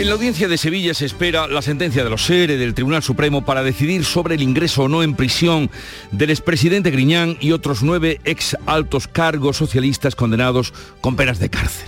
En 0.00 0.06
la 0.06 0.14
audiencia 0.14 0.48
de 0.48 0.56
Sevilla 0.56 0.94
se 0.94 1.04
espera 1.04 1.46
la 1.46 1.60
sentencia 1.60 2.02
de 2.02 2.08
los 2.08 2.24
SERE 2.24 2.56
del 2.56 2.72
Tribunal 2.72 3.02
Supremo 3.02 3.44
para 3.44 3.62
decidir 3.62 4.06
sobre 4.06 4.34
el 4.34 4.40
ingreso 4.40 4.84
o 4.84 4.88
no 4.88 5.02
en 5.02 5.14
prisión 5.14 5.70
del 6.10 6.30
expresidente 6.30 6.90
Griñán 6.90 7.36
y 7.38 7.52
otros 7.52 7.82
nueve 7.82 8.18
ex 8.24 8.56
altos 8.64 9.08
cargos 9.08 9.58
socialistas 9.58 10.16
condenados 10.16 10.72
con 11.02 11.16
penas 11.16 11.38
de 11.38 11.50
cárcel. 11.50 11.86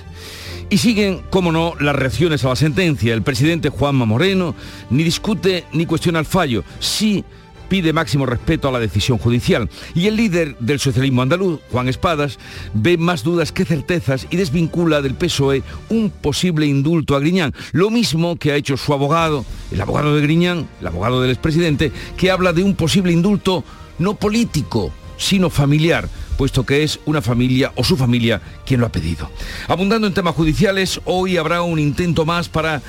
Y 0.68 0.76
siguen, 0.76 1.22
como 1.30 1.52
no, 1.52 1.72
las 1.80 1.96
reacciones 1.96 2.44
a 2.44 2.50
la 2.50 2.56
sentencia. 2.56 3.14
El 3.14 3.22
presidente 3.22 3.70
Juanma 3.70 4.04
Moreno 4.04 4.54
ni 4.90 5.04
discute 5.04 5.64
ni 5.72 5.86
cuestiona 5.86 6.18
el 6.18 6.26
fallo. 6.26 6.64
Sí 6.80 7.24
pide 7.72 7.94
máximo 7.94 8.26
respeto 8.26 8.68
a 8.68 8.72
la 8.72 8.78
decisión 8.78 9.16
judicial. 9.16 9.66
Y 9.94 10.06
el 10.06 10.16
líder 10.16 10.58
del 10.58 10.78
socialismo 10.78 11.22
andaluz, 11.22 11.58
Juan 11.70 11.88
Espadas, 11.88 12.38
ve 12.74 12.98
más 12.98 13.22
dudas 13.22 13.50
que 13.50 13.64
certezas 13.64 14.26
y 14.28 14.36
desvincula 14.36 15.00
del 15.00 15.14
PSOE 15.14 15.62
un 15.88 16.10
posible 16.10 16.66
indulto 16.66 17.16
a 17.16 17.20
Griñán. 17.20 17.54
Lo 17.72 17.88
mismo 17.88 18.36
que 18.36 18.52
ha 18.52 18.56
hecho 18.56 18.76
su 18.76 18.92
abogado, 18.92 19.46
el 19.70 19.80
abogado 19.80 20.14
de 20.14 20.20
Griñán, 20.20 20.68
el 20.82 20.86
abogado 20.86 21.22
del 21.22 21.30
expresidente, 21.30 21.92
que 22.18 22.30
habla 22.30 22.52
de 22.52 22.62
un 22.62 22.74
posible 22.74 23.10
indulto 23.10 23.64
no 23.98 24.16
político, 24.16 24.92
sino 25.16 25.48
familiar 25.48 26.10
puesto 26.36 26.66
que 26.66 26.82
es 26.82 26.98
una 27.04 27.22
familia 27.22 27.72
o 27.76 27.84
su 27.84 27.96
familia 27.96 28.40
quien 28.66 28.80
lo 28.80 28.86
ha 28.86 28.92
pedido. 28.92 29.30
Abundando 29.68 30.06
en 30.06 30.14
temas 30.14 30.34
judiciales, 30.34 31.00
hoy 31.04 31.36
habrá 31.36 31.62
un 31.62 31.78
intento 31.78 32.24
más 32.24 32.48
para 32.48 32.82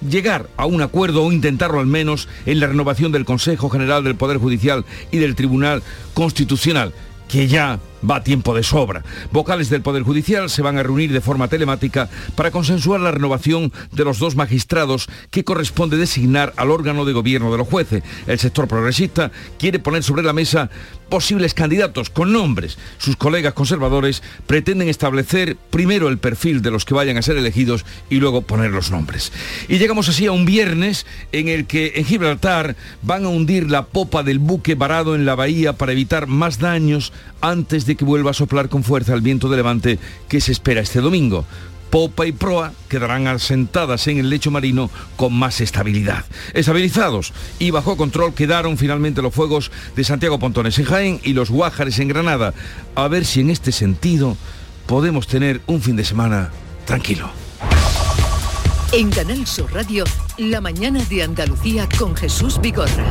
llegar 0.00 0.48
a 0.56 0.66
un 0.66 0.82
acuerdo 0.82 1.24
o 1.24 1.32
intentarlo 1.32 1.80
al 1.80 1.86
menos 1.86 2.28
en 2.46 2.60
la 2.60 2.66
renovación 2.66 3.12
del 3.12 3.24
Consejo 3.24 3.70
General 3.70 4.04
del 4.04 4.16
Poder 4.16 4.38
Judicial 4.38 4.84
y 5.10 5.18
del 5.18 5.34
Tribunal 5.34 5.82
Constitucional, 6.14 6.92
que 7.28 7.48
ya 7.48 7.80
va 8.08 8.16
a 8.16 8.22
tiempo 8.22 8.54
de 8.54 8.62
sobra. 8.62 9.02
Vocales 9.32 9.70
del 9.70 9.82
Poder 9.82 10.02
Judicial 10.02 10.50
se 10.50 10.62
van 10.62 10.78
a 10.78 10.82
reunir 10.82 11.12
de 11.12 11.20
forma 11.20 11.48
telemática 11.48 12.08
para 12.36 12.50
consensuar 12.50 13.00
la 13.00 13.10
renovación 13.10 13.72
de 13.92 14.04
los 14.04 14.18
dos 14.18 14.36
magistrados 14.36 15.08
que 15.30 15.44
corresponde 15.44 15.96
designar 15.96 16.52
al 16.56 16.70
órgano 16.70 17.04
de 17.04 17.12
gobierno 17.12 17.50
de 17.50 17.58
los 17.58 17.68
jueces. 17.68 18.02
El 18.26 18.38
sector 18.38 18.68
progresista 18.68 19.30
quiere 19.58 19.78
poner 19.78 20.02
sobre 20.02 20.22
la 20.22 20.32
mesa 20.32 20.70
posibles 21.08 21.54
candidatos 21.54 22.10
con 22.10 22.32
nombres. 22.32 22.78
Sus 22.98 23.16
colegas 23.16 23.54
conservadores 23.54 24.22
pretenden 24.46 24.88
establecer 24.88 25.56
primero 25.70 26.08
el 26.08 26.18
perfil 26.18 26.62
de 26.62 26.70
los 26.70 26.84
que 26.84 26.94
vayan 26.94 27.16
a 27.16 27.22
ser 27.22 27.36
elegidos 27.36 27.84
y 28.10 28.16
luego 28.16 28.42
poner 28.42 28.70
los 28.70 28.90
nombres. 28.90 29.32
Y 29.68 29.78
llegamos 29.78 30.08
así 30.08 30.26
a 30.26 30.32
un 30.32 30.44
viernes 30.44 31.06
en 31.32 31.48
el 31.48 31.66
que 31.66 31.92
en 31.96 32.04
Gibraltar 32.04 32.76
van 33.02 33.24
a 33.24 33.28
hundir 33.28 33.70
la 33.70 33.86
popa 33.86 34.22
del 34.22 34.38
buque 34.38 34.74
varado 34.74 35.14
en 35.14 35.24
la 35.24 35.34
bahía 35.34 35.74
para 35.74 35.92
evitar 35.92 36.26
más 36.26 36.58
daños 36.58 37.12
antes 37.40 37.86
de 37.86 37.96
que 37.96 38.04
vuelva 38.04 38.30
a 38.30 38.34
soplar 38.34 38.68
con 38.68 38.84
fuerza 38.84 39.14
el 39.14 39.20
viento 39.20 39.48
de 39.48 39.56
levante 39.56 39.98
que 40.28 40.40
se 40.40 40.52
espera 40.52 40.80
este 40.80 41.00
domingo. 41.00 41.44
Popa 41.94 42.26
y 42.26 42.32
proa 42.32 42.72
quedarán 42.88 43.28
asentadas 43.28 44.08
en 44.08 44.18
el 44.18 44.28
lecho 44.28 44.50
marino 44.50 44.90
con 45.14 45.32
más 45.32 45.60
estabilidad. 45.60 46.24
Estabilizados 46.52 47.32
y 47.60 47.70
bajo 47.70 47.96
control 47.96 48.34
quedaron 48.34 48.76
finalmente 48.76 49.22
los 49.22 49.32
fuegos 49.32 49.70
de 49.94 50.02
Santiago 50.02 50.40
Pontones 50.40 50.76
en 50.80 50.86
Jaén 50.86 51.20
y 51.22 51.34
los 51.34 51.50
Guájares 51.50 52.00
en 52.00 52.08
Granada. 52.08 52.52
A 52.96 53.06
ver 53.06 53.24
si 53.24 53.42
en 53.42 53.50
este 53.50 53.70
sentido 53.70 54.36
podemos 54.86 55.28
tener 55.28 55.60
un 55.68 55.80
fin 55.80 55.94
de 55.94 56.04
semana 56.04 56.50
tranquilo. 56.84 57.30
En 58.90 59.10
Canal 59.10 59.46
Sur 59.46 59.72
Radio, 59.72 60.02
la 60.36 60.60
mañana 60.60 61.00
de 61.04 61.22
Andalucía 61.22 61.88
con 61.96 62.16
Jesús 62.16 62.60
Vigorra. 62.60 63.06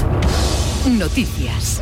Noticias. 0.91 1.81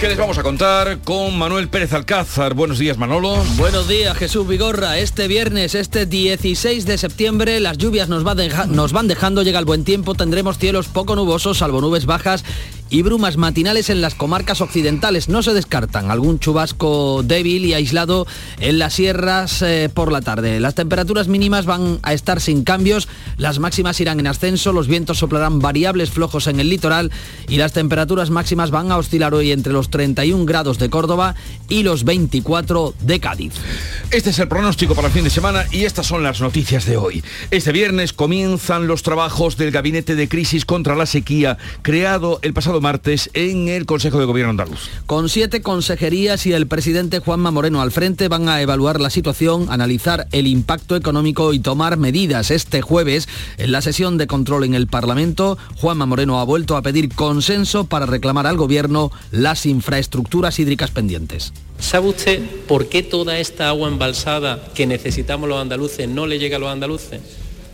¿Qué 0.00 0.06
les 0.06 0.16
vamos 0.16 0.38
a 0.38 0.44
contar 0.44 1.00
con 1.00 1.36
Manuel 1.36 1.68
Pérez 1.68 1.92
Alcázar? 1.92 2.54
Buenos 2.54 2.78
días, 2.78 2.96
Manolo. 2.98 3.34
Buenos 3.56 3.88
días, 3.88 4.16
Jesús 4.16 4.46
Vigorra. 4.46 4.96
Este 4.96 5.26
viernes, 5.26 5.74
este 5.74 6.06
16 6.06 6.86
de 6.86 6.96
septiembre, 6.96 7.58
las 7.58 7.78
lluvias 7.78 8.08
nos, 8.08 8.22
nos 8.22 8.92
van 8.92 9.08
dejando, 9.08 9.42
llega 9.42 9.58
el 9.58 9.64
buen 9.64 9.82
tiempo, 9.82 10.14
tendremos 10.14 10.56
cielos 10.56 10.86
poco 10.86 11.16
nubosos, 11.16 11.58
salvo 11.58 11.80
nubes 11.80 12.06
bajas 12.06 12.44
y 12.90 13.02
brumas 13.02 13.36
matinales 13.36 13.90
en 13.90 14.00
las 14.00 14.14
comarcas 14.14 14.60
occidentales. 14.60 15.28
No 15.28 15.42
se 15.42 15.54
descartan 15.54 16.10
algún 16.10 16.38
chubasco 16.38 17.22
débil 17.22 17.64
y 17.64 17.74
aislado 17.74 18.26
en 18.60 18.78
las 18.78 18.94
sierras 18.94 19.62
eh, 19.62 19.90
por 19.92 20.12
la 20.12 20.20
tarde. 20.20 20.60
Las 20.60 20.74
temperaturas 20.74 21.28
mínimas 21.28 21.66
van 21.66 21.98
a 22.02 22.12
estar 22.12 22.40
sin 22.40 22.64
cambios, 22.64 23.08
las 23.36 23.58
máximas 23.58 24.00
irán 24.00 24.20
en 24.20 24.26
ascenso, 24.26 24.72
los 24.72 24.88
vientos 24.88 25.18
soplarán 25.18 25.60
variables 25.60 26.10
flojos 26.10 26.46
en 26.46 26.60
el 26.60 26.70
litoral 26.70 27.10
y 27.48 27.56
las 27.56 27.72
temperaturas 27.72 28.30
máximas 28.30 28.70
van 28.70 28.90
a 28.90 28.96
oscilar 28.96 29.34
hoy 29.34 29.52
entre 29.52 29.72
los 29.72 29.90
31 29.90 30.44
grados 30.44 30.78
de 30.78 30.90
Córdoba 30.90 31.34
y 31.68 31.82
los 31.82 32.04
24 32.04 32.94
de 33.00 33.20
Cádiz. 33.20 33.52
Este 34.10 34.30
es 34.30 34.38
el 34.38 34.48
pronóstico 34.48 34.94
para 34.94 35.08
el 35.08 35.14
fin 35.14 35.24
de 35.24 35.30
semana 35.30 35.64
y 35.70 35.84
estas 35.84 36.06
son 36.06 36.22
las 36.22 36.40
noticias 36.40 36.86
de 36.86 36.96
hoy. 36.96 37.22
Este 37.50 37.72
viernes 37.72 38.12
comienzan 38.12 38.86
los 38.86 39.02
trabajos 39.02 39.56
del 39.56 39.70
Gabinete 39.70 40.14
de 40.14 40.28
Crisis 40.28 40.64
contra 40.64 40.96
la 40.96 41.06
Sequía, 41.06 41.58
creado 41.82 42.38
el 42.42 42.54
pasado 42.54 42.77
martes 42.80 43.30
en 43.34 43.68
el 43.68 43.86
Consejo 43.86 44.18
de 44.18 44.24
Gobierno 44.24 44.50
andaluz. 44.50 44.88
Con 45.06 45.28
siete 45.28 45.62
consejerías 45.62 46.46
y 46.46 46.52
el 46.52 46.66
presidente 46.66 47.20
Juanma 47.20 47.50
Moreno 47.50 47.80
al 47.80 47.92
frente 47.92 48.28
van 48.28 48.48
a 48.48 48.60
evaluar 48.60 49.00
la 49.00 49.10
situación, 49.10 49.66
analizar 49.70 50.28
el 50.32 50.46
impacto 50.46 50.96
económico 50.96 51.52
y 51.52 51.58
tomar 51.58 51.96
medidas. 51.96 52.50
Este 52.50 52.82
jueves, 52.82 53.28
en 53.56 53.72
la 53.72 53.82
sesión 53.82 54.18
de 54.18 54.26
control 54.26 54.64
en 54.64 54.74
el 54.74 54.86
Parlamento, 54.86 55.58
Juanma 55.76 56.06
Moreno 56.06 56.40
ha 56.40 56.44
vuelto 56.44 56.76
a 56.76 56.82
pedir 56.82 57.14
consenso 57.14 57.84
para 57.84 58.06
reclamar 58.06 58.46
al 58.46 58.56
Gobierno 58.56 59.10
las 59.30 59.66
infraestructuras 59.66 60.58
hídricas 60.58 60.90
pendientes. 60.90 61.52
¿Sabe 61.78 62.08
usted 62.08 62.42
por 62.66 62.88
qué 62.88 63.02
toda 63.02 63.38
esta 63.38 63.68
agua 63.68 63.88
embalsada 63.88 64.64
que 64.74 64.86
necesitamos 64.86 65.48
los 65.48 65.60
andaluces 65.60 66.08
no 66.08 66.26
le 66.26 66.38
llega 66.38 66.56
a 66.56 66.60
los 66.60 66.70
andaluces? 66.70 67.20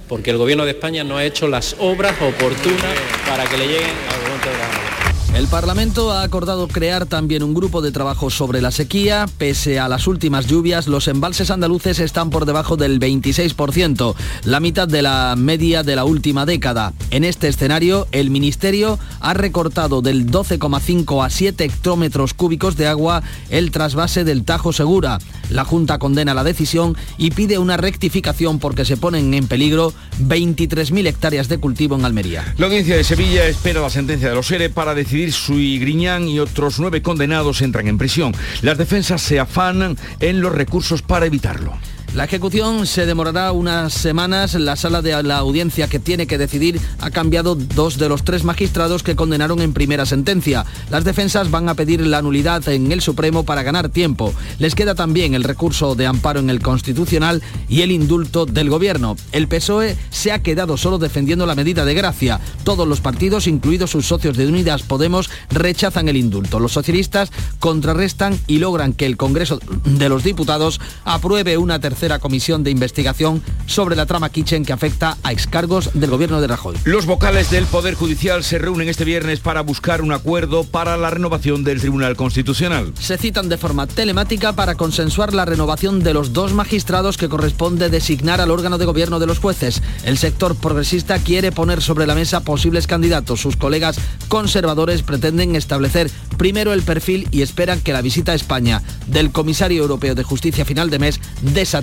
Porque 0.09 0.31
el 0.31 0.37
Gobierno 0.37 0.65
de 0.65 0.73
España 0.73 1.05
no 1.05 1.17
ha 1.17 1.25
hecho 1.25 1.49
las 1.49 1.77
obras 1.79 2.15
oportunas 2.21 2.95
para 3.27 3.45
que 3.47 3.57
le 3.57 3.67
lleguen 3.67 3.97
al 4.11 4.23
momento 4.23 4.51
de 4.51 4.59
la 4.59 4.94
el 5.35 5.49
Parlamento 5.49 6.13
ha 6.13 6.23
acordado 6.23 6.69
crear 6.69 7.07
también 7.07 7.43
un 7.43 7.55
grupo 7.55 7.83
de 7.83 7.91
trabajo 7.91 8.31
sobre 8.31 8.61
la 8.61 8.71
sequía. 8.71 9.27
Pese 9.37 9.81
a 9.81 9.89
las 9.89 10.07
últimas 10.07 10.47
lluvias, 10.47 10.87
los 10.87 11.09
embalses 11.09 11.51
andaluces 11.51 11.99
están 11.99 12.31
por 12.31 12.47
debajo 12.47 12.77
del 12.77 13.01
26%, 13.01 14.15
la 14.45 14.61
mitad 14.61 14.87
de 14.87 15.03
la 15.03 15.35
media 15.37 15.83
de 15.83 15.97
la 15.97 16.05
última 16.05 16.47
década. 16.47 16.93
En 17.11 17.25
este 17.25 17.49
escenario, 17.49 18.07
el 18.13 18.31
Ministerio 18.31 18.99
ha 19.21 19.35
recortado 19.35 20.03
del 20.03 20.31
12,5 20.31 21.25
a 21.25 21.31
7 21.31 21.65
hectómetros 21.65 22.33
cúbicos 22.33 22.77
de 22.77 22.87
agua 22.87 23.23
el 23.51 23.73
trasvase 23.73 24.23
del 24.23 24.45
Tajo 24.45 24.73
Segura. 24.73 25.19
La 25.51 25.65
Junta 25.65 25.99
condena 25.99 26.33
la 26.33 26.45
decisión 26.45 26.97
y 27.19 27.33
pide 27.33 27.59
una 27.59 27.77
rectificación 27.77 28.59
porque 28.59 28.85
se 28.85 28.97
ponen 28.97 29.35
en 29.35 29.47
peligro 29.47 29.93
23.000 30.21 31.07
hectáreas 31.07 31.49
de 31.49 31.59
cultivo 31.59 31.97
en 31.97 32.05
Almería. 32.05 32.55
La 32.57 32.67
audiencia 32.67 32.97
de 32.97 33.05
Sevilla 33.05 33.47
espera 33.47 33.81
la 33.81 33.91
sentencia 33.91 34.29
de 34.29 34.35
los 34.35 34.51
ERE 34.51 34.71
para 34.71 34.95
decidir 34.95 35.24
Sui 35.33 35.79
Griñán 35.79 36.29
y 36.29 36.39
otros 36.39 36.79
nueve 36.79 37.03
condenados 37.03 37.63
entran 37.63 37.89
en 37.89 37.99
prisión. 37.99 38.35
Las 38.63 38.79
defensas 38.79 39.23
se 39.23 39.41
afanan 39.41 39.97
en 40.21 40.41
los 40.41 40.53
recursos 40.53 41.03
para 41.03 41.27
evitarlo. 41.27 41.73
La 42.15 42.23
ejecución 42.23 42.87
se 42.87 43.07
demorará 43.07 43.51
unas 43.51 43.93
semanas. 43.93 44.55
La 44.55 44.77
sala 44.77 45.03
de 45.03 45.21
la 45.25 45.39
audiencia 45.39 45.89
que 45.89 45.99
tiene 45.99 46.29
que 46.29 46.39
decidir 46.39 46.81
ha 47.01 47.11
cambiado 47.11 47.57
dos 47.57 47.99
de 47.99 48.09
los 48.09 48.23
tres 48.23 48.45
magistrados 48.45 49.03
que 49.03 49.17
condenaron 49.17 49.61
en 49.61 49.73
primera 49.73 50.07
sentencia. 50.07 50.65
Las 50.91 51.03
defensas 51.03 51.51
van 51.51 51.69
a 51.69 51.75
pedir 51.75 52.07
la 52.07 52.23
nulidad 52.23 52.69
en 52.69 52.93
el 52.93 53.01
Supremo 53.01 53.43
para 53.43 53.65
ganar 53.65 53.89
tiempo. 53.89 54.33
Les 54.61 54.77
queda 54.77 54.95
también 54.95 55.35
el 55.35 55.43
recurso 55.43 55.97
de 55.97 56.07
amparo 56.07 56.39
en 56.39 56.51
el 56.51 56.63
Constitucional 56.63 57.43
y 57.69 57.83
el 57.83 57.91
indulto 57.91 58.47
del 58.47 58.71
Gobierno. 58.71 59.17
El 59.33 59.49
PSOE 59.49 59.97
se 60.11 60.31
ha 60.31 60.41
quedado 60.41 60.77
solo 60.77 60.99
defendiendo 60.99 61.47
la 61.47 61.57
medida 61.57 61.85
de 61.85 61.95
gracia. 61.95 62.39
Todos 62.63 62.87
los 62.87 63.01
partidos, 63.01 63.49
incluidos 63.49 63.91
sus 63.91 64.07
socios 64.07 64.37
de 64.37 64.47
Unidas 64.47 64.85
Podemos, 64.85 65.31
rechazan 65.51 66.09
el 66.09 66.17
indulto. 66.17 66.61
Los 66.61 66.71
socialistas 66.71 67.33
contrarrestan 67.59 68.39
y 68.47 68.59
logran 68.59 68.93
que 68.93 69.07
el 69.07 69.17
Congreso 69.17 69.59
de 69.85 70.09
los 70.09 70.23
Diputados 70.23 70.81
apruebe 71.05 71.59
una 71.59 71.81
tercera 71.81 72.04
comisión 72.19 72.65
de 72.65 72.71
investigación 72.71 73.43
sobre 73.67 73.97
la 73.97 74.07
trama 74.07 74.31
Kitchen 74.31 74.65
que 74.65 74.73
afecta 74.73 75.17
a 75.23 75.33
excargos 75.33 75.91
del 75.95 76.11
gobierno 76.11 76.41
de 76.41 76.47
Rajoy. 76.47 76.77
Los 76.85 77.07
vocales 77.07 77.51
del 77.51 77.67
Poder 77.67 77.95
Judicial 77.95 78.45
se 78.45 78.59
reúnen 78.59 78.89
este 78.89 79.05
viernes 79.05 79.41
para 79.41 79.63
buscar 79.63 80.03
un 80.03 80.13
acuerdo 80.13 80.65
para 80.65 80.97
la 80.97 81.11
renovación 81.11 81.65
del 81.65 81.81
Tribunal 81.81 82.17
Constitucional. 82.17 82.93
Se 82.99 83.19
citan 83.19 83.49
de 83.49 83.59
forma 83.59 83.87
telemática 83.87 84.53
para 84.53 84.75
consensuar 84.75 85.35
la 85.35 85.45
renovación 85.45 86.03
de 86.03 86.15
los 86.15 86.33
dos 86.33 86.53
magistrados 86.53 87.17
que 87.17 87.29
corresponde 87.29 87.89
designar 87.89 88.41
al 88.41 88.51
órgano 88.51 88.79
de 88.79 88.85
gobierno 88.85 89.19
de 89.19 89.27
los 89.27 89.39
jueces. 89.39 89.83
El 90.05 90.19
sector 90.19 90.57
progresista 90.57 91.19
quiere 91.19 91.53
poner 91.53 91.83
sobre 91.83 92.07
la 92.07 92.15
mesa 92.15 92.41
posibles 92.41 92.87
candidatos. 92.87 93.41
Sus 93.41 93.57
colegas 93.57 93.97
conservadores 94.29 95.03
pretenden 95.03 95.57
establecer 95.57 96.11
primero 96.37 96.73
el 96.73 96.83
perfil 96.83 97.29
y 97.31 97.43
esperan 97.43 97.81
que 97.81 97.93
la 97.93 98.03
visita 98.03 98.33
a 98.33 98.35
España 98.35 98.83
del 99.07 99.31
comisario 99.31 99.83
europeo 99.83 100.15
de 100.15 100.23
justicia 100.23 100.65
final 100.65 100.91
de 100.91 100.99
mes 100.99 101.21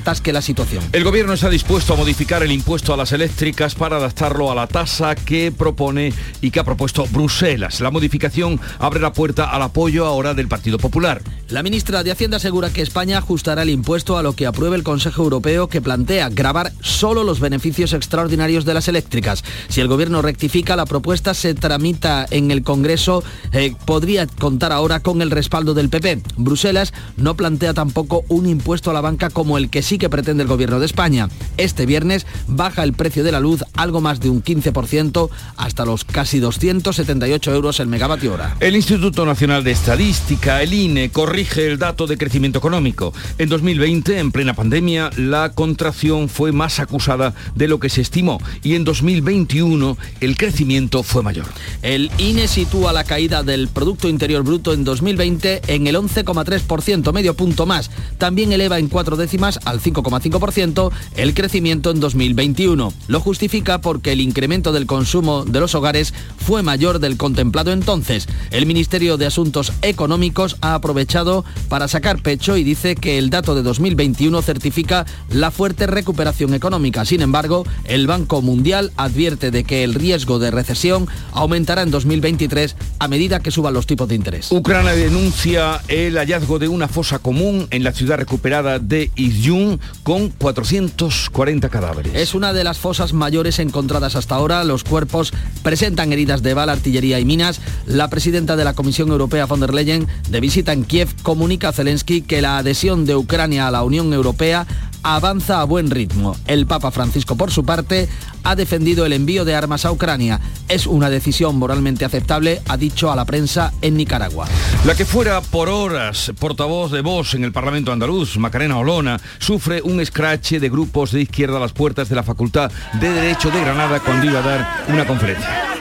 desatasque 0.01 0.33
la 0.33 0.41
situación. 0.41 0.83
El 0.93 1.03
gobierno 1.03 1.33
está 1.33 1.49
dispuesto 1.49 1.93
a 1.93 1.97
modificar 1.97 2.41
el 2.43 2.51
impuesto 2.51 2.93
a 2.93 2.97
las 2.97 3.11
eléctricas 3.11 3.75
para 3.75 3.97
adaptarlo 3.97 4.51
a 4.51 4.55
la 4.55 4.67
tasa 4.67 5.15
que 5.15 5.51
propone 5.51 6.13
y 6.41 6.51
que 6.51 6.59
ha 6.59 6.63
propuesto 6.63 7.05
Bruselas. 7.11 7.81
La 7.81 7.91
modificación 7.91 8.59
abre 8.79 8.99
la 8.99 9.13
puerta 9.13 9.51
al 9.51 9.61
apoyo 9.61 10.05
ahora 10.05 10.33
del 10.33 10.47
Partido 10.47 10.77
Popular. 10.77 11.21
La 11.49 11.63
ministra 11.63 12.03
de 12.03 12.11
Hacienda 12.11 12.37
asegura 12.37 12.71
que 12.71 12.81
España 12.81 13.17
ajustará 13.17 13.63
el 13.63 13.69
impuesto 13.69 14.17
a 14.17 14.23
lo 14.23 14.33
que 14.33 14.45
apruebe 14.45 14.77
el 14.77 14.83
Consejo 14.83 15.23
Europeo 15.23 15.67
que 15.67 15.81
plantea 15.81 16.29
grabar 16.29 16.71
solo 16.81 17.23
los 17.23 17.39
beneficios 17.39 17.93
extraordinarios 17.93 18.65
de 18.65 18.73
las 18.73 18.87
eléctricas. 18.87 19.43
Si 19.67 19.81
el 19.81 19.87
gobierno 19.87 20.21
rectifica, 20.21 20.75
la 20.75 20.85
propuesta 20.85 21.33
se 21.33 21.53
tramita 21.53 22.25
en 22.31 22.51
el 22.51 22.63
Congreso, 22.63 23.23
eh, 23.51 23.75
podría 23.85 24.27
contar 24.27 24.71
ahora 24.71 25.01
con 25.01 25.21
el 25.21 25.29
respaldo 25.29 25.73
del 25.73 25.89
PP. 25.89 26.21
Bruselas 26.37 26.93
no 27.17 27.35
plantea 27.35 27.73
tampoco 27.73 28.23
un 28.29 28.47
impuesto 28.47 28.89
a 28.89 28.93
la 28.93 29.01
banca 29.01 29.29
como 29.29 29.57
el 29.57 29.69
que 29.69 29.81
sí 29.91 29.97
que 29.97 30.09
pretende 30.09 30.43
el 30.43 30.47
gobierno 30.47 30.79
de 30.79 30.85
España. 30.85 31.27
Este 31.57 31.85
viernes 31.85 32.25
baja 32.47 32.81
el 32.81 32.93
precio 32.93 33.25
de 33.25 33.33
la 33.33 33.41
luz 33.41 33.61
algo 33.75 33.99
más 33.99 34.21
de 34.21 34.29
un 34.29 34.41
15% 34.41 35.29
hasta 35.57 35.83
los 35.83 36.05
casi 36.05 36.39
278 36.39 37.53
euros 37.53 37.81
el 37.81 37.87
megavatio 37.87 38.33
hora. 38.33 38.55
El 38.61 38.77
Instituto 38.77 39.25
Nacional 39.25 39.65
de 39.65 39.71
Estadística, 39.71 40.63
el 40.63 40.73
INE, 40.73 41.09
corrige 41.09 41.67
el 41.67 41.77
dato 41.77 42.07
de 42.07 42.17
crecimiento 42.17 42.59
económico. 42.59 43.11
En 43.37 43.49
2020, 43.49 44.17
en 44.17 44.31
plena 44.31 44.53
pandemia, 44.53 45.09
la 45.17 45.51
contracción 45.51 46.29
fue 46.29 46.53
más 46.53 46.79
acusada 46.79 47.33
de 47.55 47.67
lo 47.67 47.81
que 47.81 47.89
se 47.89 47.99
estimó 47.99 48.39
y 48.63 48.75
en 48.75 48.85
2021 48.85 49.97
el 50.21 50.37
crecimiento 50.37 51.03
fue 51.03 51.21
mayor. 51.21 51.47
El 51.81 52.09
INE 52.17 52.47
sitúa 52.47 52.93
la 52.93 53.03
caída 53.03 53.43
del 53.43 53.67
Producto 53.67 54.07
Interior 54.07 54.43
Bruto 54.43 54.71
en 54.71 54.85
2020 54.85 55.63
en 55.67 55.87
el 55.87 55.97
11,3%, 55.97 57.11
medio 57.11 57.33
punto 57.33 57.65
más. 57.65 57.91
También 58.17 58.53
eleva 58.53 58.79
en 58.79 58.87
cuatro 58.87 59.17
décimas 59.17 59.59
al 59.65 59.80
5,5% 59.81 60.91
el 61.15 61.33
crecimiento 61.33 61.91
en 61.91 61.99
2021. 61.99 62.93
Lo 63.07 63.19
justifica 63.19 63.81
porque 63.81 64.11
el 64.11 64.21
incremento 64.21 64.71
del 64.71 64.85
consumo 64.85 65.45
de 65.45 65.59
los 65.59 65.75
hogares 65.75 66.13
fue 66.37 66.63
mayor 66.63 66.99
del 66.99 67.17
contemplado 67.17 67.71
entonces. 67.71 68.27
El 68.51 68.65
Ministerio 68.65 69.17
de 69.17 69.25
Asuntos 69.25 69.73
Económicos 69.81 70.57
ha 70.61 70.75
aprovechado 70.75 71.45
para 71.69 71.87
sacar 71.87 72.21
pecho 72.21 72.57
y 72.57 72.63
dice 72.63 72.95
que 72.95 73.17
el 73.17 73.29
dato 73.29 73.55
de 73.55 73.63
2021 73.63 74.41
certifica 74.41 75.05
la 75.29 75.51
fuerte 75.51 75.87
recuperación 75.87 76.53
económica. 76.53 77.05
Sin 77.05 77.21
embargo, 77.21 77.65
el 77.85 78.07
Banco 78.07 78.41
Mundial 78.41 78.91
advierte 78.97 79.51
de 79.51 79.63
que 79.63 79.83
el 79.83 79.93
riesgo 79.93 80.39
de 80.39 80.51
recesión 80.51 81.07
aumentará 81.31 81.81
en 81.81 81.91
2023 81.91 82.75
a 82.99 83.07
medida 83.07 83.39
que 83.39 83.51
suban 83.51 83.73
los 83.73 83.87
tipos 83.87 84.07
de 84.07 84.15
interés. 84.15 84.51
Ucrania 84.51 84.93
denuncia 84.93 85.81
el 85.87 86.17
hallazgo 86.17 86.59
de 86.59 86.67
una 86.67 86.87
fosa 86.87 87.19
común 87.19 87.67
en 87.71 87.83
la 87.83 87.91
ciudad 87.91 88.17
recuperada 88.17 88.79
de 88.79 89.11
Izium 89.15 89.70
con 90.03 90.29
440 90.29 91.69
cadáveres. 91.69 92.13
Es 92.15 92.33
una 92.33 92.53
de 92.53 92.63
las 92.63 92.79
fosas 92.79 93.13
mayores 93.13 93.59
encontradas 93.59 94.15
hasta 94.15 94.35
ahora. 94.35 94.63
Los 94.63 94.83
cuerpos 94.83 95.33
presentan 95.63 96.11
heridas 96.13 96.41
de 96.41 96.53
bala, 96.53 96.73
artillería 96.73 97.19
y 97.19 97.25
minas. 97.25 97.61
La 97.85 98.09
presidenta 98.09 98.55
de 98.55 98.63
la 98.63 98.73
Comisión 98.73 99.09
Europea, 99.09 99.45
von 99.45 99.59
der 99.59 99.73
Leyen, 99.73 100.07
de 100.29 100.39
visita 100.39 100.73
en 100.73 100.83
Kiev, 100.83 101.09
comunica 101.23 101.69
a 101.69 101.73
Zelensky 101.73 102.21
que 102.21 102.41
la 102.41 102.57
adhesión 102.57 103.05
de 103.05 103.15
Ucrania 103.15 103.67
a 103.67 103.71
la 103.71 103.83
Unión 103.83 104.13
Europea 104.13 104.67
avanza 105.03 105.61
a 105.61 105.63
buen 105.65 105.89
ritmo. 105.89 106.35
El 106.47 106.65
Papa 106.65 106.91
Francisco, 106.91 107.35
por 107.35 107.51
su 107.51 107.65
parte, 107.65 108.09
ha 108.43 108.55
defendido 108.55 109.05
el 109.05 109.13
envío 109.13 109.45
de 109.45 109.55
armas 109.55 109.85
a 109.85 109.91
Ucrania. 109.91 110.39
Es 110.67 110.87
una 110.87 111.09
decisión 111.09 111.57
moralmente 111.57 112.05
aceptable, 112.05 112.61
ha 112.67 112.77
dicho 112.77 113.11
a 113.11 113.15
la 113.15 113.25
prensa 113.25 113.73
en 113.81 113.97
Nicaragua. 113.97 114.47
La 114.85 114.95
que 114.95 115.05
fuera 115.05 115.41
por 115.41 115.69
horas 115.69 116.31
portavoz 116.39 116.91
de 116.91 117.01
voz 117.01 117.33
en 117.33 117.43
el 117.43 117.51
Parlamento 117.51 117.91
andaluz, 117.91 118.37
Macarena 118.37 118.77
Olona, 118.77 119.19
sufre 119.39 119.81
un 119.81 119.99
escrache 119.99 120.59
de 120.59 120.69
grupos 120.69 121.11
de 121.11 121.21
izquierda 121.21 121.57
a 121.57 121.61
las 121.61 121.73
puertas 121.73 122.09
de 122.09 122.15
la 122.15 122.23
Facultad 122.23 122.71
de 122.99 123.11
Derecho 123.11 123.51
de 123.51 123.61
Granada 123.61 123.99
cuando 123.99 124.25
iba 124.25 124.39
a 124.39 124.43
dar 124.43 124.85
una 124.87 125.05
conferencia. 125.05 125.71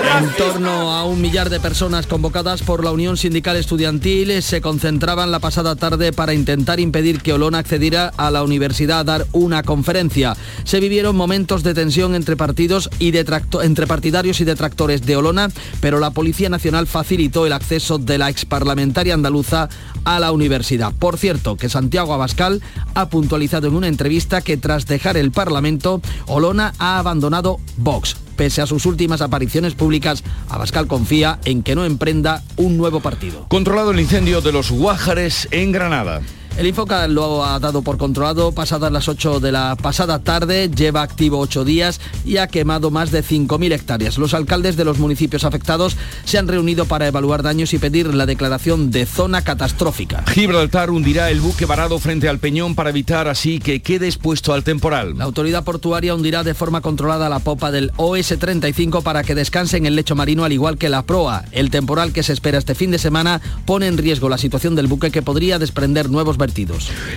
En 0.00 0.30
torno 0.36 0.92
a 0.92 1.04
un 1.04 1.20
millar 1.20 1.50
de 1.50 1.60
personas 1.60 2.06
convocadas 2.06 2.62
por 2.62 2.84
la 2.84 2.92
Unión 2.92 3.16
Sindical 3.16 3.56
Estudiantil 3.56 4.42
se 4.42 4.60
concentraban 4.60 5.30
la 5.30 5.40
pasada 5.40 5.74
tarde 5.74 6.12
para 6.12 6.34
intentar 6.34 6.78
impedir 6.78 7.20
que 7.20 7.32
Olona 7.32 7.58
accediera 7.58 8.12
a 8.16 8.30
la 8.30 8.42
universidad 8.42 9.00
a 9.00 9.04
dar 9.04 9.26
una 9.32 9.62
conferencia. 9.62 10.36
Se 10.64 10.80
vivieron 10.80 11.16
momentos 11.16 11.62
de 11.62 11.74
tensión 11.74 12.14
entre 12.14 12.36
partidos 12.36 12.90
y 12.98 13.12
entre 13.16 13.86
partidarios 13.86 14.40
y 14.40 14.44
detractores 14.44 15.04
de 15.04 15.16
Olona, 15.16 15.48
pero 15.80 15.98
la 15.98 16.10
Policía 16.10 16.48
Nacional 16.48 16.86
facilitó 16.86 17.46
el 17.46 17.52
acceso 17.52 17.98
de 17.98 18.18
la 18.18 18.28
exparlamentaria 18.28 19.14
andaluza 19.14 19.68
a 20.04 20.20
la 20.20 20.32
universidad. 20.32 20.92
Por 20.92 21.18
cierto, 21.18 21.56
que 21.56 21.68
Santiago 21.68 22.14
Abascal 22.14 22.62
ha 22.94 23.08
puntualizado 23.08 23.68
en 23.68 23.74
una 23.74 23.88
entrevista 23.88 24.40
que 24.40 24.56
tras 24.56 24.86
dejar 24.86 25.16
el 25.16 25.30
Parlamento, 25.30 26.00
Olona 26.26 26.72
ha 26.78 26.98
abandonado 26.98 27.58
Vox. 27.76 28.16
Pese 28.36 28.62
a 28.62 28.66
sus 28.66 28.86
últimas 28.86 29.20
apariciones 29.20 29.74
públicas, 29.74 30.22
Abascal 30.48 30.86
confía 30.86 31.40
en 31.44 31.62
que 31.62 31.74
no 31.74 31.84
emprenda 31.84 32.42
un 32.56 32.76
nuevo 32.76 33.00
partido. 33.00 33.46
Controlado 33.48 33.90
el 33.90 34.00
incendio 34.00 34.40
de 34.40 34.52
los 34.52 34.70
Guájares 34.70 35.48
en 35.50 35.72
Granada. 35.72 36.20
El 36.58 36.66
Infoca 36.66 37.06
lo 37.06 37.44
ha 37.44 37.60
dado 37.60 37.82
por 37.82 37.98
controlado 37.98 38.50
pasadas 38.50 38.90
las 38.90 39.06
8 39.06 39.38
de 39.38 39.52
la 39.52 39.76
pasada 39.80 40.18
tarde, 40.18 40.68
lleva 40.68 41.02
activo 41.02 41.38
8 41.38 41.64
días 41.64 42.00
y 42.24 42.38
ha 42.38 42.48
quemado 42.48 42.90
más 42.90 43.12
de 43.12 43.22
5.000 43.22 43.72
hectáreas. 43.72 44.18
Los 44.18 44.34
alcaldes 44.34 44.76
de 44.76 44.84
los 44.84 44.98
municipios 44.98 45.44
afectados 45.44 45.96
se 46.24 46.36
han 46.36 46.48
reunido 46.48 46.84
para 46.84 47.06
evaluar 47.06 47.44
daños 47.44 47.74
y 47.74 47.78
pedir 47.78 48.12
la 48.12 48.26
declaración 48.26 48.90
de 48.90 49.06
zona 49.06 49.42
catastrófica. 49.42 50.24
Gibraltar 50.26 50.90
hundirá 50.90 51.30
el 51.30 51.40
buque 51.40 51.64
varado 51.64 52.00
frente 52.00 52.28
al 52.28 52.40
Peñón 52.40 52.74
para 52.74 52.90
evitar 52.90 53.28
así 53.28 53.60
que 53.60 53.80
quede 53.80 54.06
expuesto 54.08 54.52
al 54.52 54.64
temporal. 54.64 55.16
La 55.16 55.26
autoridad 55.26 55.62
portuaria 55.62 56.16
hundirá 56.16 56.42
de 56.42 56.54
forma 56.54 56.80
controlada 56.80 57.28
la 57.28 57.38
popa 57.38 57.70
del 57.70 57.92
OS-35 57.98 59.04
para 59.04 59.22
que 59.22 59.36
descanse 59.36 59.76
en 59.76 59.86
el 59.86 59.94
lecho 59.94 60.16
marino 60.16 60.42
al 60.42 60.52
igual 60.52 60.76
que 60.76 60.88
la 60.88 61.06
proa. 61.06 61.44
El 61.52 61.70
temporal 61.70 62.12
que 62.12 62.24
se 62.24 62.32
espera 62.32 62.58
este 62.58 62.74
fin 62.74 62.90
de 62.90 62.98
semana 62.98 63.40
pone 63.64 63.86
en 63.86 63.96
riesgo 63.96 64.28
la 64.28 64.38
situación 64.38 64.74
del 64.74 64.88
buque 64.88 65.12
que 65.12 65.22
podría 65.22 65.60
desprender 65.60 66.10
nuevos 66.10 66.36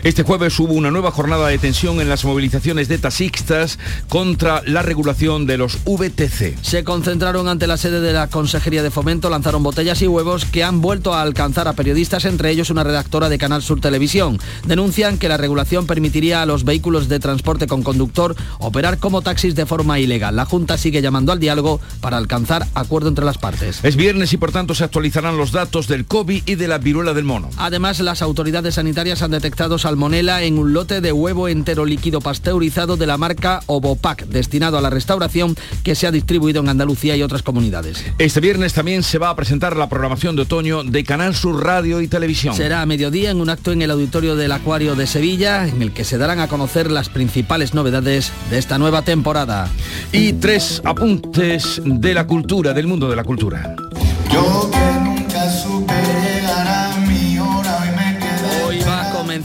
este 0.04 0.24
jueves 0.24 0.60
hubo 0.60 0.74
una 0.74 0.92
nueva 0.92 1.12
jornada 1.12 1.48
de 1.48 1.58
tensión 1.58 2.02
en 2.02 2.10
las 2.10 2.26
movilizaciones 2.26 2.88
de 2.88 2.98
taxistas 2.98 3.80
contra 4.10 4.62
la 4.66 4.82
regulación 4.82 5.46
de 5.46 5.58
los 5.58 5.80
VTC. 5.86 6.58
Se 6.62 6.84
concentraron 6.84 7.48
ante 7.48 7.68
la 7.68 7.78
sede 7.78 8.02
de 8.02 8.14
la 8.14 8.28
Consejería 8.28 8.84
de 8.84 8.92
Fomento, 8.92 9.30
lanzaron 9.30 9.64
botellas 9.64 10.02
y 10.02 10.08
huevos 10.08 10.46
que 10.46 10.64
han 10.64 10.82
vuelto 10.82 11.14
a 11.14 11.22
alcanzar 11.22 11.68
a 11.68 11.74
periodistas, 11.74 12.26
entre 12.26 12.52
ellos 12.52 12.70
una 12.70 12.84
redactora 12.84 13.30
de 13.30 13.38
Canal 13.38 13.62
Sur 13.62 13.80
Televisión. 13.80 14.40
Denuncian 14.66 15.18
que 15.18 15.30
la 15.30 15.38
regulación 15.38 15.88
permitiría 15.88 16.42
a 16.42 16.46
los 16.46 16.64
vehículos 16.64 17.08
de 17.10 17.20
transporte 17.20 17.68
con 17.68 17.84
conductor 17.84 18.36
operar 18.60 18.98
como 18.98 19.22
taxis 19.22 19.56
de 19.56 19.66
forma 19.66 20.00
ilegal. 20.00 20.36
La 20.36 20.46
Junta 20.46 20.78
sigue 20.78 21.02
llamando 21.02 21.32
al 21.32 21.40
diálogo 21.40 21.80
para 22.02 22.18
alcanzar 22.18 22.68
acuerdo 22.76 23.10
entre 23.10 23.26
las 23.26 23.38
partes. 23.38 23.80
Es 23.84 23.96
viernes 23.96 24.34
y 24.34 24.38
por 24.38 24.52
tanto 24.52 24.76
se 24.76 24.84
actualizarán 24.84 25.38
los 25.38 25.52
datos 25.52 25.88
del 25.88 26.06
COVID 26.06 26.44
y 26.46 26.56
de 26.56 26.68
la 26.68 26.78
viruela 26.78 27.14
del 27.14 27.24
mono. 27.24 27.50
Además, 27.58 28.00
las 28.00 28.22
autoridades 28.22 28.76
sanitarias 28.76 29.21
han 29.22 29.32
detectado 29.32 29.78
salmonela 29.78 30.44
en 30.44 30.58
un 30.58 30.74
lote 30.74 31.02
de 31.02 31.12
huevo 31.12 31.48
entero 31.48 31.86
líquido 31.86 32.22
pasteurizado 32.22 32.98
de 32.98 33.08
la 33.08 33.18
marca 33.18 33.62
Ovopac, 33.68 34.26
destinado 34.26 34.78
a 34.78 34.82
la 34.82 34.90
restauración 34.90 35.56
que 35.84 35.96
se 35.96 36.08
ha 36.08 36.12
distribuido 36.12 36.62
en 36.62 36.70
Andalucía 36.70 37.16
y 37.16 37.24
otras 37.24 37.44
comunidades. 37.44 38.04
Este 38.18 38.40
viernes 38.40 38.74
también 38.74 39.04
se 39.04 39.18
va 39.18 39.30
a 39.30 39.36
presentar 39.36 39.76
la 39.76 39.90
programación 39.90 40.36
de 40.36 40.44
otoño 40.44 40.84
de 40.84 41.04
Canal 41.04 41.36
Sur 41.36 41.64
Radio 41.64 42.02
y 42.02 42.08
Televisión. 42.08 42.56
Será 42.56 42.82
a 42.82 42.86
mediodía 42.86 43.32
en 43.32 43.42
un 43.42 43.50
acto 43.50 43.72
en 43.72 43.82
el 43.82 43.92
auditorio 43.92 44.36
del 44.36 44.52
Acuario 44.52 44.96
de 44.96 45.08
Sevilla, 45.08 45.68
en 45.68 45.82
el 45.82 45.92
que 45.92 46.04
se 46.04 46.18
darán 46.18 46.40
a 46.40 46.48
conocer 46.48 46.92
las 46.92 47.10
principales 47.10 47.74
novedades 47.74 48.32
de 48.50 48.58
esta 48.58 48.78
nueva 48.78 49.02
temporada. 49.04 49.70
Y 50.12 50.34
tres 50.34 50.82
apuntes 50.86 51.82
de 51.84 52.14
la 52.14 52.28
cultura, 52.28 52.74
del 52.74 52.88
mundo 52.88 53.10
de 53.10 53.16
la 53.16 53.24
cultura. 53.24 53.76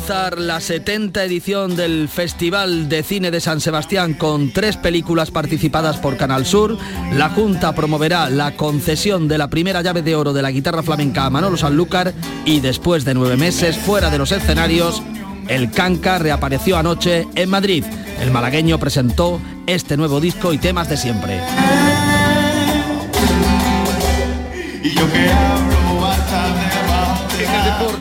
La 0.08 0.60
70 0.60 1.24
edición 1.24 1.74
del 1.74 2.08
Festival 2.08 2.88
de 2.88 3.02
Cine 3.02 3.32
de 3.32 3.40
San 3.40 3.60
Sebastián 3.60 4.14
con 4.14 4.52
tres 4.52 4.76
películas 4.76 5.32
participadas 5.32 5.96
por 5.96 6.16
Canal 6.16 6.46
Sur. 6.46 6.78
La 7.14 7.28
Junta 7.30 7.74
promoverá 7.74 8.30
la 8.30 8.52
concesión 8.54 9.26
de 9.26 9.36
la 9.36 9.50
primera 9.50 9.82
llave 9.82 10.02
de 10.02 10.14
oro 10.14 10.32
de 10.32 10.42
la 10.42 10.52
guitarra 10.52 10.84
flamenca 10.84 11.24
a 11.24 11.30
Manolo 11.30 11.56
Sanlúcar 11.56 12.14
y 12.44 12.60
después 12.60 13.04
de 13.04 13.14
nueve 13.14 13.36
meses 13.36 13.76
fuera 13.78 14.08
de 14.08 14.18
los 14.18 14.30
escenarios, 14.30 15.02
el 15.48 15.72
Canca 15.72 16.18
reapareció 16.18 16.76
anoche 16.76 17.26
en 17.34 17.50
Madrid. 17.50 17.84
El 18.20 18.30
malagueño 18.30 18.78
presentó 18.78 19.40
este 19.66 19.96
nuevo 19.96 20.20
disco 20.20 20.52
y 20.52 20.58
temas 20.58 20.88
de 20.88 20.98
siempre. 20.98 21.40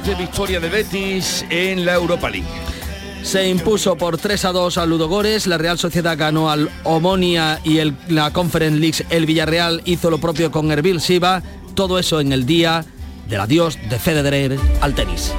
Deporte, 0.05 0.15
victoria 0.15 0.59
de 0.59 0.69
Betis 0.69 1.45
en 1.49 1.85
la 1.85 1.95
Europa 1.95 2.29
League. 2.29 2.47
se 3.23 3.47
impuso 3.49 3.95
por 3.95 4.17
3 4.17 4.45
a 4.45 4.51
2 4.51 4.77
al 4.77 4.89
Ludogores, 4.89 5.47
la 5.47 5.57
Real 5.57 5.79
Sociedad 5.79 6.17
ganó 6.17 6.51
al 6.51 6.69
Omonia 6.83 7.59
y 7.63 7.79
el, 7.79 7.95
la 8.07 8.31
Conference 8.31 8.79
League, 8.79 9.05
el 9.09 9.25
Villarreal 9.25 9.81
hizo 9.85 10.11
lo 10.11 10.19
propio 10.19 10.51
con 10.51 10.71
Erbil 10.71 11.01
Siva, 11.01 11.41
todo 11.73 11.97
eso 11.97 12.19
en 12.19 12.31
el 12.33 12.45
día 12.45 12.85
del 13.27 13.39
adiós 13.39 13.79
de 13.89 13.97
Federer 13.97 14.59
al 14.81 14.93
tenis. 14.93 15.33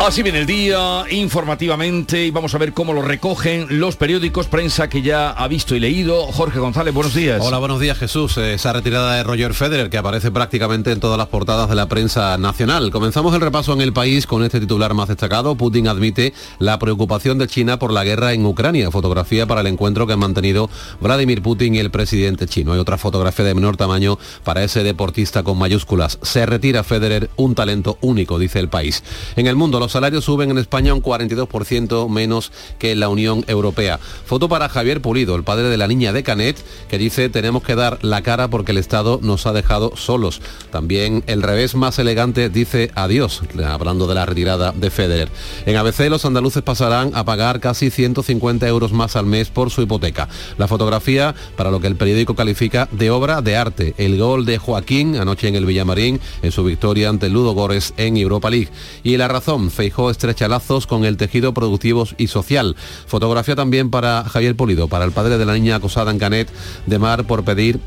Así 0.00 0.22
viene 0.22 0.38
el 0.38 0.46
día, 0.46 1.04
informativamente, 1.10 2.24
y 2.24 2.30
vamos 2.30 2.54
a 2.54 2.58
ver 2.58 2.72
cómo 2.72 2.94
lo 2.94 3.02
recogen 3.02 3.66
los 3.68 3.96
periódicos, 3.96 4.46
prensa 4.46 4.88
que 4.88 5.02
ya 5.02 5.28
ha 5.28 5.46
visto 5.46 5.76
y 5.76 5.80
leído. 5.80 6.22
Jorge 6.32 6.58
González, 6.58 6.94
buenos 6.94 7.12
días. 7.12 7.38
Hola, 7.44 7.58
buenos 7.58 7.80
días 7.80 7.98
Jesús. 7.98 8.38
Esa 8.38 8.72
retirada 8.72 9.16
de 9.16 9.24
Roger 9.24 9.52
Federer 9.52 9.90
que 9.90 9.98
aparece 9.98 10.30
prácticamente 10.30 10.90
en 10.90 11.00
todas 11.00 11.18
las 11.18 11.28
portadas 11.28 11.68
de 11.68 11.74
la 11.74 11.86
prensa 11.86 12.38
nacional. 12.38 12.90
Comenzamos 12.90 13.34
el 13.34 13.42
repaso 13.42 13.74
en 13.74 13.82
el 13.82 13.92
país 13.92 14.26
con 14.26 14.42
este 14.42 14.58
titular 14.58 14.94
más 14.94 15.08
destacado. 15.08 15.54
Putin 15.54 15.86
admite 15.86 16.32
la 16.58 16.78
preocupación 16.78 17.36
de 17.36 17.46
China 17.46 17.78
por 17.78 17.92
la 17.92 18.02
guerra 18.02 18.32
en 18.32 18.46
Ucrania. 18.46 18.90
Fotografía 18.90 19.46
para 19.46 19.60
el 19.60 19.66
encuentro 19.66 20.06
que 20.06 20.14
han 20.14 20.18
mantenido 20.18 20.70
Vladimir 21.02 21.42
Putin 21.42 21.74
y 21.74 21.78
el 21.78 21.90
presidente 21.90 22.46
chino. 22.46 22.72
Hay 22.72 22.78
otra 22.78 22.96
fotografía 22.96 23.44
de 23.44 23.54
menor 23.54 23.76
tamaño 23.76 24.18
para 24.44 24.64
ese 24.64 24.82
deportista 24.82 25.42
con 25.42 25.58
mayúsculas. 25.58 26.18
Se 26.22 26.46
retira 26.46 26.84
Federer, 26.84 27.28
un 27.36 27.54
talento 27.54 27.98
único, 28.00 28.38
dice 28.38 28.60
el 28.60 28.70
país. 28.70 29.04
En 29.36 29.46
el 29.46 29.56
mundo, 29.56 29.78
los 29.78 29.89
salarios 29.92 30.24
suben 30.24 30.50
en 30.50 30.58
España 30.58 30.94
un 30.94 31.02
42% 31.02 32.08
menos 32.08 32.52
que 32.78 32.92
en 32.92 33.00
la 33.00 33.08
Unión 33.08 33.44
Europea. 33.46 33.98
Foto 33.98 34.48
para 34.48 34.68
Javier 34.68 35.00
Pulido, 35.00 35.36
el 35.36 35.44
padre 35.44 35.68
de 35.68 35.76
la 35.76 35.88
niña 35.88 36.12
de 36.12 36.22
Canet, 36.22 36.56
que 36.88 36.98
dice 36.98 37.28
tenemos 37.28 37.62
que 37.62 37.74
dar 37.74 37.98
la 38.02 38.22
cara 38.22 38.48
porque 38.48 38.72
el 38.72 38.78
Estado 38.78 39.20
nos 39.22 39.46
ha 39.46 39.52
dejado 39.52 39.96
solos. 39.96 40.40
También 40.70 41.22
el 41.26 41.42
revés 41.42 41.74
más 41.74 41.98
elegante 41.98 42.48
dice 42.48 42.90
adiós, 42.94 43.42
hablando 43.66 44.06
de 44.06 44.14
la 44.14 44.26
retirada 44.26 44.72
de 44.72 44.90
Federer. 44.90 45.28
En 45.66 45.76
ABC 45.76 46.08
los 46.08 46.24
andaluces 46.24 46.62
pasarán 46.62 47.12
a 47.14 47.24
pagar 47.24 47.60
casi 47.60 47.90
150 47.90 48.66
euros 48.68 48.92
más 48.92 49.16
al 49.16 49.26
mes 49.26 49.48
por 49.48 49.70
su 49.70 49.82
hipoteca. 49.82 50.28
La 50.58 50.68
fotografía 50.68 51.34
para 51.56 51.70
lo 51.70 51.80
que 51.80 51.86
el 51.86 51.96
periódico 51.96 52.34
califica 52.34 52.88
de 52.92 53.10
obra 53.10 53.42
de 53.42 53.56
arte. 53.56 53.94
El 53.98 54.18
gol 54.18 54.44
de 54.44 54.58
Joaquín 54.58 55.16
anoche 55.16 55.48
en 55.48 55.56
el 55.56 55.66
Villamarín 55.66 56.20
en 56.42 56.52
su 56.52 56.64
victoria 56.64 57.08
ante 57.08 57.28
Ludo 57.28 57.52
Gores 57.52 57.94
en 57.96 58.16
Europa 58.16 58.50
League. 58.50 58.68
Y 59.02 59.16
la 59.16 59.28
razón, 59.28 59.70
Feijó 59.80 60.10
estrecha 60.10 60.46
lazos 60.46 60.86
con 60.86 61.06
el 61.06 61.16
tejido 61.16 61.54
productivo 61.54 62.06
y 62.18 62.26
social. 62.26 62.76
Fotografía 63.06 63.56
también 63.56 63.88
para 63.88 64.24
Javier 64.24 64.54
Polido, 64.54 64.88
para 64.88 65.06
el 65.06 65.12
padre 65.12 65.38
de 65.38 65.46
la 65.46 65.54
niña 65.54 65.76
acosada 65.76 66.10
en 66.10 66.18
Canet 66.18 66.50
de 66.84 66.98
Mar 66.98 67.24
por 67.24 67.44
pedir 67.44 67.80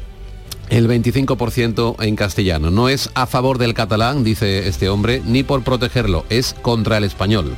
el 0.70 0.90
25% 0.90 2.04
en 2.04 2.16
castellano. 2.16 2.72
No 2.72 2.90
es 2.90 3.12
a 3.14 3.28
favor 3.28 3.60
del 3.60 3.76
catalán, 3.76 4.24
dice 4.24 4.68
este 4.68 4.90
hombre, 4.90 5.22
ni 5.24 5.44
por 5.44 5.62
protegerlo, 5.62 6.26
es 6.32 6.56
contra 6.64 6.98
el 6.98 7.04
español. 7.04 7.56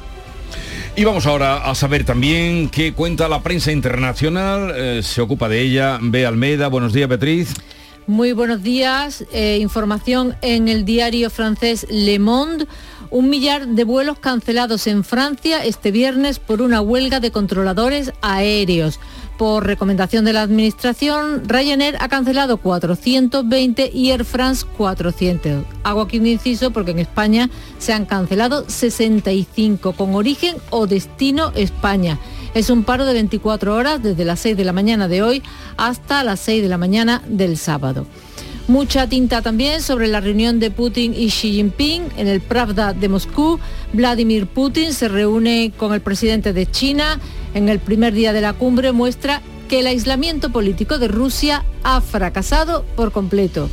Y 0.97 1.05
vamos 1.05 1.25
ahora 1.27 1.69
a 1.69 1.73
saber 1.73 2.03
también 2.03 2.67
qué 2.67 2.91
cuenta 2.91 3.29
la 3.29 3.41
prensa 3.41 3.71
internacional. 3.71 4.73
Eh, 4.75 4.99
se 5.01 5.21
ocupa 5.21 5.47
de 5.47 5.61
ella 5.61 5.97
Bea 6.01 6.27
Almeida. 6.27 6.67
Buenos 6.67 6.91
días, 6.91 7.07
Beatriz. 7.07 7.53
Muy 8.07 8.33
buenos 8.33 8.61
días. 8.61 9.25
Eh, 9.31 9.57
información 9.59 10.35
en 10.43 10.67
el 10.67 10.85
diario 10.85 11.31
francés 11.31 11.87
Le 11.89 12.19
Monde. 12.19 12.67
Un 13.09 13.31
millar 13.31 13.67
de 13.67 13.83
vuelos 13.83 14.19
cancelados 14.19 14.85
en 14.85 15.03
Francia 15.03 15.65
este 15.65 15.89
viernes 15.89 16.37
por 16.37 16.61
una 16.61 16.81
huelga 16.81 17.19
de 17.19 17.31
controladores 17.31 18.13
aéreos. 18.21 18.99
Por 19.39 19.65
recomendación 19.65 20.23
de 20.23 20.33
la 20.33 20.43
Administración, 20.43 21.49
Ryanair 21.49 21.97
ha 21.99 22.07
cancelado 22.07 22.57
420 22.57 23.89
y 23.91 24.11
Air 24.11 24.23
France 24.23 24.67
400. 24.77 25.65
Hago 25.83 26.01
aquí 26.01 26.19
un 26.19 26.27
inciso 26.27 26.69
porque 26.69 26.91
en 26.91 26.99
España 26.99 27.49
se 27.79 27.91
han 27.91 28.05
cancelado 28.05 28.69
65 28.69 29.93
con 29.93 30.13
origen 30.13 30.57
o 30.69 30.85
destino 30.85 31.51
España. 31.55 32.19
Es 32.55 32.69
un 32.69 32.85
paro 32.85 33.03
de 33.03 33.11
24 33.11 33.75
horas 33.75 34.01
desde 34.01 34.23
las 34.23 34.39
6 34.39 34.55
de 34.55 34.63
la 34.63 34.71
mañana 34.71 35.09
de 35.09 35.21
hoy 35.21 35.43
hasta 35.75 36.23
las 36.23 36.39
6 36.39 36.63
de 36.63 36.69
la 36.69 36.77
mañana 36.77 37.21
del 37.27 37.57
sábado. 37.57 38.07
Mucha 38.69 39.09
tinta 39.09 39.41
también 39.41 39.81
sobre 39.81 40.07
la 40.07 40.21
reunión 40.21 40.61
de 40.61 40.71
Putin 40.71 41.13
y 41.13 41.27
Xi 41.27 41.51
Jinping 41.51 42.03
en 42.15 42.29
el 42.29 42.39
Pravda 42.39 42.93
de 42.93 43.09
Moscú. 43.09 43.59
Vladimir 43.91 44.47
Putin 44.47 44.93
se 44.93 45.09
reúne 45.09 45.73
con 45.75 45.93
el 45.93 45.99
presidente 45.99 46.53
de 46.53 46.65
China. 46.71 47.19
En 47.53 47.67
el 47.67 47.79
primer 47.79 48.13
día 48.13 48.31
de 48.31 48.39
la 48.39 48.53
cumbre 48.53 48.93
muestra 48.93 49.41
que 49.67 49.81
el 49.81 49.87
aislamiento 49.87 50.49
político 50.49 50.97
de 50.97 51.09
Rusia 51.09 51.65
ha 51.83 51.99
fracasado 51.99 52.85
por 52.95 53.11
completo. 53.11 53.69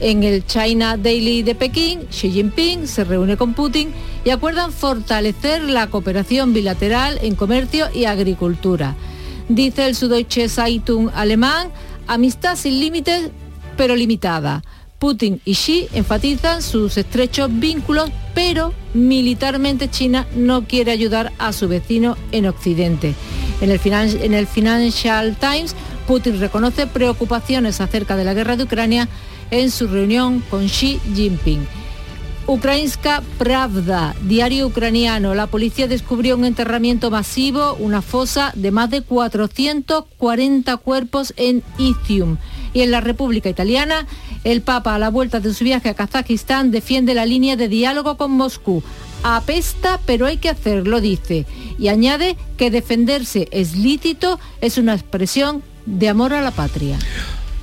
En 0.00 0.24
el 0.24 0.46
China 0.46 0.96
Daily 0.96 1.42
de 1.42 1.54
Pekín, 1.54 2.06
Xi 2.10 2.30
Jinping 2.30 2.86
se 2.86 3.04
reúne 3.04 3.36
con 3.36 3.52
Putin 3.52 3.92
y 4.24 4.30
acuerdan 4.30 4.72
fortalecer 4.72 5.62
la 5.62 5.88
cooperación 5.88 6.54
bilateral 6.54 7.18
en 7.20 7.34
comercio 7.34 7.86
y 7.92 8.06
agricultura. 8.06 8.96
Dice 9.50 9.86
el 9.86 9.94
Süddeutsche 9.94 10.48
Zeitung 10.48 11.10
alemán, 11.14 11.68
amistad 12.06 12.56
sin 12.56 12.80
límites 12.80 13.30
pero 13.76 13.94
limitada. 13.94 14.62
Putin 14.98 15.40
y 15.44 15.54
Xi 15.54 15.88
enfatizan 15.92 16.62
sus 16.62 16.96
estrechos 16.96 17.50
vínculos, 17.52 18.10
pero 18.34 18.72
militarmente 18.94 19.90
China 19.90 20.26
no 20.34 20.64
quiere 20.64 20.92
ayudar 20.92 21.30
a 21.38 21.52
su 21.52 21.68
vecino 21.68 22.16
en 22.32 22.46
Occidente. 22.46 23.14
En 23.60 23.70
el, 23.70 23.80
en 23.84 24.32
el 24.32 24.46
Financial 24.46 25.36
Times, 25.36 25.74
Putin 26.06 26.40
reconoce 26.40 26.86
preocupaciones 26.86 27.82
acerca 27.82 28.16
de 28.16 28.24
la 28.24 28.34
guerra 28.34 28.56
de 28.56 28.64
Ucrania 28.64 29.08
en 29.50 29.70
su 29.70 29.86
reunión 29.86 30.40
con 30.50 30.66
Xi 30.66 31.00
Jinping. 31.14 31.66
Ukrainska 32.46 33.22
Pravda, 33.38 34.16
diario 34.22 34.66
ucraniano. 34.66 35.36
La 35.36 35.46
policía 35.46 35.86
descubrió 35.86 36.36
un 36.36 36.44
enterramiento 36.44 37.08
masivo, 37.08 37.74
una 37.74 38.02
fosa 38.02 38.52
de 38.56 38.72
más 38.72 38.90
de 38.90 39.02
440 39.02 40.76
cuerpos 40.78 41.32
en 41.36 41.62
Izium. 41.78 42.38
Y 42.72 42.80
en 42.80 42.90
la 42.90 43.00
República 43.00 43.48
Italiana, 43.48 44.06
el 44.42 44.62
Papa, 44.62 44.96
a 44.96 44.98
la 44.98 45.10
vuelta 45.10 45.38
de 45.38 45.54
su 45.54 45.62
viaje 45.62 45.90
a 45.90 45.94
Kazajistán, 45.94 46.72
defiende 46.72 47.14
la 47.14 47.24
línea 47.24 47.54
de 47.54 47.68
diálogo 47.68 48.16
con 48.16 48.32
Moscú. 48.32 48.82
Apesta, 49.22 50.00
pero 50.04 50.26
hay 50.26 50.38
que 50.38 50.48
hacerlo, 50.48 51.00
dice. 51.00 51.46
Y 51.78 51.86
añade 51.86 52.36
que 52.56 52.72
defenderse 52.72 53.48
es 53.52 53.76
lícito, 53.76 54.40
es 54.60 54.76
una 54.76 54.94
expresión 54.94 55.62
de 55.86 56.08
amor 56.08 56.32
a 56.32 56.40
la 56.40 56.50
patria. 56.50 56.98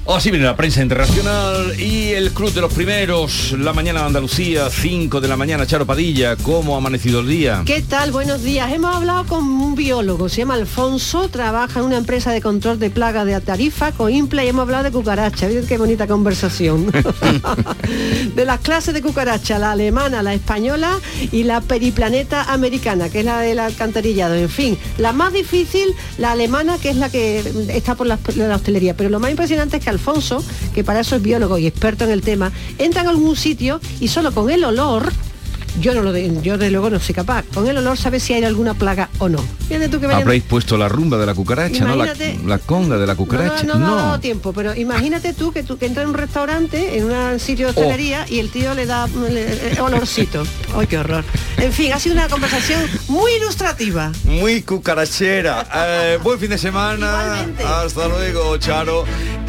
Así 0.07 0.31
viene 0.31 0.45
la 0.45 0.55
prensa 0.55 0.81
internacional 0.81 1.77
y 1.77 2.13
el 2.13 2.31
Club 2.31 2.53
de 2.53 2.61
los 2.61 2.73
Primeros, 2.73 3.51
la 3.51 3.73
mañana 3.73 3.99
de 3.99 4.05
Andalucía, 4.07 4.69
5 4.69 5.19
de 5.19 5.27
la 5.27 5.35
mañana, 5.35 5.67
Charo 5.67 5.85
Padilla, 5.85 6.37
¿cómo 6.37 6.75
ha 6.75 6.77
amanecido 6.77 7.19
el 7.19 7.27
día? 7.27 7.63
¿Qué 7.65 7.81
tal? 7.81 8.13
Buenos 8.13 8.41
días. 8.41 8.71
Hemos 8.71 8.95
hablado 8.95 9.25
con 9.25 9.43
un 9.43 9.75
biólogo, 9.75 10.29
se 10.29 10.37
llama 10.37 10.53
Alfonso, 10.53 11.27
trabaja 11.27 11.81
en 11.81 11.87
una 11.87 11.97
empresa 11.97 12.31
de 12.31 12.41
control 12.41 12.79
de 12.79 12.89
plagas 12.89 13.25
de 13.25 13.39
Tarifa, 13.41 13.91
Coimpla, 13.91 14.45
y 14.45 14.47
hemos 14.47 14.61
hablado 14.61 14.85
de 14.85 14.91
cucaracha. 14.91 15.49
Miren 15.49 15.67
qué 15.67 15.77
bonita 15.77 16.07
conversación. 16.07 16.89
de 18.35 18.45
las 18.45 18.61
clases 18.61 18.93
de 18.93 19.01
cucaracha, 19.01 19.59
la 19.59 19.73
alemana, 19.73 20.23
la 20.23 20.33
española 20.33 20.97
y 21.33 21.43
la 21.43 21.59
periplaneta 21.59 22.43
americana, 22.53 23.09
que 23.09 23.19
es 23.19 23.25
la 23.25 23.41
del 23.41 23.59
alcantarillado. 23.59 24.35
En 24.35 24.49
fin, 24.49 24.77
la 24.97 25.11
más 25.11 25.33
difícil, 25.33 25.93
la 26.17 26.31
alemana, 26.31 26.77
que 26.77 26.91
es 26.91 26.95
la 26.95 27.09
que 27.09 27.43
está 27.67 27.95
por 27.95 28.07
la, 28.07 28.17
la 28.37 28.55
hostelería. 28.55 28.95
Pero 28.95 29.09
lo 29.09 29.19
más 29.19 29.31
impresionante 29.31 29.77
es 29.77 29.83
que 29.83 29.96
Alfonso, 29.97 30.43
que 30.73 30.83
para 30.83 30.99
eso 30.99 31.15
es 31.15 31.21
biólogo 31.21 31.57
y 31.57 31.65
experto 31.65 32.05
en 32.05 32.11
el 32.11 32.21
tema, 32.21 32.51
entra 32.77 33.01
en 33.01 33.07
algún 33.07 33.35
sitio 33.35 33.81
y 33.99 34.07
solo 34.07 34.31
con 34.31 34.49
el 34.49 34.63
olor 34.63 35.11
yo 35.79 35.93
no 35.93 36.01
lo 36.01 36.11
de, 36.11 36.41
yo 36.41 36.57
de 36.57 36.71
luego 36.71 36.89
no 36.89 36.99
soy 36.99 37.15
capaz. 37.15 37.43
Con 37.53 37.67
el 37.67 37.77
olor 37.77 37.97
sabes 37.97 38.23
si 38.23 38.33
hay 38.33 38.43
alguna 38.43 38.73
plaga 38.73 39.09
o 39.19 39.29
no. 39.29 39.43
Tú 39.91 39.99
que 39.99 40.07
Habréis 40.07 40.43
puesto 40.43 40.77
la 40.77 40.89
rumba 40.89 41.17
de 41.17 41.25
la 41.25 41.33
cucaracha, 41.33 41.85
¿no? 41.85 41.95
La, 41.95 42.57
conga 42.59 42.97
de 42.97 43.05
la 43.05 43.15
cucaracha. 43.15 43.63
No, 43.63 43.75
no, 43.75 43.95
no, 43.95 44.19
tiempo, 44.19 44.53
pero 44.53 44.73
imagínate 44.75 45.33
tú 45.33 45.51
que 45.51 45.63
tú 45.63 45.77
que 45.77 45.85
entras 45.85 46.03
en 46.03 46.09
un 46.09 46.15
restaurante, 46.15 46.97
en 46.97 47.05
un 47.05 47.39
sitio 47.39 47.67
de 47.67 47.73
oh. 47.73 47.75
hostelería 47.75 48.25
y 48.29 48.39
el 48.39 48.49
tío 48.49 48.73
le 48.73 48.85
da 48.85 49.07
olorcito. 49.79 50.43
¡Ay, 50.75 50.87
qué 50.87 50.97
horror! 50.97 51.23
En 51.57 51.71
fin, 51.71 51.93
ha 51.93 51.99
sido 51.99 52.15
una 52.15 52.27
conversación 52.27 52.81
muy 53.07 53.33
ilustrativa. 53.33 54.11
Muy 54.23 54.61
cucarachera. 54.61 55.67
Eh, 55.73 56.19
buen 56.23 56.39
fin 56.39 56.49
de 56.49 56.57
semana. 56.57 57.45
Hasta 57.65 58.07
luego, 58.07 58.57
Charo. 58.57 59.05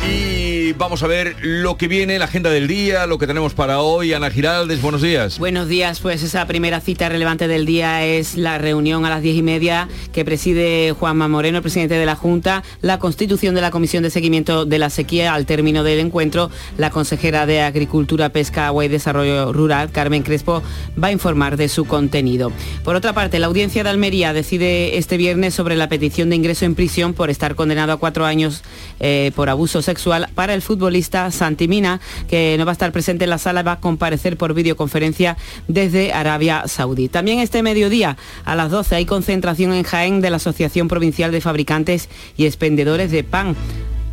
Y 0.08 0.73
vamos 0.73 1.02
a 1.02 1.06
ver 1.06 1.37
lo 1.40 1.76
que 1.76 1.88
viene, 1.88 2.18
la 2.18 2.26
agenda 2.26 2.50
del 2.50 2.66
día, 2.66 3.06
lo 3.06 3.18
que 3.18 3.26
tenemos 3.26 3.54
para 3.54 3.80
hoy. 3.80 4.12
Ana 4.12 4.30
Giraldes, 4.30 4.80
buenos 4.80 5.02
días. 5.02 5.38
Buenos 5.38 5.68
días, 5.68 6.00
pues 6.00 6.17
esa 6.22 6.46
primera 6.46 6.80
cita 6.80 7.08
relevante 7.08 7.48
del 7.48 7.66
día 7.66 8.04
es 8.04 8.37
la 8.37 8.58
reunión 8.58 9.04
a 9.04 9.10
las 9.10 9.22
diez 9.22 9.37
y 9.37 9.42
media 9.42 9.88
que 10.12 10.25
preside 10.25 10.92
Juanma 10.92 11.28
Moreno, 11.28 11.58
el 11.58 11.62
presidente 11.62 11.94
de 11.94 12.06
la 12.06 12.16
Junta, 12.16 12.62
la 12.80 12.98
constitución 12.98 13.54
de 13.54 13.60
la 13.60 13.70
Comisión 13.70 14.02
de 14.02 14.10
Seguimiento 14.10 14.64
de 14.64 14.78
la 14.78 14.90
Sequía. 14.90 15.34
Al 15.34 15.46
término 15.46 15.84
del 15.84 16.00
encuentro, 16.00 16.50
la 16.76 16.90
consejera 16.90 17.46
de 17.46 17.62
Agricultura, 17.62 18.30
Pesca, 18.30 18.66
Agua 18.66 18.84
y 18.84 18.88
Desarrollo 18.88 19.52
Rural, 19.52 19.90
Carmen 19.90 20.22
Crespo, 20.22 20.62
va 21.02 21.08
a 21.08 21.12
informar 21.12 21.56
de 21.56 21.68
su 21.68 21.84
contenido. 21.84 22.52
Por 22.84 22.96
otra 22.96 23.12
parte, 23.12 23.38
la 23.38 23.46
audiencia 23.46 23.84
de 23.84 23.90
Almería 23.90 24.32
decide 24.32 24.98
este 24.98 25.16
viernes 25.16 25.54
sobre 25.54 25.76
la 25.76 25.88
petición 25.88 26.30
de 26.30 26.37
ingreso 26.37 26.64
en 26.64 26.75
prisión 26.75 27.14
por 27.14 27.30
estar 27.30 27.54
condenado 27.54 27.92
a 27.92 27.96
cuatro 27.98 28.25
años 28.25 28.62
eh, 29.00 29.32
por 29.34 29.48
abuso 29.48 29.82
sexual 29.82 30.28
para 30.34 30.54
el 30.54 30.62
futbolista 30.62 31.30
Santimina, 31.30 32.00
que 32.28 32.56
no 32.58 32.64
va 32.64 32.72
a 32.72 32.75
estar 32.75 32.92
presente 32.92 33.25
en 33.25 33.30
la 33.30 33.38
sala, 33.38 33.62
va 33.62 33.72
a 33.72 33.80
comparecer 33.80 34.37
por 34.37 34.54
videoconferencia 34.54 35.37
desde 35.66 36.07
Arabia 36.12 36.64
Saudí. 36.66 37.08
También 37.08 37.38
este 37.38 37.62
mediodía, 37.62 38.16
a 38.44 38.54
las 38.54 38.70
12, 38.70 38.96
hay 38.96 39.06
concentración 39.06 39.72
en 39.72 39.82
Jaén 39.82 40.20
de 40.20 40.30
la 40.30 40.36
Asociación 40.36 40.88
Provincial 40.88 41.32
de 41.32 41.40
Fabricantes 41.40 42.08
y 42.36 42.46
Expendedores 42.46 43.10
de 43.10 43.24
Pan. 43.24 43.56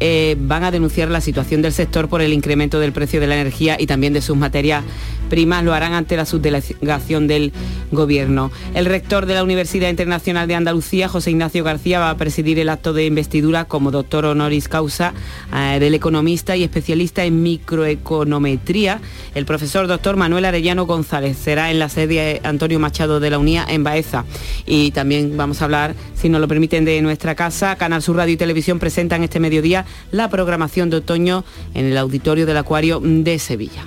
Eh, 0.02 0.36
van 0.38 0.66
a 0.66 0.72
denunciar 0.72 1.10
la 1.10 1.22
situación 1.22 1.62
del 1.62 1.72
sector 1.72 2.10
por 2.10 2.22
el 2.22 2.34
incremento 2.34 2.80
del 2.80 2.92
precio 2.92 3.22
de 3.22 3.28
la 3.28 3.36
energía 3.36 3.78
y 3.80 3.88
también 3.88 4.12
de 4.12 4.22
sus 4.22 4.36
materias 4.36 4.84
primas. 5.26 5.64
Lo 5.64 5.74
harán 5.74 5.94
ante 5.94 6.16
la 6.18 6.26
subdelegación 6.26 7.28
del 7.28 7.54
Gobierno. 7.92 8.52
El 8.74 8.86
rector 8.86 9.26
de 9.26 9.36
la 9.36 9.44
Universidad 9.44 9.90
Internacional 9.90 10.48
de 10.48 10.56
Andalucía, 10.56 11.08
José 11.08 11.32
Ignacio 11.32 11.64
García, 11.64 12.00
va 12.00 12.10
a 12.10 12.18
presidir 12.18 12.60
el 12.60 12.70
acto 12.70 12.94
de 12.94 13.06
investidura 13.06 13.66
como 13.66 13.92
doctor 13.92 14.26
honoris 14.26 14.68
causa 14.68 15.14
eh, 15.54 15.78
del 15.80 15.94
economista 15.94 16.56
y 16.56 16.64
especialista 16.64 17.24
en 17.24 17.44
microeconometría. 17.44 19.02
El 19.34 19.46
profesor 19.46 19.88
doctor 19.88 20.16
Manuel 20.16 20.46
Arellano 20.46 20.86
González 20.86 21.38
será 21.38 21.72
en 21.72 21.80
la 21.80 21.90
sede 21.90 22.42
Antonio 22.44 22.80
Machado 22.80 23.20
de 23.20 23.30
la 23.30 23.40
UNIA 23.40 23.66
en 23.68 23.84
Baeza. 23.84 24.26
Y 24.66 24.92
también 24.92 25.38
vamos 25.38 25.62
a 25.62 25.66
hablar, 25.66 25.96
si 26.16 26.30
nos 26.30 26.42
lo 26.42 26.48
permiten, 26.48 26.86
de 26.86 27.02
nuestra 27.02 27.36
casa. 27.36 27.76
Canal 27.76 28.02
Sur 28.02 28.18
Radio 28.18 28.34
y 28.34 28.38
Televisión 28.38 28.80
presentan 28.80 29.24
este 29.24 29.40
mediodía 29.40 29.86
la 30.12 30.30
programación 30.30 30.90
de 30.90 30.98
otoño 30.98 31.46
en 31.74 31.86
el 31.86 31.98
auditorio 31.98 32.46
del 32.46 32.58
Acuario 32.58 33.00
de 33.04 33.40
Sevilla. 33.40 33.84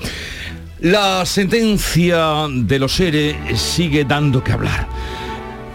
La 0.80 1.26
sentencia 1.26 2.47
de 2.49 2.78
los 2.78 3.00
ERE 3.00 3.37
sigue 3.56 4.04
dando 4.04 4.44
que 4.44 4.52
hablar. 4.52 4.87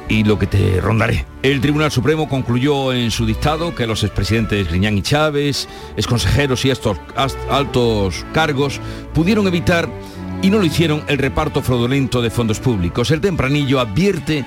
Y 0.08 0.24
lo 0.24 0.38
que 0.38 0.48
te 0.48 0.80
rondaré. 0.80 1.26
El 1.42 1.60
Tribunal 1.60 1.92
Supremo 1.92 2.30
concluyó 2.30 2.94
en 2.94 3.12
su 3.12 3.26
dictado 3.26 3.74
que 3.74 3.88
los 3.88 4.04
expresidentes 4.04 4.68
Griñán 4.70 4.98
y 4.98 5.02
Chávez, 5.02 5.68
exconsejeros 5.98 6.64
y 6.66 6.70
estos 6.70 6.98
altos 7.50 8.26
cargos 8.34 8.80
pudieron 9.14 9.48
evitar 9.48 9.90
y 10.42 10.50
no 10.50 10.60
lo 10.60 10.66
hicieron 10.66 11.04
el 11.08 11.18
reparto 11.18 11.62
fraudulento 11.62 12.22
de 12.22 12.30
fondos 12.30 12.60
públicos. 12.60 13.12
El 13.12 13.22
tempranillo 13.22 13.80
advierte 13.80 14.46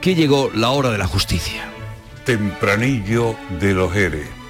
que 0.00 0.14
llegó 0.14 0.50
la 0.54 0.70
hora 0.70 0.90
de 0.90 0.98
la 0.98 1.06
justicia. 1.06 1.68
Tempranillo 2.24 3.36
de 3.60 3.74
los 3.74 3.94
ERE 3.94 4.42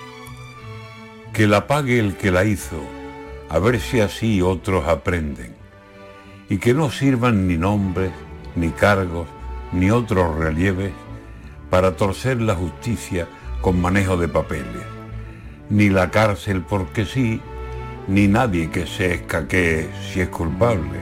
que 1.33 1.47
la 1.47 1.67
pague 1.67 1.99
el 1.99 2.17
que 2.17 2.31
la 2.31 2.45
hizo, 2.45 2.85
a 3.53 3.59
ver 3.59 3.79
si 3.81 4.01
así 4.01 4.41
otros 4.41 4.89
aprenden, 4.89 5.55
y 6.49 6.57
que 6.57 6.73
no 6.73 6.91
sirvan 6.91 7.47
ni 7.47 7.59
nombres, 7.59 8.11
ni 8.57 8.71
cargos, 8.71 9.29
ni 9.73 9.91
otros 9.91 10.39
relieves 10.39 10.91
para 11.69 11.95
torcer 11.95 12.41
la 12.41 12.55
justicia 12.55 13.29
con 13.61 13.79
manejo 13.79 14.17
de 14.17 14.29
papeles, 14.29 14.87
ni 15.69 15.91
la 15.91 16.11
cárcel 16.11 16.63
porque 16.67 17.05
sí, 17.05 17.43
ni 18.09 18.27
nadie 18.27 18.71
que 18.71 18.87
se 18.87 19.17
escaquee 19.17 19.91
si 20.11 20.23
es 20.23 20.29
culpable, 20.31 21.01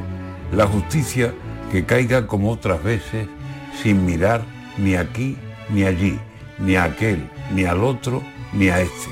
la 0.52 0.66
justicia 0.66 1.33
que 1.71 1.85
caiga 1.85 2.26
como 2.26 2.50
otras 2.50 2.83
veces 2.83 3.28
sin 3.80 4.04
mirar 4.04 4.42
ni 4.76 4.97
aquí 4.97 5.37
ni 5.69 5.85
allí, 5.85 6.19
ni 6.59 6.75
a 6.75 6.83
aquel, 6.83 7.30
ni 7.54 7.64
al 7.64 7.85
otro, 7.85 8.25
ni 8.52 8.71
a 8.71 8.80
este. 8.80 9.11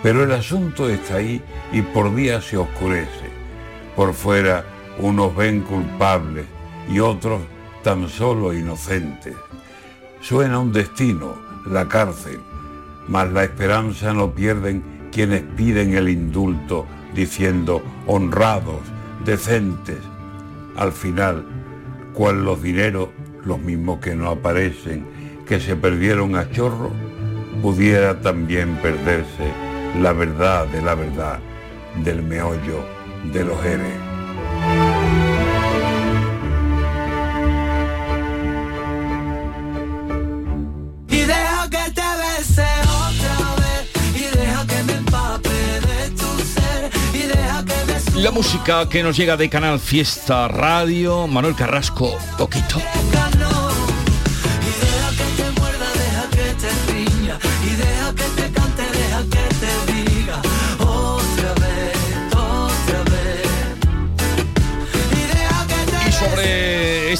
Pero 0.00 0.22
el 0.22 0.30
asunto 0.30 0.88
está 0.88 1.16
ahí 1.16 1.42
y 1.72 1.82
por 1.82 2.14
día 2.14 2.40
se 2.40 2.56
oscurece. 2.56 3.30
Por 3.96 4.14
fuera 4.14 4.64
unos 4.98 5.34
ven 5.34 5.60
culpables 5.62 6.46
y 6.88 6.98
otros 7.00 7.40
tan 7.82 8.08
solo 8.08 8.52
inocentes. 8.54 9.34
Suena 10.20 10.58
un 10.58 10.72
destino, 10.72 11.34
la 11.66 11.88
cárcel, 11.88 12.40
mas 13.08 13.30
la 13.32 13.44
esperanza 13.44 14.12
no 14.12 14.32
pierden 14.32 14.82
quienes 15.10 15.42
piden 15.42 15.94
el 15.94 16.08
indulto 16.08 16.86
diciendo 17.14 17.82
honrados, 18.06 18.80
decentes. 19.24 19.98
Al 20.76 20.92
final, 20.92 21.44
cual 22.14 22.44
los 22.44 22.62
dineros, 22.62 23.08
los 23.44 23.58
mismos 23.58 24.00
que 24.00 24.14
no 24.14 24.30
aparecen, 24.30 25.06
que 25.46 25.60
se 25.60 25.76
perdieron 25.76 26.36
a 26.36 26.50
chorro, 26.50 26.90
pudiera 27.60 28.20
también 28.20 28.76
perderse 28.76 29.52
la 30.00 30.12
verdad 30.12 30.66
de 30.68 30.80
la 30.80 30.94
verdad, 30.94 31.40
del 31.96 32.22
meollo 32.22 32.84
de 33.32 33.44
los 33.44 33.60
genes. 33.62 33.92
Y 41.08 41.20
deja 41.24 41.70
que 41.70 41.90
te 41.92 42.02
bese 42.02 42.66
otra 43.06 43.54
vez, 43.56 43.90
y 44.14 44.36
deja 44.36 44.66
que 44.66 44.82
me 44.84 44.92
empape 44.94 45.48
de 45.48 46.10
tu 46.10 46.38
ser, 46.44 46.90
y 47.14 47.26
deja 47.26 47.64
que 47.64 48.14
me 48.14 48.20
La 48.22 48.30
música 48.30 48.88
que 48.88 49.02
nos 49.02 49.16
llega 49.16 49.36
de 49.36 49.48
Canal 49.48 49.78
Fiesta 49.78 50.48
Radio, 50.48 51.26
Manuel 51.26 51.54
Carrasco, 51.54 52.16
poquito. 52.38 52.80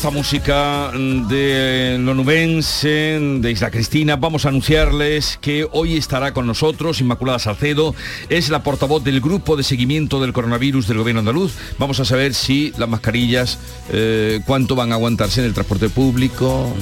Esta 0.03 0.11
música 0.11 0.91
de 0.91 1.97
Lonubense, 2.01 3.21
de 3.39 3.53
Isla 3.53 3.71
Cristina, 3.71 4.17
vamos 4.17 4.45
a 4.45 4.49
anunciarles 4.49 5.39
que 5.41 5.65
hoy 5.71 5.97
estará 5.97 6.35
con 6.35 6.45
nosotros 6.45 7.01
Inmaculada 7.01 7.39
Salcedo, 7.39 7.95
es 8.29 8.49
la 8.49 8.65
portavoz 8.65 9.05
del 9.05 9.21
grupo 9.21 9.57
de 9.57 9.63
seguimiento 9.63 10.21
del 10.21 10.33
coronavirus 10.33 10.89
del 10.89 10.99
gobierno 10.99 11.21
andaluz. 11.21 11.53
Vamos 11.79 12.01
a 12.01 12.05
saber 12.05 12.35
si 12.35 12.73
las 12.79 12.89
mascarillas, 12.89 13.61
eh, 13.93 14.41
cuánto 14.45 14.75
van 14.75 14.91
a 14.91 14.97
aguantarse 14.97 15.39
en 15.39 15.47
el 15.47 15.55
transporte 15.55 15.89
público, 15.89 16.75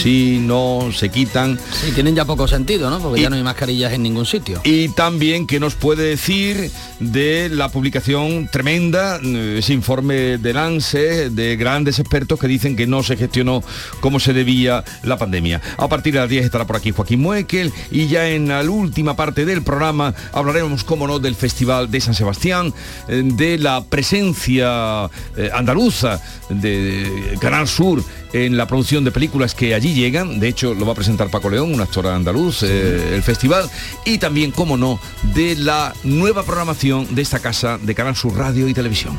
si 0.00 0.38
no, 0.38 0.90
se 0.94 1.08
quitan. 1.08 1.58
Sí, 1.72 1.90
tienen 1.90 2.14
ya 2.14 2.26
poco 2.26 2.46
sentido, 2.46 2.90
¿no? 2.90 3.00
Porque 3.00 3.22
ya 3.22 3.28
no 3.28 3.34
hay 3.34 3.42
mascarillas 3.42 3.92
en 3.92 4.04
ningún 4.04 4.24
sitio. 4.24 4.60
Y 4.62 4.90
también 4.90 5.48
que 5.48 5.58
nos 5.58 5.74
puede 5.74 6.04
decir 6.04 6.70
de 7.00 7.48
la 7.48 7.70
publicación 7.70 8.48
tremenda, 8.52 9.18
ese 9.56 9.72
informe 9.72 10.38
de 10.38 10.52
Lance, 10.52 11.30
de 11.30 11.56
grandes 11.56 11.98
expertos 11.98 12.38
que 12.38 12.46
dicen 12.46 12.67
dicen 12.68 12.76
que 12.76 12.86
no 12.86 13.02
se 13.02 13.16
gestionó 13.16 13.62
como 14.00 14.20
se 14.20 14.32
debía 14.32 14.84
la 15.02 15.16
pandemia. 15.16 15.60
A 15.76 15.88
partir 15.88 16.12
de 16.12 16.20
las 16.20 16.28
10 16.28 16.44
estará 16.44 16.66
por 16.66 16.76
aquí 16.76 16.90
Joaquín 16.90 17.20
Muekel 17.20 17.72
y 17.90 18.08
ya 18.08 18.28
en 18.28 18.48
la 18.48 18.62
última 18.62 19.16
parte 19.16 19.44
del 19.44 19.62
programa 19.62 20.14
hablaremos, 20.32 20.84
como 20.84 21.06
no, 21.06 21.18
del 21.18 21.34
Festival 21.34 21.90
de 21.90 22.00
San 22.00 22.14
Sebastián, 22.14 22.72
eh, 23.08 23.22
de 23.24 23.58
la 23.58 23.84
presencia 23.84 25.08
eh, 25.36 25.50
andaluza 25.52 26.20
de 26.50 27.36
Canal 27.40 27.68
Sur 27.68 28.02
en 28.32 28.56
la 28.56 28.66
producción 28.66 29.04
de 29.04 29.10
películas 29.10 29.54
que 29.54 29.74
allí 29.74 29.94
llegan. 29.94 30.40
De 30.40 30.48
hecho, 30.48 30.74
lo 30.74 30.84
va 30.84 30.92
a 30.92 30.96
presentar 30.96 31.30
Paco 31.30 31.48
León, 31.48 31.72
un 31.72 31.80
actor 31.80 32.06
andaluz, 32.06 32.62
eh, 32.62 33.14
el 33.14 33.22
festival. 33.22 33.70
Y 34.04 34.18
también, 34.18 34.50
como 34.50 34.76
no, 34.76 35.00
de 35.34 35.56
la 35.56 35.94
nueva 36.04 36.42
programación 36.42 37.14
de 37.14 37.22
esta 37.22 37.38
casa 37.38 37.78
de 37.78 37.94
Canal 37.94 38.16
Sur 38.16 38.36
Radio 38.36 38.68
y 38.68 38.74
Televisión. 38.74 39.18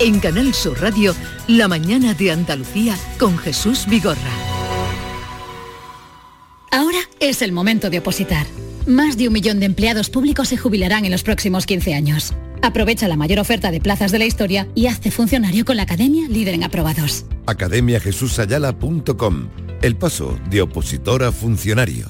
En 0.00 0.20
Canal 0.20 0.54
Sur 0.54 0.80
Radio, 0.80 1.12
La 1.48 1.66
mañana 1.66 2.14
de 2.14 2.30
Andalucía 2.30 2.96
con 3.18 3.36
Jesús 3.36 3.84
Vigorra. 3.88 4.20
Ahora 6.70 6.98
es 7.18 7.42
el 7.42 7.50
momento 7.50 7.90
de 7.90 7.98
opositar. 7.98 8.46
Más 8.86 9.16
de 9.16 9.26
un 9.26 9.32
millón 9.32 9.58
de 9.58 9.66
empleados 9.66 10.08
públicos 10.08 10.46
se 10.48 10.56
jubilarán 10.56 11.04
en 11.04 11.10
los 11.10 11.24
próximos 11.24 11.66
15 11.66 11.94
años. 11.94 12.32
Aprovecha 12.62 13.08
la 13.08 13.16
mayor 13.16 13.40
oferta 13.40 13.72
de 13.72 13.80
plazas 13.80 14.12
de 14.12 14.20
la 14.20 14.24
historia 14.24 14.68
y 14.76 14.86
hazte 14.86 15.10
funcionario 15.10 15.64
con 15.64 15.76
la 15.76 15.82
Academia 15.82 16.28
Líder 16.28 16.54
en 16.54 16.62
Aprobados. 16.62 17.24
academiajesusayala.com 17.46 19.48
El 19.82 19.96
paso 19.96 20.38
de 20.48 20.62
opositor 20.62 21.24
a 21.24 21.32
funcionario. 21.32 22.06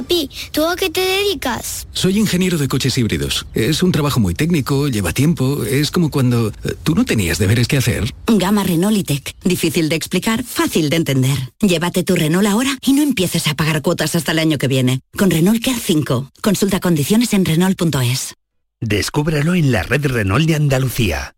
Papi, 0.00 0.30
¿tú 0.50 0.64
a 0.64 0.76
qué 0.76 0.88
te 0.88 1.02
dedicas? 1.02 1.86
Soy 1.92 2.18
ingeniero 2.18 2.56
de 2.56 2.68
coches 2.68 2.96
híbridos. 2.96 3.46
Es 3.52 3.82
un 3.82 3.92
trabajo 3.92 4.18
muy 4.18 4.32
técnico, 4.32 4.88
lleva 4.88 5.12
tiempo. 5.12 5.62
Es 5.64 5.90
como 5.90 6.10
cuando 6.10 6.48
eh, 6.48 6.74
tú 6.82 6.94
no 6.94 7.04
tenías 7.04 7.38
deberes 7.38 7.68
que 7.68 7.76
hacer. 7.76 8.14
Gama 8.26 8.64
Renault 8.64 8.96
y 8.96 9.04
Tech. 9.04 9.34
Difícil 9.44 9.90
de 9.90 9.96
explicar, 9.96 10.42
fácil 10.42 10.88
de 10.88 10.96
entender. 10.96 11.36
Llévate 11.60 12.02
tu 12.02 12.16
Renault 12.16 12.48
ahora 12.48 12.78
y 12.80 12.94
no 12.94 13.02
empieces 13.02 13.46
a 13.46 13.54
pagar 13.54 13.82
cuotas 13.82 14.14
hasta 14.14 14.32
el 14.32 14.38
año 14.38 14.56
que 14.56 14.68
viene. 14.68 15.00
Con 15.18 15.30
Renault 15.30 15.62
Care 15.62 15.78
5. 15.78 16.30
Consulta 16.40 16.80
condiciones 16.80 17.34
en 17.34 17.44
Renault.es. 17.44 18.34
Descúbralo 18.80 19.54
en 19.54 19.70
la 19.70 19.82
red 19.82 20.06
Renault 20.06 20.46
de 20.46 20.54
Andalucía. 20.54 21.34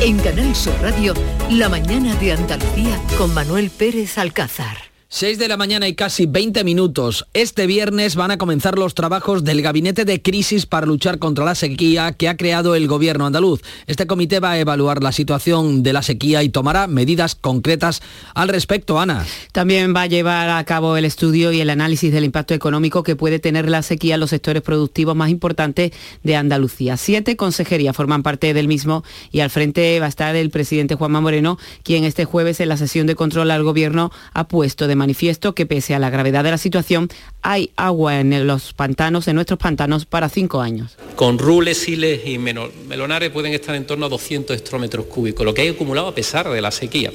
En 0.00 0.18
Canal 0.18 0.56
Sur 0.56 0.74
Radio, 0.82 1.14
La 1.48 1.68
mañana 1.68 2.16
de 2.16 2.32
Andalucía 2.32 3.00
con 3.16 3.32
Manuel 3.32 3.70
Pérez 3.70 4.18
Alcázar. 4.18 4.91
6 5.14 5.38
de 5.38 5.46
la 5.46 5.58
mañana 5.58 5.88
y 5.88 5.94
casi 5.94 6.24
20 6.24 6.64
minutos. 6.64 7.26
Este 7.34 7.66
viernes 7.66 8.16
van 8.16 8.30
a 8.30 8.38
comenzar 8.38 8.78
los 8.78 8.94
trabajos 8.94 9.44
del 9.44 9.60
Gabinete 9.60 10.06
de 10.06 10.22
Crisis 10.22 10.64
para 10.64 10.86
luchar 10.86 11.18
contra 11.18 11.44
la 11.44 11.54
sequía 11.54 12.12
que 12.12 12.30
ha 12.30 12.38
creado 12.38 12.74
el 12.74 12.88
Gobierno 12.88 13.26
andaluz. 13.26 13.60
Este 13.86 14.06
comité 14.06 14.40
va 14.40 14.52
a 14.52 14.58
evaluar 14.58 15.02
la 15.02 15.12
situación 15.12 15.82
de 15.82 15.92
la 15.92 16.00
sequía 16.00 16.42
y 16.42 16.48
tomará 16.48 16.86
medidas 16.86 17.34
concretas 17.34 18.00
al 18.34 18.48
respecto, 18.48 18.98
Ana. 18.98 19.26
También 19.52 19.94
va 19.94 20.00
a 20.02 20.06
llevar 20.06 20.48
a 20.48 20.64
cabo 20.64 20.96
el 20.96 21.04
estudio 21.04 21.52
y 21.52 21.60
el 21.60 21.68
análisis 21.68 22.10
del 22.10 22.24
impacto 22.24 22.54
económico 22.54 23.02
que 23.02 23.14
puede 23.14 23.38
tener 23.38 23.68
la 23.68 23.82
sequía 23.82 24.14
en 24.14 24.20
los 24.20 24.30
sectores 24.30 24.62
productivos 24.62 25.14
más 25.14 25.28
importantes 25.28 25.92
de 26.22 26.36
Andalucía. 26.36 26.96
Siete 26.96 27.36
consejerías 27.36 27.94
forman 27.94 28.22
parte 28.22 28.54
del 28.54 28.66
mismo 28.66 29.04
y 29.30 29.40
al 29.40 29.50
frente 29.50 30.00
va 30.00 30.06
a 30.06 30.08
estar 30.08 30.34
el 30.36 30.48
presidente 30.48 30.94
Juanma 30.94 31.20
Moreno, 31.20 31.58
quien 31.82 32.04
este 32.04 32.24
jueves 32.24 32.60
en 32.60 32.70
la 32.70 32.78
sesión 32.78 33.06
de 33.06 33.14
control 33.14 33.50
al 33.50 33.62
Gobierno 33.62 34.10
ha 34.32 34.48
puesto 34.48 34.86
de 34.86 35.01
manifiesto 35.02 35.52
que 35.52 35.66
pese 35.66 35.96
a 35.96 35.98
la 35.98 36.10
gravedad 36.10 36.44
de 36.44 36.52
la 36.52 36.58
situación, 36.58 37.08
hay 37.42 37.70
agua 37.76 38.20
en 38.20 38.46
los 38.46 38.72
pantanos, 38.72 39.26
en 39.26 39.34
nuestros 39.34 39.58
pantanos, 39.58 40.06
para 40.06 40.28
cinco 40.28 40.60
años. 40.60 40.96
Con 41.16 41.38
rules, 41.38 41.78
siles 41.78 42.20
y 42.24 42.38
melonares 42.38 43.30
pueden 43.30 43.52
estar 43.52 43.74
en 43.74 43.84
torno 43.84 44.06
a 44.06 44.08
200 44.08 44.56
hectómetros 44.56 45.06
cúbicos, 45.06 45.44
lo 45.44 45.52
que 45.52 45.62
hay 45.62 45.68
acumulado 45.68 46.06
a 46.06 46.14
pesar 46.14 46.48
de 46.48 46.60
la 46.60 46.70
sequía. 46.70 47.10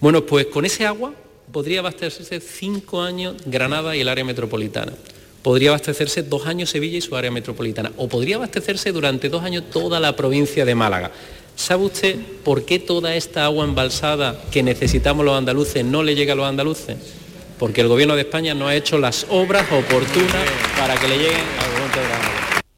Bueno, 0.00 0.26
pues 0.26 0.46
con 0.46 0.66
ese 0.66 0.84
agua 0.86 1.14
podría 1.50 1.80
abastecerse 1.80 2.40
cinco 2.40 3.00
años 3.00 3.36
Granada 3.46 3.96
y 3.96 4.00
el 4.00 4.08
área 4.08 4.24
metropolitana. 4.24 4.92
Podría 5.42 5.70
abastecerse 5.70 6.22
dos 6.22 6.46
años 6.46 6.68
Sevilla 6.70 6.98
y 6.98 7.00
su 7.00 7.16
área 7.16 7.30
metropolitana. 7.30 7.90
O 7.96 8.08
podría 8.08 8.36
abastecerse 8.36 8.92
durante 8.92 9.30
dos 9.30 9.42
años 9.42 9.64
toda 9.72 9.98
la 9.98 10.14
provincia 10.14 10.64
de 10.64 10.74
Málaga. 10.74 11.10
¿Sabe 11.56 11.84
usted 11.84 12.16
por 12.44 12.64
qué 12.64 12.78
toda 12.78 13.14
esta 13.14 13.44
agua 13.44 13.64
embalsada 13.64 14.40
que 14.50 14.62
necesitamos 14.62 15.24
los 15.24 15.36
andaluces 15.36 15.84
no 15.84 16.02
le 16.02 16.14
llega 16.14 16.32
a 16.32 16.36
los 16.36 16.46
andaluces? 16.46 16.96
porque 17.58 17.80
el 17.80 17.88
gobierno 17.88 18.14
de 18.14 18.22
España 18.22 18.54
no 18.54 18.68
ha 18.68 18.74
hecho 18.74 18.98
las 18.98 19.26
obras 19.30 19.64
oportunas 19.70 20.48
para 20.78 20.96
que 20.96 21.08
le 21.08 21.16
lleguen 21.16 21.34
de 21.94 22.00
Granada. 22.00 22.03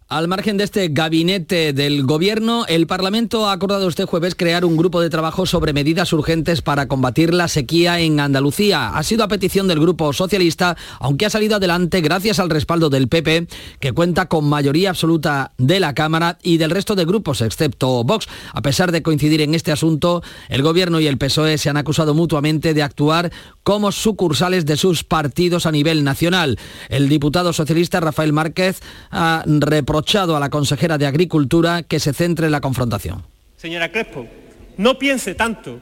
Al 0.09 0.29
margen 0.29 0.57
de 0.57 0.63
este 0.63 0.87
gabinete 0.87 1.73
del 1.73 2.05
Gobierno, 2.05 2.65
el 2.69 2.87
Parlamento 2.87 3.49
ha 3.49 3.53
acordado 3.53 3.89
este 3.89 4.05
jueves 4.05 4.37
crear 4.37 4.65
un 4.65 4.77
grupo 4.77 5.01
de 5.01 5.11
trabajo 5.11 5.47
sobre 5.47 5.73
medidas 5.73 6.13
urgentes 6.13 6.63
para 6.63 6.87
combatir 6.87 7.35
la 7.35 7.49
sequía 7.49 7.99
en 7.99 8.21
Andalucía. 8.21 8.91
Ha 8.91 9.03
sido 9.03 9.25
a 9.25 9.29
petición 9.29 9.67
del 9.67 9.81
Grupo 9.81 10.13
Socialista, 10.13 10.77
aunque 11.01 11.27
ha 11.27 11.31
salido 11.31 11.57
adelante 11.57 12.03
gracias 12.03 12.39
al 12.39 12.51
respaldo 12.51 12.89
del 12.89 13.09
PP, 13.09 13.49
que 13.81 13.91
cuenta 13.91 14.27
con 14.27 14.49
mayoría 14.49 14.91
absoluta 14.91 15.51
de 15.59 15.81
la 15.81 15.93
Cámara 15.93 16.39
y 16.41 16.59
del 16.59 16.71
resto 16.71 16.95
de 16.95 17.05
grupos, 17.05 17.41
excepto 17.41 18.05
Vox. 18.05 18.29
A 18.53 18.63
pesar 18.63 18.93
de 18.93 19.03
coincidir 19.03 19.41
en 19.41 19.57
este 19.57 19.73
asunto, 19.73 20.23
el 20.49 20.63
Gobierno 20.63 21.01
y 21.01 21.09
el 21.09 21.19
PSOE 21.19 21.59
se 21.59 21.69
han 21.69 21.79
acusado 21.79 22.15
mutuamente 22.15 22.75
de 22.75 22.85
actuar 22.85 23.33
como 23.65 23.91
sucursales 23.91 24.67
de 24.67 24.77
sus 24.77 25.03
partidos 25.03 25.67
a 25.67 25.73
nivel 25.73 26.05
nacional. 26.05 26.61
El 26.89 27.09
diputado 27.09 27.53
socialista 27.53 27.99
Rafael 27.99 28.33
Márquez 28.33 28.79
ha 29.11 29.43
reprochado 29.97 30.37
a 30.37 30.41
la 30.41 30.51
consejera 30.51 30.99
de 30.99 31.07
Agricultura 31.07 31.83
que 31.83 31.99
se 31.99 32.13
centre 32.13 32.45
en 32.47 32.53
la 32.53 32.61
confrontación. 32.61 33.25
Señora 33.57 33.91
Crespo, 33.91 34.27
no 34.77 34.99
piense 34.99 35.35
tanto 35.35 35.81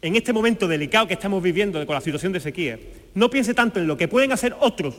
en 0.00 0.16
este 0.16 0.32
momento 0.32 0.66
delicado 0.66 1.06
que 1.06 1.12
estamos 1.12 1.42
viviendo 1.42 1.84
con 1.84 1.94
la 1.94 2.00
situación 2.00 2.32
de 2.32 2.40
sequía, 2.40 2.78
no 3.14 3.28
piense 3.28 3.52
tanto 3.52 3.78
en 3.78 3.86
lo 3.86 3.98
que 3.98 4.08
pueden 4.08 4.32
hacer 4.32 4.56
otros 4.58 4.94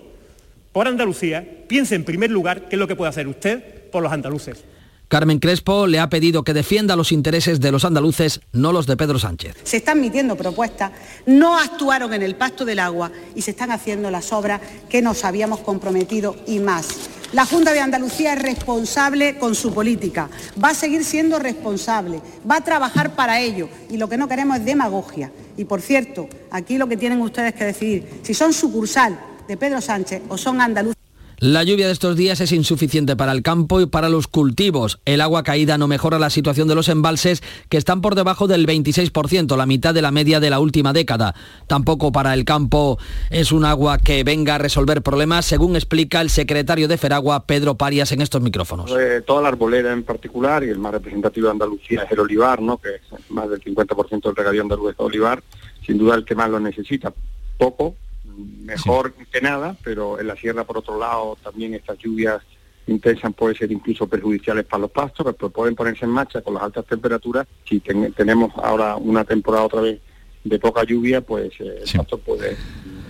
por 0.71 0.87
Andalucía, 0.87 1.43
piense 1.67 1.95
en 1.95 2.03
primer 2.03 2.29
lugar 2.29 2.69
qué 2.69 2.75
es 2.75 2.79
lo 2.79 2.87
que 2.87 2.95
puede 2.95 3.09
hacer 3.09 3.27
usted 3.27 3.89
por 3.91 4.03
los 4.03 4.11
andaluces. 4.11 4.63
Carmen 5.07 5.39
Crespo 5.39 5.87
le 5.87 5.99
ha 5.99 6.09
pedido 6.09 6.43
que 6.43 6.53
defienda 6.53 6.95
los 6.95 7.11
intereses 7.11 7.59
de 7.59 7.71
los 7.71 7.85
andaluces, 7.85 8.39
no 8.51 8.71
los 8.71 8.85
de 8.85 8.97
Pedro 8.97 9.17
Sánchez. 9.17 9.55
Se 9.63 9.77
están 9.77 9.99
metiendo 9.99 10.35
propuestas, 10.35 10.91
no 11.25 11.57
actuaron 11.57 12.13
en 12.13 12.21
el 12.21 12.35
pacto 12.35 12.65
del 12.65 12.77
agua 12.77 13.11
y 13.35 13.41
se 13.41 13.51
están 13.51 13.71
haciendo 13.71 14.11
las 14.11 14.31
obras 14.31 14.61
que 14.89 15.01
nos 15.01 15.25
habíamos 15.25 15.61
comprometido 15.61 16.35
y 16.45 16.59
más. 16.59 17.09
La 17.33 17.47
Junta 17.47 17.73
de 17.73 17.79
Andalucía 17.79 18.33
es 18.33 18.41
responsable 18.43 19.39
con 19.39 19.55
su 19.55 19.73
política, 19.73 20.29
va 20.63 20.69
a 20.69 20.73
seguir 20.75 21.03
siendo 21.03 21.39
responsable, 21.39 22.21
va 22.49 22.57
a 22.57 22.63
trabajar 22.63 23.15
para 23.15 23.39
ello 23.39 23.69
y 23.89 23.97
lo 23.97 24.07
que 24.07 24.17
no 24.17 24.27
queremos 24.27 24.57
es 24.57 24.65
demagogia. 24.65 25.31
Y 25.57 25.65
por 25.65 25.81
cierto, 25.81 26.29
aquí 26.51 26.77
lo 26.77 26.87
que 26.87 26.95
tienen 26.95 27.19
ustedes 27.21 27.55
que 27.55 27.65
decidir, 27.65 28.21
si 28.21 28.35
son 28.35 28.53
sucursal 28.53 29.19
de 29.47 29.57
Pedro 29.57 29.81
Sánchez 29.81 30.21
o 30.29 30.37
son 30.37 30.61
andaluces. 30.61 31.02
La 31.39 31.63
lluvia 31.63 31.87
de 31.87 31.93
estos 31.93 32.15
días 32.15 32.39
es 32.41 32.51
insuficiente 32.51 33.15
para 33.15 33.31
el 33.31 33.41
campo 33.41 33.81
y 33.81 33.85
para 33.85 34.07
los 34.07 34.27
cultivos. 34.27 34.99
El 35.05 35.19
agua 35.19 35.43
caída 35.43 35.77
no 35.77 35.87
mejora 35.87 36.19
la 36.19 36.29
situación 36.29 36.67
de 36.67 36.75
los 36.75 36.89
embalses, 36.89 37.43
que 37.69 37.77
están 37.77 38.01
por 38.01 38.15
debajo 38.15 38.47
del 38.47 38.65
26%, 38.67 39.57
la 39.57 39.65
mitad 39.65 39.93
de 39.93 40.01
la 40.01 40.11
media 40.11 40.39
de 40.39 40.49
la 40.49 40.59
última 40.59 40.93
década. 40.93 41.33
Tampoco 41.67 42.11
para 42.11 42.33
el 42.33 42.45
campo 42.45 42.97
es 43.29 43.51
un 43.51 43.65
agua 43.65 43.97
que 43.97 44.23
venga 44.23 44.55
a 44.55 44.57
resolver 44.57 45.01
problemas, 45.01 45.45
según 45.45 45.75
explica 45.75 46.21
el 46.21 46.29
secretario 46.29 46.87
de 46.87 46.97
Feragua, 46.97 47.45
Pedro 47.45 47.75
Parias, 47.75 48.11
en 48.11 48.21
estos 48.21 48.41
micrófonos. 48.41 48.91
Eh, 48.97 49.21
toda 49.25 49.41
la 49.41 49.49
arboleda 49.49 49.91
en 49.91 50.03
particular, 50.03 50.63
y 50.63 50.69
el 50.69 50.79
más 50.79 50.93
representativo 50.93 51.47
de 51.47 51.51
Andalucía 51.51 52.03
es 52.03 52.11
el 52.11 52.19
olivar, 52.19 52.61
¿no? 52.61 52.77
que 52.77 52.89
es 52.95 53.31
más 53.31 53.49
del 53.49 53.61
50% 53.61 54.21
del 54.21 54.35
regadío 54.35 54.61
andaluz 54.61 54.93
olivar, 54.97 55.43
sin 55.85 55.97
duda 55.97 56.15
el 56.15 56.25
que 56.25 56.35
más 56.35 56.49
lo 56.49 56.59
necesita. 56.59 57.13
Poco, 57.57 57.95
mejor 58.37 59.13
que 59.13 59.41
nada, 59.41 59.75
pero 59.83 60.19
en 60.19 60.27
la 60.27 60.35
sierra, 60.35 60.63
por 60.63 60.77
otro 60.77 60.97
lado, 60.97 61.37
también 61.43 61.73
estas 61.73 61.97
lluvias 61.97 62.41
intensas 62.87 63.33
pueden 63.33 63.57
ser 63.57 63.71
incluso 63.71 64.07
perjudiciales 64.07 64.65
para 64.65 64.81
los 64.81 64.91
pastos, 64.91 65.33
pero 65.37 65.49
pueden 65.49 65.75
ponerse 65.75 66.05
en 66.05 66.11
marcha 66.11 66.41
con 66.41 66.55
las 66.55 66.63
altas 66.63 66.85
temperaturas. 66.85 67.47
Si 67.67 67.79
tenemos 67.79 68.51
ahora 68.57 68.95
una 68.95 69.23
temporada 69.23 69.65
otra 69.65 69.81
vez 69.81 69.99
de 70.43 70.59
poca 70.59 70.83
lluvia, 70.83 71.21
pues 71.21 71.51
eh, 71.59 71.83
el 71.85 71.97
pasto 71.97 72.17
puede 72.17 72.57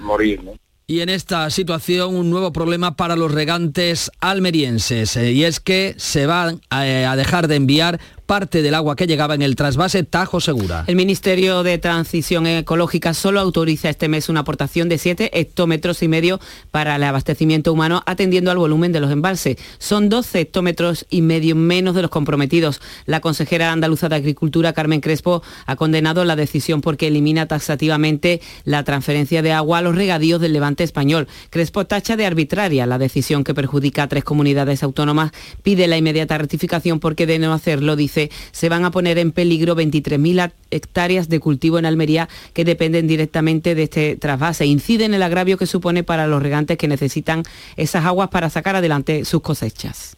morir. 0.02 0.44
¿no? 0.44 0.54
Y 0.86 1.00
en 1.00 1.10
esta 1.10 1.50
situación 1.50 2.14
un 2.14 2.30
nuevo 2.30 2.52
problema 2.52 2.98
para 2.98 3.16
los 3.16 3.32
regantes 3.32 4.12
almerienses 4.20 5.16
eh, 5.16 5.32
y 5.32 5.46
es 5.46 5.62
que 5.62 5.96
se 5.98 6.26
van 6.26 6.62
eh, 6.72 7.06
a 7.06 7.16
dejar 7.16 7.48
de 7.48 7.56
enviar 7.56 8.02
parte 8.26 8.62
del 8.62 8.76
agua 8.76 8.96
que 8.96 9.08
llegaba 9.08 9.36
en 9.36 9.42
el 9.42 9.56
trasvase 9.56 10.04
Tajo 10.04 10.40
Segura. 10.40 10.84
El 10.88 10.96
Ministerio 10.96 11.64
de 11.64 11.78
Transición 11.78 12.48
Ecológica 12.48 13.14
solo 13.14 13.40
autoriza 13.40 13.90
este 13.90 14.08
mes 14.08 14.30
una 14.30 14.42
aportación 14.42 14.90
de 14.90 14.98
7 14.98 15.40
hectómetros 15.40 16.04
y 16.04 16.08
medio 16.08 16.40
para 16.72 16.96
el 16.96 17.04
abastecimiento 17.04 17.74
humano 17.74 18.02
atendiendo 18.06 18.52
al 18.52 18.58
volumen 18.58 18.92
de 18.92 19.00
los 19.00 19.12
embalses. 19.12 19.58
Son 19.78 20.10
12 20.10 20.40
hectómetros 20.40 21.06
y 21.10 21.22
medio 21.22 21.56
menos 21.56 21.96
de 21.96 22.02
los 22.02 22.12
comprometidos. 22.12 22.82
La 23.06 23.20
consejera 23.20 23.72
andaluza 23.72 24.10
de 24.10 24.16
Agricultura, 24.16 24.74
Carmen 24.74 25.02
Crespo, 25.02 25.44
ha 25.66 25.76
condenado 25.76 26.26
la 26.26 26.36
decisión 26.36 26.82
porque 26.82 27.08
elimina 27.08 27.48
taxativamente 27.48 28.42
la 28.64 28.84
transferencia 28.84 29.42
de 29.42 29.52
agua 29.52 29.80
a 29.80 29.82
los 29.82 29.96
regadíos 29.96 30.40
del 30.40 30.54
levante 30.54 30.84
español. 30.84 31.28
Crespo 31.50 31.86
tacha 31.86 32.16
de 32.16 32.26
arbitraria 32.26 32.86
la 32.86 32.98
decisión 32.98 33.44
que 33.44 33.54
perjudica 33.54 34.04
a 34.04 34.08
tres 34.08 34.24
comunidades 34.24 34.84
autónomas, 34.84 35.32
pide 35.62 35.88
la 35.88 35.98
inmediata 35.98 36.38
rectificación 36.38 37.00
porque 37.00 37.26
de 37.26 37.40
no 37.40 37.54
hacerlo, 37.54 37.96
dice, 37.96 38.13
se 38.52 38.70
van 38.70 38.86
a 38.86 38.92
poner 38.92 39.18
en 39.18 39.32
peligro 39.32 39.76
23.000 39.76 40.52
hectáreas 40.72 41.30
de 41.30 41.40
cultivo 41.40 41.80
en 41.80 41.86
Almería 41.86 42.30
que 42.54 42.66
dependen 42.66 43.08
directamente 43.08 43.76
de 43.76 43.84
este 43.84 44.16
trasvase. 44.16 44.66
Incide 44.66 45.06
en 45.06 45.14
el 45.14 45.24
agravio 45.24 45.58
que 45.58 45.66
supone 45.66 46.04
para 46.04 46.28
los 46.28 46.42
regantes 46.42 46.78
que 46.78 46.88
necesitan 46.88 47.44
esas 47.78 48.06
aguas 48.06 48.30
para 48.30 48.50
sacar 48.50 48.76
adelante 48.76 49.26
sus 49.26 49.42
cosechas. 49.42 50.18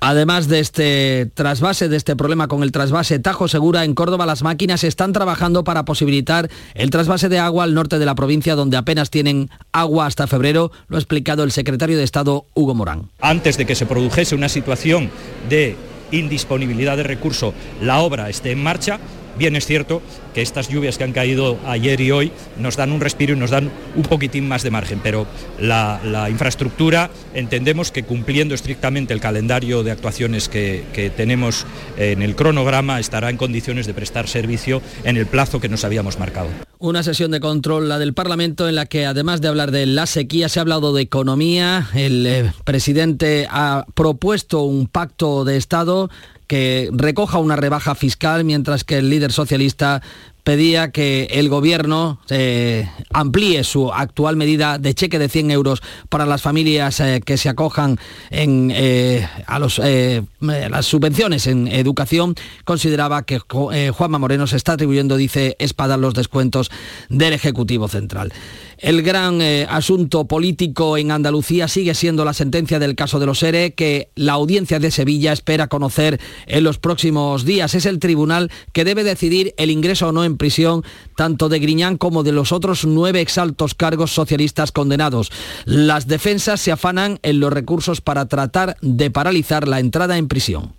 Además 0.00 0.48
de 0.48 0.60
este 0.60 1.30
trasvase, 1.34 1.88
de 1.88 1.96
este 1.96 2.14
problema 2.14 2.46
con 2.46 2.62
el 2.62 2.70
trasvase 2.70 3.18
Tajo 3.18 3.48
Segura, 3.48 3.84
en 3.84 3.94
Córdoba 3.94 4.26
las 4.26 4.42
máquinas 4.42 4.84
están 4.84 5.12
trabajando 5.12 5.64
para 5.64 5.84
posibilitar 5.84 6.48
el 6.74 6.90
trasvase 6.90 7.28
de 7.28 7.38
agua 7.38 7.64
al 7.64 7.74
norte 7.74 7.98
de 7.98 8.06
la 8.06 8.14
provincia, 8.14 8.54
donde 8.54 8.76
apenas 8.76 9.10
tienen 9.10 9.50
agua 9.72 10.06
hasta 10.06 10.26
febrero, 10.26 10.70
lo 10.88 10.96
ha 10.96 11.00
explicado 11.00 11.42
el 11.42 11.50
secretario 11.50 11.98
de 11.98 12.04
Estado, 12.04 12.46
Hugo 12.54 12.74
Morán. 12.74 13.10
Antes 13.20 13.56
de 13.56 13.66
que 13.66 13.74
se 13.74 13.86
produjese 13.86 14.36
una 14.36 14.48
situación 14.48 15.10
de 15.48 15.76
indisponibilidad 16.10 16.96
de 16.96 17.02
recurso 17.02 17.54
la 17.82 18.00
obra 18.00 18.28
esté 18.28 18.52
en 18.52 18.62
marcha, 18.62 18.98
bien 19.38 19.56
es 19.56 19.66
cierto 19.66 20.02
que 20.34 20.42
estas 20.42 20.68
lluvias 20.68 20.98
que 20.98 21.04
han 21.04 21.12
caído 21.12 21.58
ayer 21.66 22.00
y 22.00 22.10
hoy 22.10 22.32
nos 22.58 22.76
dan 22.76 22.92
un 22.92 23.00
respiro 23.00 23.34
y 23.34 23.36
nos 23.36 23.50
dan 23.50 23.70
un 23.96 24.02
poquitín 24.02 24.48
más 24.48 24.62
de 24.62 24.70
margen, 24.70 25.00
pero 25.02 25.26
la, 25.60 26.00
infraestructura 26.28 27.10
entendemos 27.34 27.90
que 27.90 28.02
cumpliendo 28.02 28.54
estrictamente 28.54 29.14
el 29.14 29.20
calendario 29.20 29.82
de 29.82 29.92
actuaciones 29.92 30.48
que, 30.48 30.84
que, 30.92 31.10
tenemos 31.10 31.66
en 31.96 32.22
el 32.22 32.36
cronograma 32.36 33.00
estará 33.00 33.30
en 33.30 33.36
condiciones 33.36 33.86
de 33.86 33.94
prestar 33.94 34.28
servicio 34.28 34.82
en 35.04 35.16
el 35.16 35.26
plazo 35.26 35.60
que 35.60 35.68
nos 35.68 35.84
habíamos 35.84 36.18
marcado. 36.18 36.67
Una 36.80 37.02
sesión 37.02 37.32
de 37.32 37.40
control, 37.40 37.88
la 37.88 37.98
del 37.98 38.14
Parlamento, 38.14 38.68
en 38.68 38.76
la 38.76 38.86
que 38.86 39.04
además 39.04 39.40
de 39.40 39.48
hablar 39.48 39.72
de 39.72 39.84
la 39.84 40.06
sequía, 40.06 40.48
se 40.48 40.60
ha 40.60 40.62
hablado 40.62 40.94
de 40.94 41.02
economía. 41.02 41.88
El 41.92 42.24
eh, 42.24 42.52
presidente 42.64 43.48
ha 43.50 43.84
propuesto 43.94 44.62
un 44.62 44.86
pacto 44.86 45.44
de 45.44 45.56
Estado 45.56 46.08
que 46.46 46.88
recoja 46.92 47.38
una 47.38 47.56
rebaja 47.56 47.96
fiscal, 47.96 48.44
mientras 48.44 48.84
que 48.84 48.98
el 48.98 49.10
líder 49.10 49.32
socialista 49.32 50.02
pedía 50.48 50.92
que 50.92 51.24
el 51.32 51.50
gobierno 51.50 52.20
eh, 52.30 52.88
amplíe 53.12 53.64
su 53.64 53.92
actual 53.92 54.36
medida 54.36 54.78
de 54.78 54.94
cheque 54.94 55.18
de 55.18 55.28
100 55.28 55.50
euros 55.50 55.82
para 56.08 56.24
las 56.24 56.40
familias 56.40 57.00
eh, 57.00 57.20
que 57.22 57.36
se 57.36 57.50
acojan 57.50 57.98
en, 58.30 58.72
eh, 58.74 59.28
a 59.46 59.58
las 59.58 60.86
subvenciones 60.86 61.46
en 61.48 61.68
educación. 61.68 62.34
Consideraba 62.64 63.26
que 63.26 63.40
Juanma 63.40 64.18
Moreno 64.18 64.46
se 64.46 64.56
está 64.56 64.72
atribuyendo, 64.72 65.18
dice, 65.18 65.54
espada 65.58 65.98
los 65.98 66.14
descuentos 66.14 66.70
del 67.10 67.34
Ejecutivo 67.34 67.86
Central. 67.86 68.32
El 68.78 69.02
gran 69.02 69.42
asunto 69.68 70.28
político 70.28 70.96
en 70.96 71.10
Andalucía 71.10 71.66
sigue 71.66 71.94
siendo 71.94 72.24
la 72.24 72.32
sentencia 72.32 72.78
del 72.78 72.94
caso 72.94 73.18
de 73.18 73.26
los 73.26 73.42
ERE 73.42 73.74
que 73.74 74.10
la 74.14 74.34
audiencia 74.34 74.78
de 74.78 74.92
Sevilla 74.92 75.32
espera 75.32 75.66
conocer 75.66 76.20
en 76.46 76.62
los 76.62 76.78
próximos 76.78 77.44
días. 77.44 77.74
Es 77.74 77.86
el 77.86 77.98
tribunal 77.98 78.52
que 78.72 78.84
debe 78.84 79.02
decidir 79.02 79.52
el 79.56 79.72
ingreso 79.72 80.08
o 80.08 80.12
no 80.12 80.24
en 80.24 80.37
prisión 80.38 80.84
tanto 81.16 81.48
de 81.48 81.58
Griñán 81.58 81.98
como 81.98 82.22
de 82.22 82.32
los 82.32 82.52
otros 82.52 82.86
nueve 82.86 83.20
exaltos 83.20 83.74
cargos 83.74 84.12
socialistas 84.12 84.72
condenados. 84.72 85.30
Las 85.66 86.06
defensas 86.06 86.60
se 86.60 86.72
afanan 86.72 87.18
en 87.22 87.40
los 87.40 87.52
recursos 87.52 88.00
para 88.00 88.26
tratar 88.26 88.76
de 88.80 89.10
paralizar 89.10 89.68
la 89.68 89.80
entrada 89.80 90.16
en 90.16 90.28
prisión. 90.28 90.78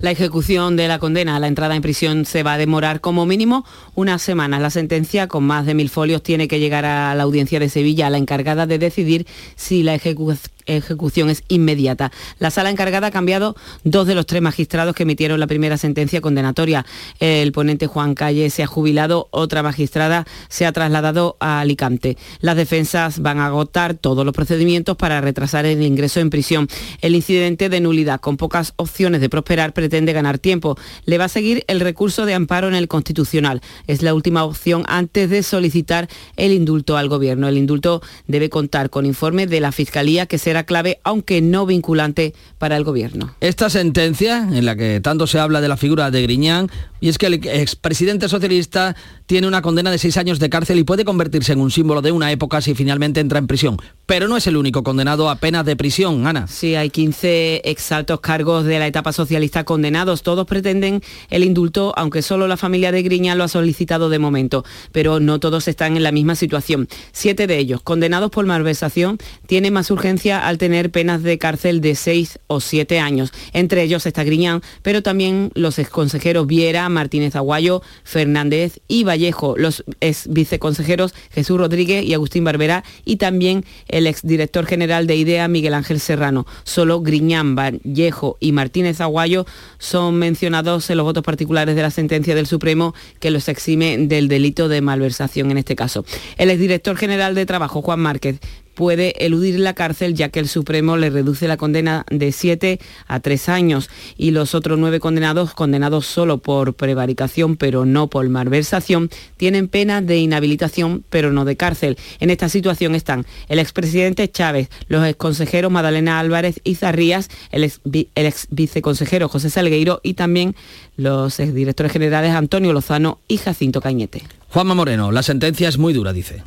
La 0.00 0.12
ejecución 0.12 0.76
de 0.76 0.86
la 0.86 1.00
condena 1.00 1.34
a 1.34 1.40
la 1.40 1.48
entrada 1.48 1.74
en 1.74 1.82
prisión 1.82 2.24
se 2.24 2.44
va 2.44 2.52
a 2.52 2.58
demorar 2.58 3.00
como 3.00 3.26
mínimo 3.26 3.64
unas 3.96 4.22
semanas. 4.22 4.60
La 4.60 4.70
sentencia, 4.70 5.26
con 5.26 5.42
más 5.42 5.66
de 5.66 5.74
mil 5.74 5.90
folios, 5.90 6.22
tiene 6.22 6.46
que 6.46 6.60
llegar 6.60 6.84
a 6.84 7.12
la 7.16 7.24
audiencia 7.24 7.58
de 7.58 7.68
Sevilla, 7.68 8.08
la 8.08 8.18
encargada 8.18 8.66
de 8.66 8.78
decidir 8.78 9.26
si 9.56 9.82
la 9.82 9.96
ejecución 9.96 10.52
ejecución 10.68 11.30
es 11.30 11.42
inmediata. 11.48 12.12
La 12.38 12.50
sala 12.50 12.70
encargada 12.70 13.08
ha 13.08 13.10
cambiado 13.10 13.56
dos 13.84 14.06
de 14.06 14.14
los 14.14 14.26
tres 14.26 14.42
magistrados 14.42 14.94
que 14.94 15.02
emitieron 15.02 15.40
la 15.40 15.46
primera 15.46 15.76
sentencia 15.76 16.20
condenatoria. 16.20 16.84
El 17.18 17.52
ponente 17.52 17.86
Juan 17.86 18.14
Calle 18.14 18.50
se 18.50 18.62
ha 18.62 18.66
jubilado, 18.66 19.28
otra 19.30 19.62
magistrada 19.62 20.26
se 20.48 20.66
ha 20.66 20.72
trasladado 20.72 21.36
a 21.40 21.60
Alicante. 21.60 22.16
Las 22.40 22.56
defensas 22.56 23.20
van 23.20 23.38
a 23.38 23.46
agotar 23.46 23.94
todos 23.94 24.24
los 24.24 24.34
procedimientos 24.34 24.96
para 24.96 25.20
retrasar 25.20 25.66
el 25.66 25.82
ingreso 25.82 26.20
en 26.20 26.30
prisión. 26.30 26.68
El 27.00 27.14
incidente 27.14 27.68
de 27.68 27.80
nulidad, 27.80 28.20
con 28.20 28.36
pocas 28.36 28.74
opciones 28.76 29.20
de 29.20 29.28
prosperar, 29.28 29.72
pretende 29.88 30.12
ganar 30.12 30.38
tiempo. 30.38 30.76
Le 31.06 31.16
va 31.16 31.24
a 31.24 31.28
seguir 31.28 31.64
el 31.66 31.80
recurso 31.80 32.26
de 32.26 32.34
amparo 32.34 32.68
en 32.68 32.74
el 32.74 32.88
Constitucional. 32.88 33.62
Es 33.86 34.02
la 34.02 34.12
última 34.12 34.44
opción 34.44 34.84
antes 34.86 35.30
de 35.30 35.42
solicitar 35.42 36.08
el 36.36 36.52
indulto 36.52 36.98
al 36.98 37.08
Gobierno. 37.08 37.48
El 37.48 37.56
indulto 37.56 38.02
debe 38.26 38.50
contar 38.50 38.90
con 38.90 39.06
informe 39.06 39.46
de 39.46 39.60
la 39.60 39.72
Fiscalía 39.72 40.26
que 40.26 40.36
será 40.36 40.64
clave, 40.64 41.00
aunque 41.04 41.40
no 41.40 41.64
vinculante 41.64 42.34
para 42.58 42.76
el 42.76 42.84
Gobierno. 42.84 43.34
Esta 43.40 43.70
sentencia, 43.70 44.46
en 44.52 44.66
la 44.66 44.76
que 44.76 45.00
tanto 45.00 45.26
se 45.26 45.38
habla 45.38 45.62
de 45.62 45.68
la 45.68 45.78
figura 45.78 46.10
de 46.10 46.20
Griñán, 46.20 46.70
y 47.00 47.08
es 47.08 47.16
que 47.16 47.26
el 47.26 47.34
expresidente 47.34 48.28
socialista 48.28 48.94
tiene 49.26 49.46
una 49.46 49.62
condena 49.62 49.90
de 49.90 49.98
seis 49.98 50.16
años 50.16 50.38
de 50.38 50.50
cárcel 50.50 50.78
y 50.78 50.84
puede 50.84 51.04
convertirse 51.04 51.52
en 51.52 51.60
un 51.60 51.70
símbolo 51.70 52.02
de 52.02 52.12
una 52.12 52.30
época 52.32 52.60
si 52.60 52.74
finalmente 52.74 53.20
entra 53.20 53.38
en 53.38 53.46
prisión. 53.46 53.78
Pero 54.04 54.26
no 54.26 54.36
es 54.36 54.46
el 54.46 54.56
único 54.56 54.82
condenado 54.82 55.30
a 55.30 55.36
pena 55.36 55.62
de 55.62 55.76
prisión, 55.76 56.26
Ana. 56.26 56.46
Sí, 56.48 56.74
hay 56.74 56.90
15 56.90 57.62
exaltos 57.64 58.20
cargos 58.20 58.64
de 58.64 58.78
la 58.78 58.86
etapa 58.86 59.12
socialista 59.12 59.64
condenados. 59.78 60.24
Todos 60.24 60.44
pretenden 60.44 61.02
el 61.30 61.44
indulto, 61.44 61.92
aunque 61.96 62.20
solo 62.20 62.48
la 62.48 62.56
familia 62.56 62.90
de 62.90 63.04
Griñán 63.04 63.38
lo 63.38 63.44
ha 63.44 63.48
solicitado 63.48 64.08
de 64.08 64.18
momento. 64.18 64.64
Pero 64.90 65.20
no 65.20 65.38
todos 65.38 65.68
están 65.68 65.96
en 65.96 66.02
la 66.02 66.10
misma 66.10 66.34
situación. 66.34 66.88
Siete 67.12 67.46
de 67.46 67.58
ellos, 67.58 67.80
condenados 67.80 68.32
por 68.32 68.44
malversación, 68.44 69.18
tienen 69.46 69.72
más 69.72 69.92
urgencia 69.92 70.44
al 70.48 70.58
tener 70.58 70.90
penas 70.90 71.22
de 71.22 71.38
cárcel 71.38 71.80
de 71.80 71.94
seis 71.94 72.40
o 72.48 72.58
siete 72.58 72.98
años. 72.98 73.32
Entre 73.52 73.84
ellos 73.84 74.04
está 74.04 74.24
Griñán, 74.24 74.62
pero 74.82 75.00
también 75.00 75.52
los 75.54 75.78
exconsejeros 75.78 76.48
Viera, 76.48 76.88
Martínez 76.88 77.36
Aguayo, 77.36 77.80
Fernández 78.02 78.80
y 78.88 79.04
Vallejo, 79.04 79.54
los 79.56 79.84
ex 80.00 80.26
viceconsejeros 80.28 81.14
Jesús 81.30 81.56
Rodríguez 81.56 82.04
y 82.04 82.14
Agustín 82.14 82.42
Barbera 82.42 82.82
y 83.04 83.16
también 83.16 83.64
el 83.86 84.08
exdirector 84.08 84.66
general 84.66 85.06
de 85.06 85.14
IDEA 85.14 85.46
Miguel 85.46 85.74
Ángel 85.74 86.00
Serrano. 86.00 86.48
Solo 86.64 87.00
Griñán, 87.00 87.54
Vallejo 87.54 88.38
y 88.40 88.50
Martínez 88.50 89.00
Aguayo 89.00 89.46
son 89.78 90.16
mencionados 90.16 90.88
en 90.90 90.96
los 90.96 91.04
votos 91.04 91.24
particulares 91.24 91.76
de 91.76 91.82
la 91.82 91.90
sentencia 91.90 92.34
del 92.34 92.46
Supremo 92.46 92.94
que 93.20 93.30
los 93.30 93.48
exime 93.48 93.98
del 93.98 94.28
delito 94.28 94.68
de 94.68 94.80
malversación 94.80 95.50
en 95.50 95.58
este 95.58 95.76
caso. 95.76 96.04
El 96.36 96.50
exdirector 96.50 96.96
general 96.96 97.34
de 97.34 97.46
Trabajo, 97.46 97.82
Juan 97.82 98.00
Márquez, 98.00 98.40
puede 98.78 99.26
eludir 99.26 99.58
la 99.58 99.74
cárcel 99.74 100.14
ya 100.14 100.28
que 100.28 100.38
el 100.38 100.46
Supremo 100.46 100.96
le 100.96 101.10
reduce 101.10 101.48
la 101.48 101.56
condena 101.56 102.06
de 102.12 102.30
7 102.30 102.78
a 103.08 103.18
3 103.18 103.48
años 103.48 103.90
y 104.16 104.30
los 104.30 104.54
otros 104.54 104.78
nueve 104.78 105.00
condenados, 105.00 105.52
condenados 105.52 106.06
solo 106.06 106.38
por 106.38 106.74
prevaricación 106.74 107.56
pero 107.56 107.84
no 107.84 108.06
por 108.06 108.28
malversación, 108.28 109.10
tienen 109.36 109.66
pena 109.66 110.00
de 110.00 110.18
inhabilitación 110.18 111.02
pero 111.10 111.32
no 111.32 111.44
de 111.44 111.56
cárcel. 111.56 111.98
En 112.20 112.30
esta 112.30 112.48
situación 112.48 112.94
están 112.94 113.26
el 113.48 113.58
expresidente 113.58 114.30
Chávez, 114.30 114.68
los 114.86 115.04
exconsejeros 115.04 115.72
Madalena 115.72 116.20
Álvarez 116.20 116.60
y 116.62 116.76
Zarrías, 116.76 117.30
el 117.50 117.64
ex, 117.64 117.80
el 117.84 118.26
ex 118.26 118.46
viceconsejero 118.50 119.28
José 119.28 119.50
Salgueiro 119.50 119.98
y 120.04 120.14
también 120.14 120.54
los 120.98 121.38
exdirectores 121.38 121.92
generales 121.92 122.34
Antonio 122.34 122.72
Lozano 122.72 123.20
y 123.28 123.38
Jacinto 123.38 123.80
Cañete. 123.80 124.24
Juanma 124.50 124.74
Moreno, 124.74 125.12
la 125.12 125.22
sentencia 125.22 125.68
es 125.68 125.78
muy 125.78 125.94
dura, 125.94 126.12
dice. 126.12 126.42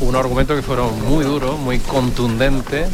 Unos 0.00 0.20
argumentos 0.20 0.56
que 0.56 0.62
fueron 0.62 0.90
muy 1.06 1.22
duros, 1.22 1.58
muy 1.60 1.78
contundentes 1.78 2.88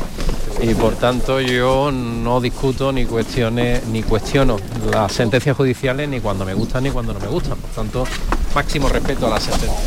y 0.61 0.75
por 0.75 0.97
tanto 0.97 1.41
yo 1.41 1.93
no 1.93 2.41
discuto 2.41 2.91
ni 2.91 3.05
cuestiones 3.05 3.87
ni 3.87 4.03
cuestiono 4.03 4.57
las 4.91 5.13
sentencias 5.13 5.57
judiciales 5.57 6.09
ni 6.09 6.21
cuando 6.21 6.45
me 6.45 6.55
gustan 6.55 6.83
ni 6.83 6.91
cuando 6.91 7.13
no 7.15 7.21
me 7.21 7.29
gustan. 7.29 7.57
Por 7.57 7.71
tanto, 7.71 8.05
máximo 8.53 8.89
respeto 8.89 9.29
a 9.29 9.31
las 9.31 9.45
sentencias. 9.45 9.85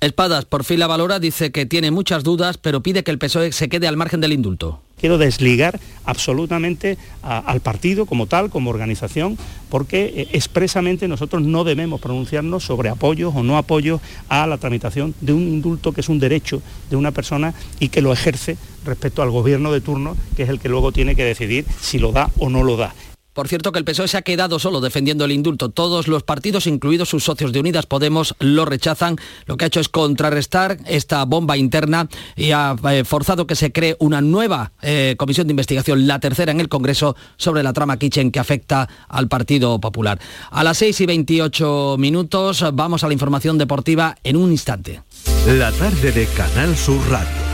Espadas 0.00 0.46
por 0.46 0.64
fin 0.64 0.80
la 0.80 0.86
valora, 0.86 1.18
dice 1.18 1.52
que 1.52 1.66
tiene 1.66 1.90
muchas 1.90 2.24
dudas, 2.24 2.56
pero 2.56 2.82
pide 2.82 3.04
que 3.04 3.10
el 3.10 3.18
PSOE 3.18 3.52
se 3.52 3.68
quede 3.68 3.86
al 3.86 3.98
margen 3.98 4.22
del 4.22 4.32
indulto. 4.32 4.80
Quiero 4.98 5.18
desligar 5.18 5.78
absolutamente 6.04 6.98
al 7.22 7.60
partido 7.60 8.06
como 8.06 8.26
tal, 8.26 8.50
como 8.50 8.70
organización, 8.70 9.36
porque 9.68 10.12
eh, 10.16 10.28
expresamente 10.32 11.08
nosotros 11.08 11.42
no 11.42 11.64
debemos 11.64 12.00
pronunciarnos 12.00 12.64
sobre 12.64 12.90
apoyos 12.90 13.34
o 13.34 13.42
no 13.42 13.56
apoyos 13.56 14.00
a 14.28 14.46
la 14.46 14.58
tramitación 14.58 15.14
de 15.20 15.32
un 15.32 15.42
indulto 15.42 15.92
que 15.92 16.00
es 16.00 16.08
un 16.08 16.18
derecho 16.18 16.62
de 16.90 16.96
una 16.96 17.10
persona 17.10 17.54
y 17.80 17.88
que 17.88 18.02
lo 18.02 18.12
ejerce 18.12 18.56
respecto 18.84 19.22
al 19.22 19.30
gobierno 19.30 19.72
de 19.72 19.80
turno, 19.80 20.16
que 20.36 20.44
es 20.44 20.48
el 20.48 20.60
que 20.60 20.68
luego 20.68 20.92
tiene 20.92 21.16
que 21.16 21.24
decidir 21.24 21.64
si 21.80 21.98
lo 21.98 22.12
da 22.12 22.30
o 22.38 22.48
no 22.50 22.62
lo 22.62 22.76
da. 22.76 22.94
Por 23.34 23.48
cierto 23.48 23.72
que 23.72 23.80
el 23.80 23.84
PSOE 23.84 24.08
se 24.08 24.16
ha 24.16 24.22
quedado 24.22 24.58
solo 24.58 24.80
defendiendo 24.80 25.24
el 25.24 25.32
indulto. 25.32 25.68
Todos 25.68 26.06
los 26.06 26.22
partidos, 26.22 26.68
incluidos 26.68 27.08
sus 27.08 27.24
socios 27.24 27.52
de 27.52 27.60
Unidas 27.60 27.84
Podemos, 27.86 28.34
lo 28.38 28.64
rechazan. 28.64 29.16
Lo 29.46 29.56
que 29.56 29.64
ha 29.64 29.68
hecho 29.68 29.80
es 29.80 29.88
contrarrestar 29.88 30.78
esta 30.86 31.24
bomba 31.24 31.56
interna 31.56 32.08
y 32.36 32.52
ha 32.52 32.76
eh, 32.90 33.04
forzado 33.04 33.46
que 33.46 33.56
se 33.56 33.72
cree 33.72 33.96
una 33.98 34.20
nueva 34.20 34.72
eh, 34.82 35.16
comisión 35.18 35.48
de 35.48 35.52
investigación, 35.52 36.06
la 36.06 36.20
tercera 36.20 36.52
en 36.52 36.60
el 36.60 36.68
Congreso, 36.68 37.16
sobre 37.36 37.64
la 37.64 37.72
trama 37.72 37.98
Kitchen 37.98 38.30
que 38.30 38.38
afecta 38.38 38.88
al 39.08 39.26
Partido 39.26 39.80
Popular. 39.80 40.20
A 40.50 40.62
las 40.62 40.78
6 40.78 41.00
y 41.00 41.06
28 41.06 41.96
minutos 41.98 42.64
vamos 42.72 43.02
a 43.02 43.08
la 43.08 43.12
información 43.12 43.58
deportiva 43.58 44.16
en 44.22 44.36
un 44.36 44.52
instante. 44.52 45.02
La 45.46 45.72
tarde 45.72 46.12
de 46.12 46.26
Canal 46.28 46.76
Sur 46.76 47.00
Radio 47.10 47.53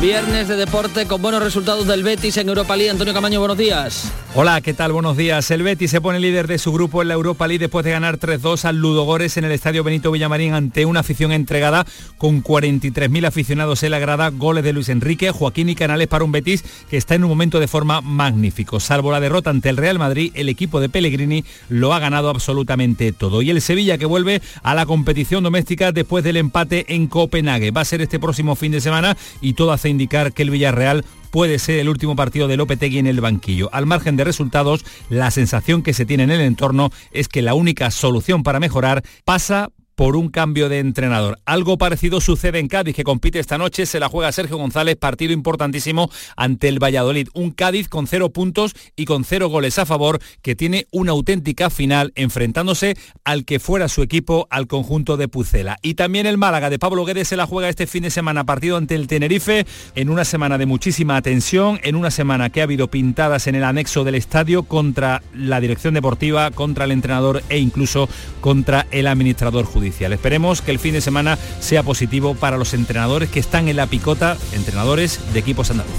Viernes 0.00 0.48
de 0.48 0.56
deporte 0.56 1.06
con 1.06 1.20
buenos 1.20 1.42
resultados 1.42 1.86
del 1.86 2.02
Betis 2.02 2.38
en 2.38 2.48
Europa 2.48 2.74
League. 2.74 2.90
Antonio 2.90 3.12
Camaño, 3.12 3.38
buenos 3.38 3.58
días. 3.58 4.10
Hola, 4.34 4.60
¿qué 4.62 4.72
tal? 4.72 4.92
Buenos 4.92 5.16
días. 5.18 5.50
El 5.50 5.62
Betis 5.62 5.90
se 5.90 6.00
pone 6.00 6.20
líder 6.20 6.46
de 6.46 6.56
su 6.56 6.72
grupo 6.72 7.02
en 7.02 7.08
la 7.08 7.14
Europa 7.14 7.46
League 7.46 7.58
después 7.58 7.84
de 7.84 7.90
ganar 7.90 8.18
3-2 8.18 8.64
al 8.64 8.76
Ludogores 8.76 9.36
en 9.36 9.44
el 9.44 9.52
Estadio 9.52 9.84
Benito 9.84 10.10
Villamarín 10.10 10.54
ante 10.54 10.86
una 10.86 11.00
afición 11.00 11.32
entregada 11.32 11.84
con 12.16 12.42
43.000 12.42 13.26
aficionados 13.26 13.82
en 13.82 13.90
la 13.90 13.98
grada, 13.98 14.30
goles 14.30 14.64
de 14.64 14.72
Luis 14.72 14.88
Enrique, 14.88 15.32
Joaquín 15.32 15.68
y 15.68 15.74
Canales 15.74 16.08
para 16.08 16.24
un 16.24 16.32
Betis 16.32 16.64
que 16.88 16.96
está 16.96 17.16
en 17.16 17.24
un 17.24 17.28
momento 17.28 17.60
de 17.60 17.68
forma 17.68 18.00
magnífico. 18.00 18.80
Salvo 18.80 19.12
la 19.12 19.20
derrota 19.20 19.50
ante 19.50 19.68
el 19.68 19.76
Real 19.76 19.98
Madrid, 19.98 20.32
el 20.34 20.48
equipo 20.48 20.80
de 20.80 20.88
Pellegrini 20.88 21.44
lo 21.68 21.92
ha 21.92 21.98
ganado 21.98 22.30
absolutamente 22.30 23.12
todo. 23.12 23.42
Y 23.42 23.50
el 23.50 23.60
Sevilla 23.60 23.98
que 23.98 24.06
vuelve 24.06 24.40
a 24.62 24.74
la 24.74 24.86
competición 24.86 25.44
doméstica 25.44 25.92
después 25.92 26.24
del 26.24 26.38
empate 26.38 26.86
en 26.94 27.08
Copenhague. 27.08 27.72
Va 27.72 27.82
a 27.82 27.84
ser 27.84 28.00
este 28.00 28.18
próximo 28.18 28.54
fin 28.54 28.72
de 28.72 28.80
semana 28.80 29.16
y 29.42 29.52
todo 29.52 29.72
hace 29.72 29.89
indicar 29.90 30.32
que 30.32 30.42
el 30.42 30.50
Villarreal 30.50 31.04
puede 31.30 31.58
ser 31.58 31.78
el 31.78 31.88
último 31.88 32.16
partido 32.16 32.48
de 32.48 32.56
Lopetegui 32.56 32.98
en 32.98 33.06
el 33.06 33.20
banquillo. 33.20 33.70
Al 33.72 33.86
margen 33.86 34.16
de 34.16 34.24
resultados, 34.24 34.84
la 35.08 35.30
sensación 35.30 35.82
que 35.82 35.94
se 35.94 36.06
tiene 36.06 36.24
en 36.24 36.30
el 36.30 36.40
entorno 36.40 36.90
es 37.12 37.28
que 37.28 37.42
la 37.42 37.54
única 37.54 37.90
solución 37.90 38.42
para 38.42 38.60
mejorar 38.60 39.02
pasa 39.24 39.70
por 39.94 40.16
un 40.16 40.28
cambio 40.28 40.68
de 40.68 40.78
entrenador. 40.78 41.38
Algo 41.44 41.78
parecido 41.78 42.20
sucede 42.20 42.58
en 42.58 42.68
Cádiz, 42.68 42.94
que 42.94 43.04
compite 43.04 43.38
esta 43.38 43.58
noche, 43.58 43.86
se 43.86 44.00
la 44.00 44.08
juega 44.08 44.32
Sergio 44.32 44.56
González, 44.56 44.96
partido 44.96 45.32
importantísimo 45.32 46.10
ante 46.36 46.68
el 46.68 46.82
Valladolid. 46.82 47.28
Un 47.34 47.50
Cádiz 47.50 47.88
con 47.88 48.06
cero 48.06 48.30
puntos 48.30 48.74
y 48.96 49.04
con 49.04 49.24
cero 49.24 49.48
goles 49.48 49.78
a 49.78 49.86
favor, 49.86 50.20
que 50.42 50.56
tiene 50.56 50.86
una 50.90 51.12
auténtica 51.12 51.70
final 51.70 52.12
enfrentándose 52.14 52.96
al 53.24 53.44
que 53.44 53.60
fuera 53.60 53.88
su 53.88 54.02
equipo, 54.02 54.46
al 54.50 54.66
conjunto 54.66 55.16
de 55.16 55.28
Pucela. 55.28 55.78
Y 55.82 55.94
también 55.94 56.26
el 56.26 56.38
Málaga 56.38 56.70
de 56.70 56.78
Pablo 56.78 57.04
Guedes 57.04 57.28
se 57.28 57.36
la 57.36 57.46
juega 57.46 57.68
este 57.68 57.86
fin 57.86 58.02
de 58.02 58.10
semana, 58.10 58.44
partido 58.44 58.76
ante 58.76 58.94
el 58.94 59.06
Tenerife, 59.06 59.66
en 59.94 60.10
una 60.10 60.24
semana 60.24 60.58
de 60.58 60.66
muchísima 60.66 61.20
tensión, 61.22 61.80
en 61.82 61.96
una 61.96 62.10
semana 62.10 62.50
que 62.50 62.60
ha 62.60 62.64
habido 62.64 62.88
pintadas 62.88 63.46
en 63.46 63.54
el 63.54 63.64
anexo 63.64 64.04
del 64.04 64.14
estadio 64.14 64.62
contra 64.62 65.22
la 65.34 65.60
dirección 65.60 65.94
deportiva, 65.94 66.50
contra 66.50 66.84
el 66.84 66.92
entrenador 66.92 67.42
e 67.48 67.58
incluso 67.58 68.08
contra 68.40 68.86
el 68.90 69.06
administrador 69.06 69.64
judicial. 69.90 70.12
Esperemos 70.12 70.62
que 70.62 70.70
el 70.70 70.78
fin 70.78 70.94
de 70.94 71.00
semana 71.00 71.36
sea 71.60 71.82
positivo 71.82 72.34
para 72.34 72.56
los 72.56 72.74
entrenadores 72.74 73.28
que 73.28 73.40
están 73.40 73.68
en 73.68 73.76
la 73.76 73.86
picota, 73.86 74.36
entrenadores 74.52 75.20
de 75.32 75.40
equipos 75.40 75.70
andaluces. 75.70 75.98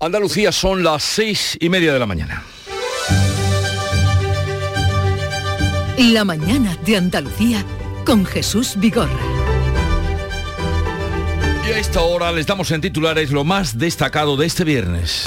Andalucía 0.00 0.50
son 0.50 0.82
las 0.82 1.04
seis 1.04 1.56
y 1.60 1.68
media 1.68 1.92
de 1.92 1.98
la 2.00 2.06
mañana. 2.06 2.42
La 5.96 6.24
mañana 6.24 6.76
de 6.84 6.96
Andalucía 6.96 7.64
con 8.04 8.24
Jesús 8.24 8.74
Vigorra. 8.78 9.41
A 11.72 11.78
esta 11.78 12.02
hora 12.02 12.30
les 12.32 12.46
damos 12.46 12.70
en 12.70 12.82
titulares 12.82 13.30
lo 13.30 13.44
más 13.44 13.78
destacado 13.78 14.36
de 14.36 14.44
este 14.44 14.62
viernes. 14.62 15.24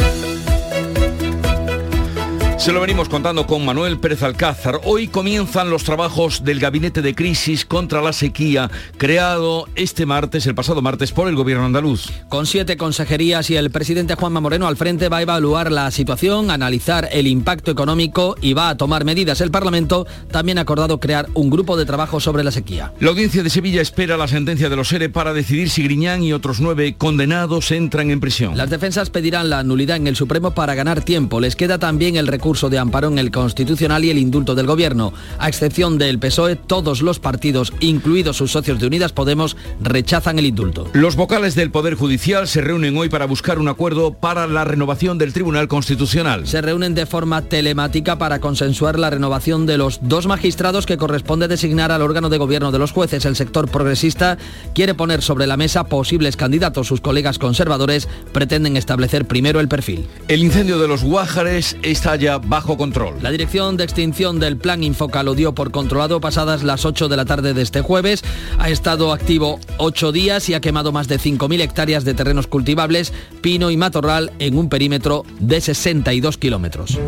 Se 2.58 2.72
lo 2.72 2.80
venimos 2.80 3.10
contando 3.10 3.46
con 3.46 3.66
Manuel 3.66 4.00
Pérez 4.00 4.24
Alcázar. 4.24 4.80
Hoy 4.86 5.10
comienzan 5.10 5.70
los 5.70 5.84
trabajos 5.84 6.44
del 6.44 6.60
Gabinete 6.60 7.02
de 7.02 7.14
Crisis 7.14 7.66
contra 7.66 8.02
la 8.02 8.14
Sequía, 8.14 8.72
creado 8.98 9.68
este 9.76 10.06
martes, 10.06 10.48
el 10.48 10.56
pasado 10.56 10.82
martes, 10.82 11.12
por 11.12 11.28
el 11.28 11.36
Gobierno 11.36 11.66
andaluz. 11.66 12.10
Con 12.30 12.46
siete 12.46 12.78
consejerías 12.78 13.50
y 13.50 13.58
el 13.58 13.72
presidente 13.72 14.16
Juanma 14.16 14.40
Moreno 14.40 14.68
al 14.68 14.78
frente 14.78 15.10
va 15.10 15.18
a 15.18 15.22
evaluar 15.22 15.70
la 15.70 15.92
situación, 15.92 16.50
analizar 16.50 17.10
el 17.12 17.28
impacto 17.28 17.72
económico 17.72 18.36
y 18.42 18.54
va 18.54 18.70
a 18.70 18.78
tomar 18.78 19.04
medidas. 19.04 19.42
El 19.42 19.52
Parlamento 19.52 20.08
también 20.32 20.58
ha 20.58 20.62
acordado 20.62 21.00
crear 21.00 21.28
un 21.34 21.50
grupo 21.50 21.76
de 21.76 21.86
trabajo 21.86 22.22
sobre 22.22 22.44
la 22.44 22.52
sequía. 22.52 22.94
La 23.00 23.10
audiencia 23.10 23.44
de 23.44 23.50
Sevilla 23.50 23.82
espera 23.82 24.18
la 24.18 24.30
sentencia 24.30 24.70
de 24.70 24.76
los 24.78 24.92
ERE 24.94 25.10
para 25.10 25.34
decidir 25.34 25.70
si 25.70 25.84
Griñán 25.84 26.24
y 26.24 26.32
otros 26.32 26.62
nueve 26.62 26.96
condenados 26.98 27.70
entran 27.72 28.10
en 28.10 28.22
prisión. 28.22 28.58
Las 28.58 28.70
defensas 28.70 29.10
pedirán 29.10 29.50
la 29.50 29.62
nulidad 29.62 29.98
en 29.98 30.08
el 30.08 30.16
Supremo 30.16 30.52
para 30.52 30.74
ganar 30.74 31.04
tiempo. 31.04 31.42
Les 31.42 31.58
queda 31.58 31.78
también 31.78 32.16
el 32.16 32.28
recurso 32.28 32.45
de 32.46 32.78
amparo 32.78 33.08
en 33.08 33.18
el 33.18 33.32
Constitucional 33.32 34.06
y 34.06 34.12
el 34.12 34.20
indulto 34.20 34.54
del 34.54 34.68
Gobierno. 34.68 35.14
A 35.40 35.50
excepción 35.50 35.98
del 35.98 36.20
PSOE, 36.20 36.56
todos 36.56 37.02
los 37.02 37.18
partidos, 37.18 37.74
incluidos 37.80 38.38
sus 38.38 38.52
socios 38.52 38.80
de 38.80 38.86
Unidas 38.86 39.14
Podemos, 39.14 39.58
rechazan 39.82 40.38
el 40.38 40.46
indulto. 40.46 40.88
Los 40.94 41.16
vocales 41.16 41.56
del 41.56 41.72
Poder 41.72 41.96
Judicial 41.96 42.48
se 42.48 42.62
reúnen 42.62 42.96
hoy 42.98 43.10
para 43.10 43.26
buscar 43.26 43.58
un 43.58 43.68
acuerdo 43.68 44.14
para 44.14 44.46
la 44.46 44.64
renovación 44.64 45.18
del 45.18 45.34
Tribunal 45.34 45.68
Constitucional. 45.68 46.46
Se 46.46 46.62
reúnen 46.62 46.94
de 46.94 47.08
forma 47.08 47.42
telemática 47.42 48.20
para 48.20 48.40
consensuar 48.40 49.00
la 49.00 49.10
renovación 49.10 49.66
de 49.66 49.80
los 49.80 50.00
dos 50.04 50.28
magistrados 50.28 50.86
que 50.86 50.98
corresponde 50.98 51.48
designar 51.48 51.92
al 51.92 52.04
órgano 52.04 52.30
de 52.30 52.38
gobierno 52.38 52.72
de 52.72 52.78
los 52.78 52.92
jueces. 52.92 53.26
El 53.26 53.36
sector 53.36 53.70
progresista 53.70 54.38
quiere 54.76 54.94
poner 54.94 55.24
sobre 55.24 55.48
la 55.48 55.58
mesa 55.58 55.86
posibles 55.86 56.38
candidatos. 56.38 56.86
Sus 56.86 57.02
colegas 57.02 57.40
conservadores 57.40 58.08
pretenden 58.34 58.78
establecer 58.78 59.26
primero 59.26 59.60
el 59.60 59.68
perfil. 59.68 60.06
El 60.28 60.44
incendio 60.44 60.78
de 60.78 60.88
los 60.88 61.04
Guájares 61.04 61.76
está 61.82 62.16
bajo 62.40 62.78
control. 62.78 63.16
La 63.22 63.32
Dirección 63.32 63.78
de 63.78 63.84
Extinción 63.84 64.40
del 64.40 64.58
Plan 64.58 64.84
Infoca 64.84 65.24
lo 65.24 65.36
dio 65.36 65.54
por 65.54 65.72
controlado 65.72 66.22
pasadas 66.22 66.64
las 66.64 66.86
8 66.86 67.08
de 67.08 67.18
la 67.18 67.26
tarde 67.26 67.54
de 67.54 67.62
este 67.62 67.82
jueves. 67.82 68.24
Ha 68.58 68.70
estado 68.70 69.14
activo 69.14 69.60
8 69.78 70.12
días 70.12 70.50
y 70.50 70.54
ha 70.54 70.62
quemado 70.62 70.92
más 70.92 71.08
de 71.08 71.20
5.000 71.20 71.62
hectáreas 71.62 72.06
de 72.06 72.14
terrenos 72.14 72.48
cultivables, 72.48 73.14
pino 73.42 73.72
y 73.72 73.78
matorral 73.78 74.32
en 74.40 74.58
un 74.58 74.70
perímetro 74.70 75.24
de 75.40 75.62
62 75.62 76.38
kilómetros. 76.38 77.00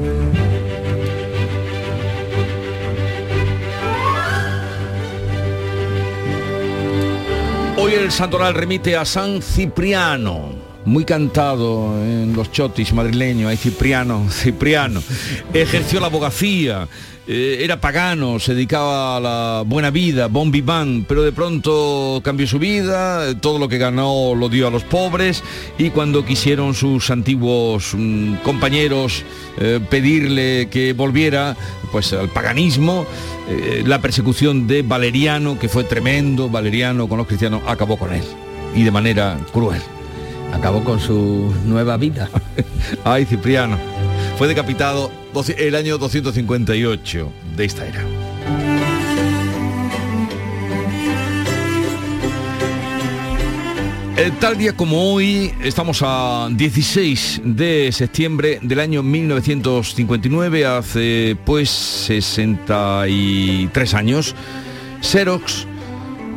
Hoy 7.80 7.94
el 7.94 8.12
Santoral 8.12 8.56
remite 8.56 8.98
a 8.98 9.06
San 9.06 9.42
Cipriano, 9.42 10.50
muy 10.88 11.04
cantado 11.04 12.02
en 12.02 12.34
los 12.34 12.52
chotis 12.52 12.94
madrileños, 12.94 13.50
hay 13.50 13.58
Cipriano, 13.58 14.26
Cipriano. 14.32 15.04
Ejerció 15.54 16.00
la 16.00 16.08
abogacía, 16.08 16.88
eh, 17.28 17.58
era 17.60 17.82
pagano, 17.82 18.40
se 18.40 18.54
dedicaba 18.56 19.18
a 19.18 19.20
la 19.20 19.64
buena 19.66 19.90
vida, 19.90 20.28
bon 20.28 20.50
vivant, 20.50 21.06
pero 21.06 21.24
de 21.24 21.34
pronto 21.34 22.22
cambió 22.24 22.48
su 22.48 22.58
vida, 22.58 23.38
todo 23.42 23.60
lo 23.60 23.68
que 23.68 23.78
ganó 23.78 24.34
lo 24.34 24.48
dio 24.48 24.66
a 24.68 24.72
los 24.72 24.84
pobres 24.84 25.44
y 25.78 25.90
cuando 25.90 26.24
quisieron 26.24 26.74
sus 26.74 27.12
antiguos 27.12 27.94
mm, 27.94 28.36
compañeros 28.36 29.26
eh, 29.60 29.82
pedirle 29.90 30.70
que 30.72 30.94
volviera 30.94 31.58
pues 31.92 32.14
al 32.14 32.30
paganismo, 32.30 33.06
eh, 33.50 33.84
la 33.86 34.00
persecución 34.00 34.66
de 34.66 34.84
Valeriano, 34.84 35.60
que 35.60 35.68
fue 35.68 35.84
tremendo, 35.84 36.50
Valeriano 36.50 37.10
con 37.10 37.18
los 37.18 37.28
cristianos, 37.28 37.62
acabó 37.68 37.98
con 37.98 38.14
él 38.14 38.24
y 38.74 38.84
de 38.84 38.92
manera 38.92 39.38
cruel. 39.52 39.82
Acabó 40.54 40.84
con 40.84 41.00
su 41.00 41.54
nueva 41.66 41.98
vida. 41.98 42.30
Ay, 43.04 43.26
Cipriano. 43.26 43.78
Fue 44.38 44.48
decapitado 44.48 45.12
el 45.58 45.76
año 45.76 45.98
258 45.98 47.32
de 47.56 47.66
esta 47.66 47.86
era. 47.86 48.04
Tal 54.40 54.58
día 54.58 54.76
como 54.76 55.14
hoy, 55.14 55.54
estamos 55.64 56.02
a 56.04 56.50
16 56.52 57.42
de 57.44 57.92
septiembre 57.92 58.58
del 58.62 58.80
año 58.80 59.04
1959, 59.04 60.66
hace 60.66 61.38
pues 61.46 61.70
63 61.70 63.94
años, 63.94 64.34
Xerox 65.02 65.68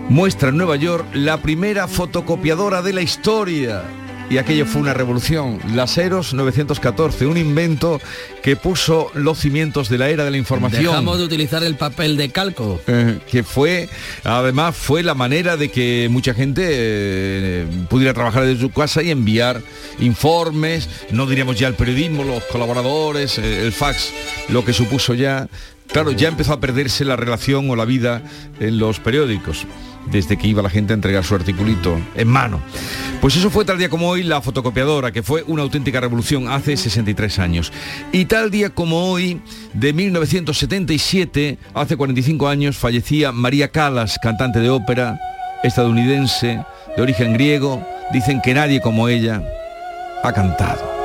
muestra 0.09 0.51
en 0.51 0.59
Nueva 0.59 0.77
York 0.77 1.07
la 1.15 1.39
primera 1.39 1.89
fotocopiadora 1.89 2.83
de 2.83 2.93
la 2.93 3.03
historia. 3.03 3.83
Y 4.31 4.39
aquello 4.39 4.65
fue 4.65 4.81
una 4.81 4.95
revolución. 4.95 5.59
La 5.75 5.89
Xerox 5.89 6.35
914, 6.35 7.27
un 7.27 7.37
invento 7.37 8.01
que 8.45 8.55
puso 8.55 9.11
los 9.15 9.41
cimientos 9.41 9.89
de 9.89 9.99
la 9.99 10.09
era 10.09 10.25
de 10.25 10.31
la 10.31 10.37
información. 10.37 10.85
Dejamos 10.85 11.19
de 11.19 11.25
utilizar 11.25 11.65
el 11.65 11.75
papel 11.75 12.17
de 12.17 12.31
calco. 12.31 12.81
Eh, 12.87 13.19
que 13.29 13.43
fue, 13.43 13.89
además 14.23 14.77
fue 14.77 15.03
la 15.03 15.17
manera 15.17 15.57
de 15.57 15.73
que 15.73 16.07
mucha 16.13 16.33
gente 16.33 16.63
eh, 16.65 17.67
pudiera 17.89 18.15
trabajar 18.15 18.45
desde 18.45 18.61
su 18.61 18.71
casa 18.71 19.03
y 19.03 19.11
enviar 19.11 19.63
informes, 19.99 20.89
no 21.11 21.27
diríamos 21.27 21.59
ya 21.59 21.67
el 21.67 21.75
periodismo, 21.75 22.23
los 22.23 22.45
colaboradores, 22.45 23.37
eh, 23.37 23.67
el 23.67 23.73
fax, 23.73 24.13
lo 24.49 24.65
que 24.65 24.73
supuso 24.73 25.15
ya, 25.15 25.49
claro, 25.89 26.13
ya 26.13 26.29
empezó 26.29 26.53
a 26.53 26.61
perderse 26.61 27.05
la 27.05 27.17
relación 27.17 27.69
o 27.69 27.75
la 27.75 27.85
vida 27.85 28.23
en 28.61 28.79
los 28.79 29.01
periódicos 29.01 29.67
desde 30.07 30.37
que 30.37 30.49
iba 30.49 30.63
la 30.63 30.71
gente 30.71 30.93
a 30.93 30.97
entregar 30.97 31.25
su 31.25 31.35
articulito 31.35 31.99
en 32.15 32.29
mano. 32.29 32.61
Pues 33.21 33.37
eso 33.37 33.51
fue 33.51 33.65
tal 33.65 33.79
día 33.79 33.89
como 33.89 34.09
hoy 34.09 34.23
la 34.23 34.41
fotocopiadora, 34.41 35.13
que 35.13 35.23
fue 35.23 35.45
una 35.47 35.63
auténtica 35.63 36.01
revolución 36.01 36.49
hace 36.49 36.77
63 36.77 37.39
años. 37.39 37.73
Y 38.13 38.25
tal 38.25 38.51
día 38.51 38.71
como 38.71 39.11
hoy, 39.11 39.41
de 39.75 39.93
1977, 39.93 41.59
hace 41.75 41.97
45 41.97 42.49
años, 42.49 42.77
fallecía 42.77 43.33
María 43.33 43.69
Callas, 43.69 44.19
cantante 44.23 44.61
de 44.61 44.71
ópera, 44.71 45.21
estadounidense, 45.63 46.65
de 46.97 47.03
origen 47.03 47.35
griego. 47.35 47.87
Dicen 48.13 48.41
que 48.43 48.55
nadie 48.55 48.81
como 48.81 49.09
ella 49.09 49.43
ha 50.23 50.33
cantado. 50.33 51.00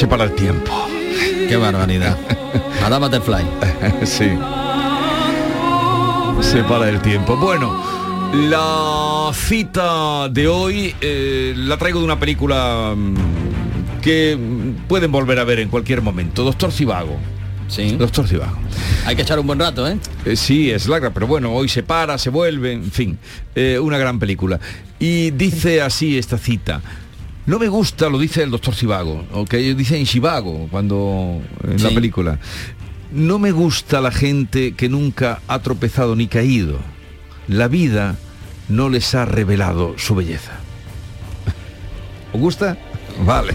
Se 0.00 0.06
para 0.06 0.24
el 0.24 0.32
tiempo. 0.32 0.88
Qué 1.46 1.58
barbaridad. 1.58 2.16
Madame 2.80 3.06
Butterfly. 3.06 3.44
sí. 4.06 4.30
Se 6.40 6.64
para 6.64 6.88
el 6.88 7.02
tiempo. 7.02 7.36
Bueno, 7.36 7.84
la 8.32 9.30
cita 9.34 10.30
de 10.30 10.48
hoy 10.48 10.94
eh, 11.02 11.52
la 11.54 11.76
traigo 11.76 11.98
de 11.98 12.06
una 12.06 12.18
película 12.18 12.94
mm, 12.96 14.00
que 14.00 14.38
pueden 14.88 15.12
volver 15.12 15.38
a 15.38 15.44
ver 15.44 15.58
en 15.58 15.68
cualquier 15.68 16.00
momento. 16.00 16.44
Doctor 16.44 16.72
Cibago. 16.72 17.18
Sí. 17.68 17.94
Doctor 17.98 18.26
Cibago. 18.26 18.56
Hay 19.04 19.16
que 19.16 19.20
echar 19.20 19.38
un 19.38 19.46
buen 19.46 19.58
rato, 19.58 19.86
¿eh? 19.86 19.98
Eh, 20.24 20.34
sí, 20.34 20.70
es 20.70 20.88
larga, 20.88 21.10
pero 21.10 21.26
bueno, 21.26 21.52
hoy 21.52 21.68
se 21.68 21.82
para, 21.82 22.16
se 22.16 22.30
vuelve, 22.30 22.72
en 22.72 22.90
fin, 22.90 23.18
eh, 23.54 23.78
una 23.78 23.98
gran 23.98 24.18
película. 24.18 24.60
Y 24.98 25.30
dice 25.32 25.82
así 25.82 26.16
esta 26.16 26.38
cita. 26.38 26.80
No 27.46 27.58
me 27.58 27.68
gusta, 27.68 28.08
lo 28.08 28.18
dice 28.18 28.42
el 28.42 28.50
doctor 28.50 28.74
Sivago, 28.74 29.24
o 29.32 29.44
que 29.44 29.74
dice 29.74 29.98
en 29.98 30.06
Chivago 30.06 30.68
cuando 30.70 31.40
en 31.64 31.82
la 31.82 31.90
película. 31.90 32.38
No 33.12 33.38
me 33.38 33.50
gusta 33.50 34.00
la 34.00 34.12
gente 34.12 34.72
que 34.72 34.88
nunca 34.88 35.40
ha 35.48 35.58
tropezado 35.60 36.14
ni 36.14 36.28
caído. 36.28 36.78
La 37.48 37.66
vida 37.66 38.16
no 38.68 38.88
les 38.88 39.14
ha 39.14 39.24
revelado 39.24 39.94
su 39.98 40.14
belleza. 40.14 40.52
¿Os 42.32 42.40
gusta? 42.40 42.78
Vale, 43.24 43.54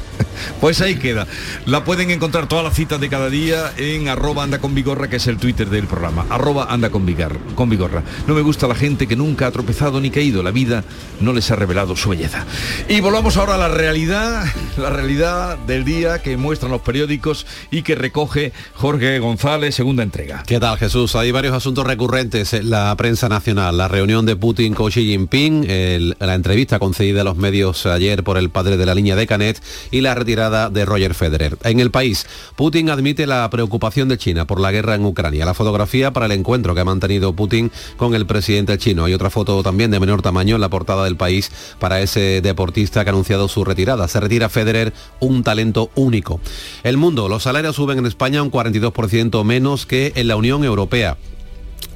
pues 0.59 0.81
ahí 0.81 0.95
queda. 0.95 1.27
La 1.65 1.83
pueden 1.83 2.11
encontrar 2.11 2.47
todas 2.47 2.63
las 2.63 2.75
citas 2.75 2.99
de 2.99 3.09
cada 3.09 3.29
día 3.29 3.71
en 3.77 4.07
arroba 4.07 4.43
anda 4.43 4.59
con 4.59 4.75
vigorra, 4.75 5.09
que 5.09 5.17
es 5.17 5.27
el 5.27 5.37
Twitter 5.37 5.69
del 5.69 5.87
programa. 5.87 6.25
Arroba 6.29 6.67
anda 6.69 6.89
con, 6.89 7.05
vigorra. 7.05 8.03
No 8.27 8.33
me 8.33 8.41
gusta 8.41 8.67
la 8.67 8.75
gente 8.75 9.07
que 9.07 9.15
nunca 9.15 9.47
ha 9.47 9.51
tropezado 9.51 9.99
ni 9.99 10.09
caído. 10.09 10.43
La 10.43 10.51
vida 10.51 10.83
no 11.19 11.33
les 11.33 11.49
ha 11.51 11.55
revelado 11.55 11.95
su 11.95 12.09
belleza. 12.09 12.45
Y 12.87 13.01
volvamos 13.01 13.37
ahora 13.37 13.55
a 13.55 13.57
la 13.57 13.69
realidad, 13.69 14.45
la 14.77 14.89
realidad 14.89 15.57
del 15.59 15.83
día 15.85 16.21
que 16.21 16.37
muestran 16.37 16.71
los 16.71 16.81
periódicos 16.81 17.45
y 17.71 17.81
que 17.81 17.95
recoge 17.95 18.53
Jorge 18.73 19.19
González, 19.19 19.75
segunda 19.75 20.03
entrega. 20.03 20.43
¿Qué 20.45 20.59
tal 20.59 20.77
Jesús? 20.77 21.15
Hay 21.15 21.31
varios 21.31 21.55
asuntos 21.55 21.85
recurrentes 21.85 22.53
en 22.53 22.69
la 22.69 22.95
prensa 22.97 23.29
nacional. 23.29 23.77
La 23.77 23.87
reunión 23.87 24.25
de 24.25 24.35
Putin 24.35 24.73
con 24.73 24.91
Xi 24.91 25.05
Jinping, 25.05 26.15
la 26.19 26.33
entrevista 26.35 26.79
concedida 26.79 27.21
a 27.21 27.23
los 27.23 27.37
medios 27.37 27.85
ayer 27.85 28.23
por 28.23 28.37
el 28.37 28.49
padre 28.49 28.77
de 28.77 28.85
la 28.85 28.95
línea 28.95 29.15
de 29.15 29.27
Canet 29.27 29.54
y 29.91 30.01
la 30.01 30.15
retirada 30.15 30.69
de 30.69 30.85
Roger 30.85 31.13
Federer. 31.13 31.57
En 31.63 31.79
el 31.79 31.91
país, 31.91 32.25
Putin 32.55 32.89
admite 32.89 33.27
la 33.27 33.49
preocupación 33.49 34.09
de 34.09 34.17
China 34.17 34.45
por 34.45 34.59
la 34.59 34.71
guerra 34.71 34.95
en 34.95 35.05
Ucrania. 35.05 35.45
La 35.45 35.53
fotografía 35.53 36.11
para 36.11 36.25
el 36.25 36.31
encuentro 36.31 36.75
que 36.75 36.81
ha 36.81 36.85
mantenido 36.85 37.33
Putin 37.33 37.71
con 37.97 38.15
el 38.15 38.25
presidente 38.25 38.77
chino. 38.77 39.05
Hay 39.05 39.13
otra 39.13 39.29
foto 39.29 39.63
también 39.63 39.91
de 39.91 39.99
menor 39.99 40.21
tamaño 40.21 40.55
en 40.55 40.61
la 40.61 40.69
portada 40.69 41.03
del 41.03 41.17
país 41.17 41.51
para 41.79 42.01
ese 42.01 42.41
deportista 42.41 43.03
que 43.03 43.09
ha 43.09 43.13
anunciado 43.13 43.47
su 43.47 43.63
retirada. 43.63 44.07
Se 44.07 44.19
retira 44.19 44.49
Federer, 44.49 44.93
un 45.19 45.43
talento 45.43 45.89
único. 45.95 46.39
El 46.83 46.97
mundo, 46.97 47.29
los 47.29 47.43
salarios 47.43 47.75
suben 47.75 47.99
en 47.99 48.05
España 48.05 48.41
un 48.41 48.51
42% 48.51 49.43
menos 49.43 49.85
que 49.85 50.13
en 50.15 50.27
la 50.27 50.35
Unión 50.35 50.63
Europea. 50.63 51.17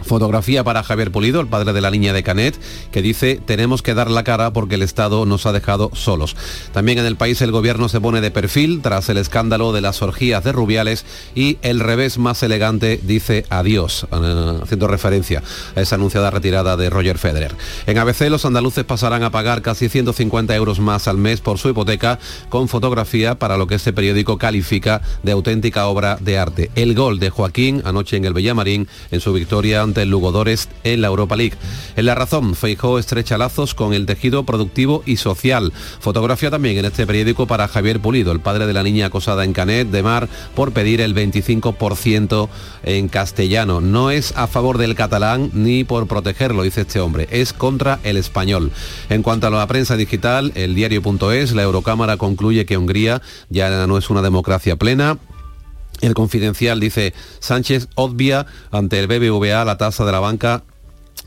Fotografía 0.01 0.63
para 0.63 0.83
Javier 0.83 1.11
Pulido, 1.11 1.41
el 1.41 1.47
padre 1.47 1.73
de 1.73 1.81
la 1.81 1.91
niña 1.91 2.13
de 2.13 2.23
Canet, 2.23 2.59
que 2.91 3.01
dice 3.01 3.39
tenemos 3.45 3.81
que 3.81 3.93
dar 3.93 4.09
la 4.09 4.23
cara 4.23 4.53
porque 4.53 4.75
el 4.75 4.81
Estado 4.81 5.25
nos 5.25 5.45
ha 5.45 5.51
dejado 5.51 5.91
solos. 5.93 6.35
También 6.71 6.97
en 6.99 7.05
el 7.05 7.15
país 7.15 7.41
el 7.41 7.51
gobierno 7.51 7.89
se 7.89 8.01
pone 8.01 8.21
de 8.21 8.31
perfil 8.31 8.81
tras 8.81 9.09
el 9.09 9.17
escándalo 9.17 9.73
de 9.73 9.81
las 9.81 10.01
orgías 10.01 10.43
de 10.43 10.51
Rubiales 10.51 11.05
y 11.35 11.57
el 11.61 11.79
revés 11.79 12.17
más 12.17 12.43
elegante 12.43 12.99
dice 13.03 13.45
adiós, 13.49 14.07
eh, 14.11 14.59
haciendo 14.63 14.87
referencia 14.87 15.43
a 15.75 15.81
esa 15.81 15.95
anunciada 15.95 16.31
retirada 16.31 16.77
de 16.77 16.89
Roger 16.89 17.17
Federer. 17.17 17.55
En 17.85 17.97
ABC 17.97 18.29
los 18.29 18.45
andaluces 18.45 18.85
pasarán 18.85 19.23
a 19.23 19.31
pagar 19.31 19.61
casi 19.61 19.89
150 19.89 20.55
euros 20.55 20.79
más 20.79 21.07
al 21.07 21.17
mes 21.17 21.41
por 21.41 21.57
su 21.57 21.69
hipoteca 21.69 22.19
con 22.49 22.67
fotografía 22.67 23.37
para 23.37 23.57
lo 23.57 23.67
que 23.67 23.75
este 23.75 23.93
periódico 23.93 24.37
califica 24.37 25.01
de 25.23 25.31
auténtica 25.31 25.87
obra 25.87 26.17
de 26.19 26.37
arte. 26.37 26.71
El 26.75 26.95
gol 26.95 27.19
de 27.19 27.29
Joaquín 27.29 27.81
anoche 27.85 28.17
en 28.17 28.25
el 28.25 28.33
Villamarín 28.33 28.87
en 29.11 29.19
su 29.19 29.33
victoria 29.33 29.81
ante 29.89 30.03
el 30.03 30.09
Lugodores 30.09 30.69
en 30.83 31.01
la 31.01 31.07
Europa 31.07 31.35
League. 31.35 31.57
En 31.95 32.05
La 32.05 32.15
Razón, 32.15 32.55
Feijó 32.55 32.99
estrecha 32.99 33.37
lazos 33.37 33.73
con 33.73 33.93
el 33.93 34.05
tejido 34.05 34.43
productivo 34.43 35.03
y 35.05 35.17
social. 35.17 35.73
Fotografía 35.99 36.51
también 36.51 36.77
en 36.77 36.85
este 36.85 37.07
periódico 37.07 37.47
para 37.47 37.67
Javier 37.67 37.99
Pulido, 37.99 38.31
el 38.31 38.39
padre 38.39 38.67
de 38.67 38.73
la 38.73 38.83
niña 38.83 39.07
acosada 39.07 39.43
en 39.43 39.53
Canet 39.53 39.89
de 39.89 40.03
Mar 40.03 40.29
por 40.55 40.71
pedir 40.71 41.01
el 41.01 41.15
25% 41.15 42.49
en 42.83 43.07
castellano. 43.07 43.81
No 43.81 44.11
es 44.11 44.33
a 44.37 44.47
favor 44.47 44.77
del 44.77 44.95
catalán 44.95 45.49
ni 45.53 45.83
por 45.83 46.07
protegerlo, 46.07 46.63
dice 46.63 46.81
este 46.81 46.99
hombre, 46.99 47.27
es 47.31 47.51
contra 47.51 47.99
el 48.03 48.17
español. 48.17 48.71
En 49.09 49.23
cuanto 49.23 49.47
a 49.47 49.49
la 49.49 49.67
prensa 49.67 49.97
digital, 49.97 50.51
el 50.55 50.75
diario.es, 50.75 51.53
la 51.53 51.63
Eurocámara 51.63 52.17
concluye 52.17 52.65
que 52.65 52.77
Hungría 52.77 53.21
ya 53.49 53.87
no 53.87 53.97
es 53.97 54.09
una 54.09 54.21
democracia 54.21 54.75
plena, 54.75 55.17
el 56.01 56.13
confidencial 56.13 56.79
dice 56.79 57.13
Sánchez 57.39 57.87
obvia 57.95 58.45
ante 58.71 58.99
el 58.99 59.07
BBVA 59.07 59.65
la 59.65 59.77
tasa 59.77 60.05
de 60.05 60.11
la 60.11 60.19
banca 60.19 60.63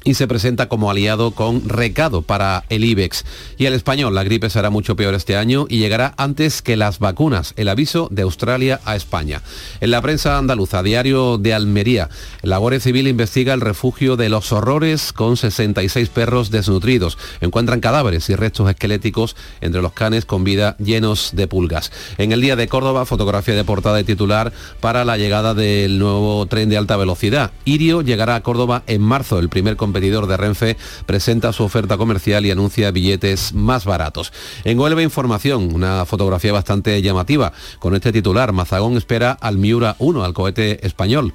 y 0.04 0.14
se 0.14 0.26
presenta 0.26 0.68
como 0.68 0.90
aliado 0.90 1.32
con 1.32 1.68
recado 1.68 2.22
para 2.22 2.64
el 2.68 2.84
IBEX. 2.84 3.24
Y 3.58 3.66
el 3.66 3.74
español, 3.74 4.14
la 4.14 4.24
gripe 4.24 4.50
será 4.50 4.70
mucho 4.70 4.96
peor 4.96 5.14
este 5.14 5.36
año 5.36 5.66
y 5.68 5.78
llegará 5.78 6.14
antes 6.16 6.62
que 6.62 6.76
las 6.76 6.98
vacunas. 6.98 7.54
El 7.56 7.68
aviso 7.68 8.08
de 8.10 8.22
Australia 8.22 8.80
a 8.84 8.96
España. 8.96 9.42
En 9.80 9.90
la 9.90 10.02
prensa 10.02 10.38
andaluza, 10.38 10.82
diario 10.82 11.38
de 11.38 11.54
Almería, 11.54 12.08
la 12.42 12.58
Guardia 12.58 12.80
Civil 12.80 13.08
investiga 13.08 13.54
el 13.54 13.60
refugio 13.60 14.16
de 14.16 14.28
los 14.28 14.52
horrores 14.52 15.12
con 15.12 15.36
66 15.36 16.08
perros 16.08 16.50
desnutridos. 16.50 17.18
Encuentran 17.40 17.80
cadáveres 17.80 18.28
y 18.30 18.34
restos 18.34 18.68
esqueléticos 18.68 19.36
entre 19.60 19.82
los 19.82 19.92
canes 19.92 20.24
con 20.24 20.44
vida 20.44 20.76
llenos 20.78 21.30
de 21.34 21.46
pulgas. 21.46 21.92
En 22.18 22.32
el 22.32 22.40
día 22.40 22.56
de 22.56 22.68
Córdoba, 22.68 23.06
fotografía 23.06 23.54
de 23.54 23.64
portada 23.64 24.00
y 24.00 24.04
titular 24.04 24.52
para 24.80 25.04
la 25.04 25.16
llegada 25.16 25.54
del 25.54 25.98
nuevo 25.98 26.46
tren 26.46 26.68
de 26.68 26.76
alta 26.76 26.96
velocidad. 26.96 27.52
Irio 27.64 28.02
llegará 28.02 28.34
a 28.34 28.42
Córdoba 28.42 28.82
en 28.86 29.02
marzo. 29.02 29.38
El 29.38 29.48
primer 29.48 29.76
competidor 29.92 30.26
de 30.26 30.38
Renfe 30.38 30.76
presenta 31.04 31.52
su 31.52 31.64
oferta 31.64 31.98
comercial 31.98 32.46
y 32.46 32.50
anuncia 32.50 32.90
billetes 32.90 33.52
más 33.52 33.84
baratos. 33.84 34.32
En 34.64 34.78
Huelva 34.78 35.02
Información, 35.02 35.74
una 35.74 36.06
fotografía 36.06 36.50
bastante 36.50 37.02
llamativa 37.02 37.52
con 37.78 37.94
este 37.94 38.10
titular. 38.10 38.52
Mazagón 38.52 38.96
espera 38.96 39.32
al 39.32 39.58
Miura 39.58 39.96
1, 39.98 40.24
al 40.24 40.32
cohete 40.32 40.86
español. 40.86 41.34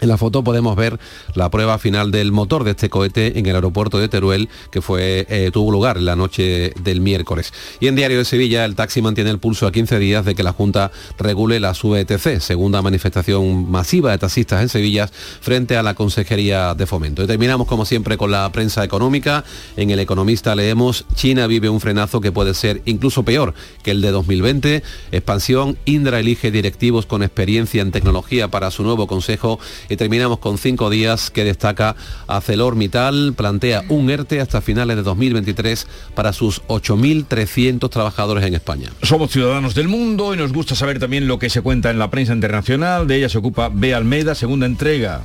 En 0.00 0.08
la 0.08 0.18
foto 0.18 0.42
podemos 0.42 0.76
ver 0.76 0.98
la 1.34 1.50
prueba 1.50 1.78
final 1.78 2.10
del 2.10 2.32
motor 2.32 2.64
de 2.64 2.72
este 2.72 2.90
cohete 2.90 3.38
en 3.38 3.46
el 3.46 3.54
aeropuerto 3.54 3.98
de 3.98 4.08
Teruel, 4.08 4.48
que 4.70 4.82
fue, 4.82 5.26
eh, 5.28 5.50
tuvo 5.52 5.70
lugar 5.70 6.00
la 6.00 6.16
noche 6.16 6.72
del 6.82 7.00
miércoles. 7.00 7.52
Y 7.80 7.86
en 7.86 7.94
Diario 7.94 8.18
de 8.18 8.24
Sevilla, 8.24 8.64
el 8.64 8.74
taxi 8.74 9.00
mantiene 9.02 9.30
el 9.30 9.38
pulso 9.38 9.66
a 9.66 9.72
15 9.72 9.98
días 9.98 10.24
de 10.24 10.34
que 10.34 10.42
la 10.42 10.52
Junta 10.52 10.90
regule 11.18 11.60
la 11.60 11.72
VTC, 11.72 12.40
segunda 12.40 12.82
manifestación 12.82 13.70
masiva 13.70 14.10
de 14.10 14.18
taxistas 14.18 14.62
en 14.62 14.68
Sevilla 14.68 15.08
frente 15.40 15.76
a 15.76 15.82
la 15.82 15.94
Consejería 15.94 16.74
de 16.74 16.86
Fomento. 16.86 17.22
Y 17.22 17.26
terminamos, 17.26 17.66
como 17.66 17.84
siempre, 17.84 18.16
con 18.16 18.30
la 18.30 18.50
prensa 18.52 18.84
económica. 18.84 19.44
En 19.76 19.90
El 19.90 20.00
Economista 20.00 20.54
leemos, 20.54 21.06
China 21.14 21.46
vive 21.46 21.68
un 21.68 21.80
frenazo 21.80 22.20
que 22.20 22.32
puede 22.32 22.54
ser 22.54 22.82
incluso 22.84 23.22
peor 23.22 23.54
que 23.82 23.92
el 23.92 24.00
de 24.00 24.10
2020. 24.10 24.82
Expansión, 25.12 25.78
Indra 25.84 26.20
elige 26.20 26.50
directivos 26.50 27.06
con 27.06 27.22
experiencia 27.22 27.82
en 27.82 27.92
tecnología 27.92 28.48
para 28.48 28.70
su 28.70 28.82
nuevo 28.82 29.06
consejo 29.06 29.58
y 29.88 29.96
terminamos 29.96 30.38
con 30.38 30.58
cinco 30.58 30.90
días 30.90 31.30
que 31.30 31.44
destaca 31.44 31.96
ArcelorMittal, 32.26 33.34
plantea 33.36 33.84
un 33.88 34.10
ERTE 34.10 34.40
hasta 34.40 34.60
finales 34.60 34.96
de 34.96 35.02
2023 35.02 35.86
para 36.14 36.32
sus 36.32 36.62
8.300 36.68 37.90
trabajadores 37.90 38.44
en 38.44 38.54
España. 38.54 38.90
Somos 39.02 39.30
ciudadanos 39.30 39.74
del 39.74 39.88
mundo 39.88 40.34
y 40.34 40.36
nos 40.36 40.52
gusta 40.52 40.74
saber 40.74 40.98
también 40.98 41.28
lo 41.28 41.38
que 41.38 41.50
se 41.50 41.62
cuenta 41.62 41.90
en 41.90 41.98
la 41.98 42.10
prensa 42.10 42.32
internacional. 42.32 43.06
De 43.06 43.16
ella 43.16 43.28
se 43.28 43.38
ocupa 43.38 43.70
B. 43.72 43.94
Almeida, 43.94 44.34
segunda 44.34 44.66
entrega. 44.66 45.22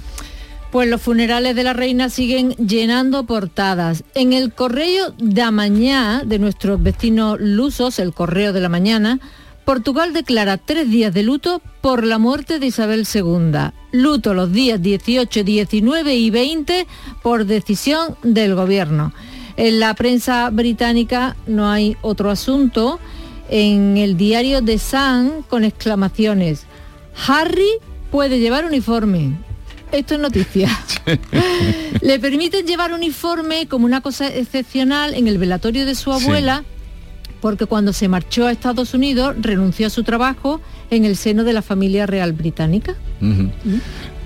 Pues 0.72 0.88
los 0.88 1.02
funerales 1.02 1.56
de 1.56 1.64
la 1.64 1.74
reina 1.74 2.10
siguen 2.10 2.52
llenando 2.52 3.26
portadas. 3.26 4.04
En 4.14 4.34
el 4.34 4.54
correo 4.54 5.12
de 5.18 5.50
mañana 5.50 6.22
de 6.24 6.38
nuestros 6.38 6.82
vecinos 6.84 7.40
lusos, 7.40 7.98
el 7.98 8.14
correo 8.14 8.54
de 8.54 8.60
la 8.60 8.70
mañana, 8.70 9.20
Portugal 9.70 10.14
declara 10.14 10.58
tres 10.58 10.90
días 10.90 11.14
de 11.14 11.22
luto 11.22 11.62
por 11.82 12.04
la 12.04 12.18
muerte 12.18 12.58
de 12.58 12.66
Isabel 12.66 13.06
II. 13.14 13.70
Luto 13.92 14.34
los 14.34 14.52
días 14.52 14.82
18, 14.82 15.44
19 15.44 16.16
y 16.16 16.32
20 16.32 16.88
por 17.22 17.46
decisión 17.46 18.18
del 18.24 18.56
gobierno. 18.56 19.14
En 19.58 19.80
la 19.80 19.94
prensa 19.94 20.50
británica 20.50 21.36
no 21.46 21.70
hay 21.70 21.96
otro 22.02 22.32
asunto. 22.32 23.00
En 23.48 23.98
el 23.98 24.18
diario 24.18 24.66
The 24.66 24.80
Sun 24.80 25.46
con 25.48 25.64
exclamaciones. 25.64 26.64
Harry 27.28 27.70
puede 28.10 28.40
llevar 28.40 28.66
uniforme. 28.66 29.38
Esto 29.92 30.16
es 30.16 30.20
noticia. 30.20 30.68
Le 32.02 32.18
permiten 32.18 32.66
llevar 32.66 32.92
uniforme 32.92 33.68
como 33.68 33.86
una 33.86 34.02
cosa 34.02 34.30
excepcional 34.30 35.14
en 35.14 35.28
el 35.28 35.38
velatorio 35.38 35.86
de 35.86 35.94
su 35.94 36.12
abuela, 36.12 36.64
porque 37.42 37.66
cuando 37.66 37.94
se 37.94 38.08
marchó 38.08 38.48
a 38.48 38.52
Estados 38.52 38.94
Unidos 38.94 39.36
renunció 39.40 39.88
a 39.88 39.90
su 39.90 40.04
trabajo 40.04 40.62
en 40.90 41.06
el 41.06 41.16
seno 41.16 41.44
de 41.44 41.54
la 41.54 41.62
familia 41.62 42.06
real 42.06 42.34
británica. 42.34 42.96
Ujú. 43.22 43.50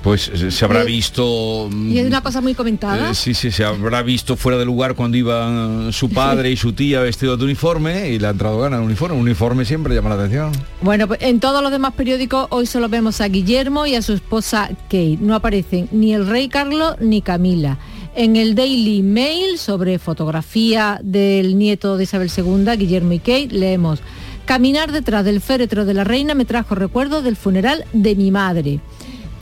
Pues 0.04 0.28
eh, 0.34 0.52
se 0.52 0.66
habrá 0.66 0.82
Eh, 0.82 0.86
visto... 0.86 1.70
mm, 1.72 1.92
Y 1.94 2.00
es 2.00 2.06
una 2.08 2.20
cosa 2.22 2.42
muy 2.42 2.54
comentada. 2.56 3.12
eh, 3.12 3.16
sí, 3.16 3.34
sí, 3.34 3.52
se 3.52 3.64
habrá 3.64 4.02
visto 4.02 4.36
fuera 4.36 4.58
de 4.58 4.66
lugar 4.66 4.96
cuando 4.96 5.16
iban 5.16 5.94
su 5.94 6.10
padre 6.10 6.52
y 6.52 6.58
su 6.58 6.74
tía 6.74 7.00
vestidos 7.00 7.40
de 7.40 7.46
uniforme 7.46 8.10
y 8.10 8.20
le 8.20 8.28
ha 8.28 8.32
entrado 8.32 8.60
gana 8.60 8.76
el 8.78 8.84
uniforme. 8.84 9.16
Un 9.16 9.22
uniforme 9.22 9.64
siempre 9.64 9.96
llama 9.96 10.10
la 10.10 10.16
atención. 10.16 10.52
Bueno, 10.82 11.08
pues 11.08 11.22
en 11.22 11.40
todos 11.40 11.64
los 11.64 11.72
demás 11.72 11.94
periódicos 11.94 12.48
hoy 12.50 12.66
solo 12.66 12.90
vemos 12.90 13.22
a 13.22 13.30
Guillermo 13.30 13.86
y 13.86 13.96
a 13.96 14.02
su 14.02 14.12
esposa 14.12 14.68
Kate. 14.90 15.20
No 15.22 15.36
aparecen 15.36 15.88
ni 15.94 16.14
el 16.14 16.28
rey 16.28 16.50
Carlos 16.50 16.96
ni 17.00 17.22
Camila. 17.22 17.78
En 18.16 18.36
el 18.36 18.54
Daily 18.54 19.02
Mail 19.02 19.58
sobre 19.58 19.98
fotografía 19.98 21.00
del 21.04 21.58
nieto 21.58 21.98
de 21.98 22.04
Isabel 22.04 22.30
II, 22.36 22.78
Guillermo 22.78 23.14
y 23.14 23.20
Kate, 23.20 23.48
leemos 23.50 24.02
Caminar 24.46 24.92
detrás 24.92 25.26
del 25.26 25.42
féretro 25.42 25.84
de 25.84 25.96
la 25.96 26.04
reina 26.04 26.36
me 26.36 26.46
trajo 26.46 26.76
recuerdos 26.76 27.24
del 27.24 27.36
funeral 27.36 27.86
de 27.92 28.16
mi 28.16 28.30
madre. 28.30 28.82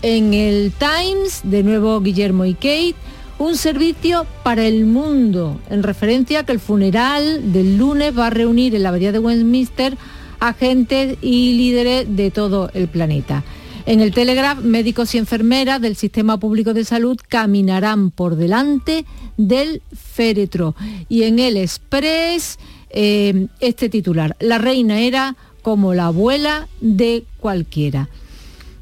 En 0.04 0.34
el 0.34 0.72
Times, 0.72 1.42
de 1.44 1.64
nuevo 1.64 2.00
Guillermo 2.00 2.46
y 2.46 2.54
Kate, 2.54 2.96
un 3.40 3.58
servicio 3.58 4.26
para 4.44 4.66
el 4.66 4.86
mundo, 4.86 5.60
en 5.70 5.84
referencia 5.84 6.40
a 6.40 6.44
que 6.46 6.54
el 6.54 6.60
funeral 6.60 7.52
del 7.52 7.78
lunes 7.78 8.18
va 8.18 8.28
a 8.28 8.30
reunir 8.30 8.74
en 8.74 8.84
la 8.84 8.90
abadía 8.90 9.12
de 9.12 9.20
Westminster 9.20 9.98
agentes 10.40 11.18
y 11.22 11.56
líderes 11.58 12.16
de 12.16 12.32
todo 12.32 12.70
el 12.74 12.88
planeta. 12.88 13.44
En 13.86 14.00
el 14.00 14.14
Telegraph, 14.14 14.60
médicos 14.60 15.16
y 15.16 15.18
enfermeras 15.18 15.82
del 15.82 15.96
Sistema 15.96 16.40
Público 16.40 16.74
de 16.74 16.86
Salud 16.86 17.18
caminarán 17.28 18.12
por 18.12 18.36
delante 18.36 19.06
del 19.38 19.82
féretro. 19.96 20.76
Y 21.10 21.24
en 21.24 21.40
el 21.40 21.58
Express, 21.58 22.60
eh, 22.92 23.48
este 23.60 23.90
titular, 23.90 24.36
la 24.40 24.60
reina 24.60 25.00
era 25.00 25.36
como 25.64 25.94
la 25.94 26.08
abuela 26.08 26.68
de 26.80 27.24
cualquiera. 27.40 28.10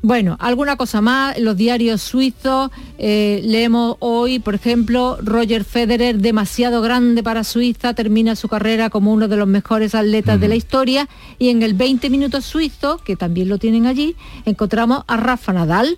Bueno, 0.01 0.37
alguna 0.39 0.77
cosa 0.77 1.01
más, 1.01 1.37
los 1.39 1.57
diarios 1.57 2.01
suizos, 2.01 2.71
eh, 2.97 3.41
leemos 3.43 3.97
hoy, 3.99 4.39
por 4.39 4.55
ejemplo, 4.55 5.17
Roger 5.21 5.65
Federer, 5.65 6.19
demasiado 6.19 6.81
grande 6.81 7.21
para 7.21 7.43
Suiza, 7.43 7.93
termina 7.93 8.37
su 8.37 8.47
carrera 8.47 8.89
como 8.89 9.11
uno 9.11 9.27
de 9.27 9.35
los 9.35 9.47
mejores 9.47 9.95
atletas 9.95 10.39
de 10.39 10.47
la 10.47 10.55
historia, 10.55 11.09
y 11.37 11.49
en 11.49 11.63
el 11.63 11.73
20 11.73 12.09
minutos 12.09 12.45
suizo, 12.45 12.99
que 13.03 13.17
también 13.17 13.49
lo 13.49 13.57
tienen 13.57 13.87
allí, 13.87 14.15
encontramos 14.45 15.03
a 15.07 15.17
Rafa 15.17 15.51
Nadal. 15.51 15.97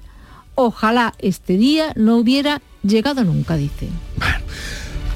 Ojalá 0.56 1.14
este 1.20 1.58
día 1.58 1.94
no 1.96 2.18
hubiera 2.18 2.60
llegado 2.82 3.24
nunca, 3.24 3.56
dice. 3.56 3.88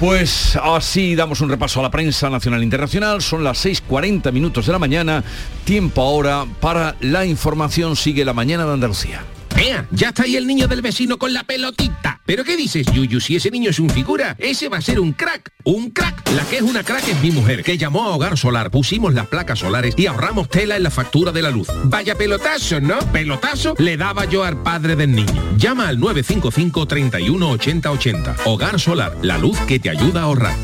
Pues 0.00 0.58
así 0.62 1.14
damos 1.14 1.40
un 1.40 1.48
repaso 1.48 1.80
a 1.80 1.82
la 1.82 1.90
prensa 1.90 2.28
nacional 2.28 2.60
e 2.60 2.64
internacional. 2.64 3.22
Son 3.22 3.42
las 3.42 3.64
6.40 3.64 4.30
minutos 4.30 4.66
de 4.66 4.72
la 4.72 4.78
mañana. 4.78 5.24
Tiempo 5.64 6.02
ahora 6.02 6.44
para 6.60 6.96
la 7.00 7.24
información. 7.24 7.96
Sigue 7.96 8.24
la 8.24 8.34
mañana 8.34 8.66
de 8.66 8.74
Andalucía. 8.74 9.24
¡Ea! 9.58 9.86
Ya 9.90 10.08
está 10.08 10.24
ahí 10.24 10.36
el 10.36 10.46
niño 10.46 10.68
del 10.68 10.82
vecino 10.82 11.18
con 11.18 11.32
la 11.32 11.44
pelotita. 11.44 12.20
¿Pero 12.26 12.44
qué 12.44 12.56
dices, 12.56 12.86
Yuyu? 12.92 13.20
Si 13.20 13.36
ese 13.36 13.50
niño 13.50 13.70
es 13.70 13.78
un 13.78 13.88
figura, 13.88 14.34
ese 14.38 14.68
va 14.68 14.78
a 14.78 14.82
ser 14.82 15.00
un 15.00 15.12
crack. 15.12 15.52
¡Un 15.64 15.90
crack! 15.90 16.28
La 16.34 16.44
que 16.44 16.56
es 16.56 16.62
una 16.62 16.82
crack 16.82 17.08
es 17.08 17.20
mi 17.22 17.30
mujer, 17.30 17.62
que 17.62 17.78
llamó 17.78 18.04
a 18.04 18.14
Hogar 18.14 18.36
Solar, 18.36 18.70
pusimos 18.70 19.14
las 19.14 19.28
placas 19.28 19.60
solares 19.60 19.94
y 19.96 20.06
ahorramos 20.06 20.48
tela 20.48 20.76
en 20.76 20.82
la 20.82 20.90
factura 20.90 21.32
de 21.32 21.42
la 21.42 21.50
luz. 21.50 21.68
Vaya 21.84 22.16
pelotazo, 22.16 22.80
¿no? 22.80 22.98
Pelotazo 23.12 23.74
le 23.78 23.96
daba 23.96 24.24
yo 24.24 24.44
al 24.44 24.62
padre 24.62 24.96
del 24.96 25.12
niño. 25.12 25.56
Llama 25.56 25.88
al 25.88 26.00
955 26.00 26.86
31 26.86 27.50
80 27.50 27.90
80. 27.90 28.36
Hogar 28.44 28.80
Solar, 28.80 29.16
la 29.22 29.38
luz 29.38 29.58
que 29.68 29.78
te 29.78 29.90
ayuda 29.90 30.22
a 30.22 30.24
ahorrar. 30.24 30.56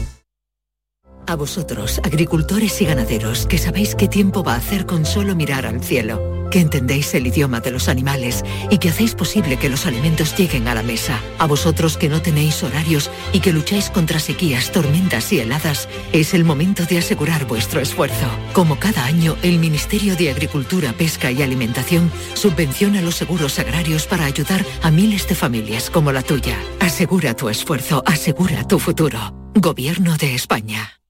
A 1.26 1.36
vosotros, 1.36 2.00
agricultores 2.04 2.80
y 2.82 2.84
ganaderos, 2.84 3.46
que 3.46 3.56
sabéis 3.56 3.94
qué 3.94 4.08
tiempo 4.08 4.42
va 4.42 4.54
a 4.54 4.56
hacer 4.56 4.86
con 4.86 5.06
solo 5.06 5.36
mirar 5.36 5.66
al 5.66 5.82
cielo, 5.82 6.41
que 6.52 6.60
entendéis 6.60 7.14
el 7.14 7.26
idioma 7.26 7.60
de 7.60 7.72
los 7.72 7.88
animales 7.88 8.44
y 8.70 8.78
que 8.78 8.90
hacéis 8.90 9.14
posible 9.14 9.56
que 9.56 9.70
los 9.70 9.86
alimentos 9.86 10.36
lleguen 10.36 10.68
a 10.68 10.74
la 10.74 10.82
mesa. 10.82 11.18
A 11.38 11.46
vosotros 11.46 11.96
que 11.96 12.08
no 12.08 12.20
tenéis 12.22 12.62
horarios 12.62 13.10
y 13.32 13.40
que 13.40 13.52
lucháis 13.52 13.90
contra 13.90 14.20
sequías, 14.20 14.70
tormentas 14.70 15.32
y 15.32 15.40
heladas, 15.40 15.88
es 16.12 16.34
el 16.34 16.44
momento 16.44 16.84
de 16.84 16.98
asegurar 16.98 17.46
vuestro 17.46 17.80
esfuerzo. 17.80 18.26
Como 18.52 18.78
cada 18.78 19.04
año, 19.06 19.36
el 19.42 19.58
Ministerio 19.58 20.14
de 20.14 20.30
Agricultura, 20.30 20.92
Pesca 20.92 21.32
y 21.32 21.42
Alimentación 21.42 22.12
subvenciona 22.34 23.00
los 23.00 23.16
seguros 23.16 23.58
agrarios 23.58 24.06
para 24.06 24.26
ayudar 24.26 24.64
a 24.82 24.90
miles 24.90 25.26
de 25.26 25.34
familias 25.34 25.88
como 25.88 26.12
la 26.12 26.22
tuya. 26.22 26.56
Asegura 26.80 27.34
tu 27.34 27.48
esfuerzo, 27.48 28.02
asegura 28.06 28.68
tu 28.68 28.78
futuro. 28.78 29.18
Gobierno 29.54 30.16
de 30.18 30.34
España. 30.34 31.00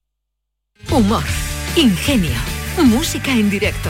Humor, 0.89 1.23
ingenio, 1.75 2.39
música 2.77 3.31
en 3.31 3.49
directo, 3.49 3.89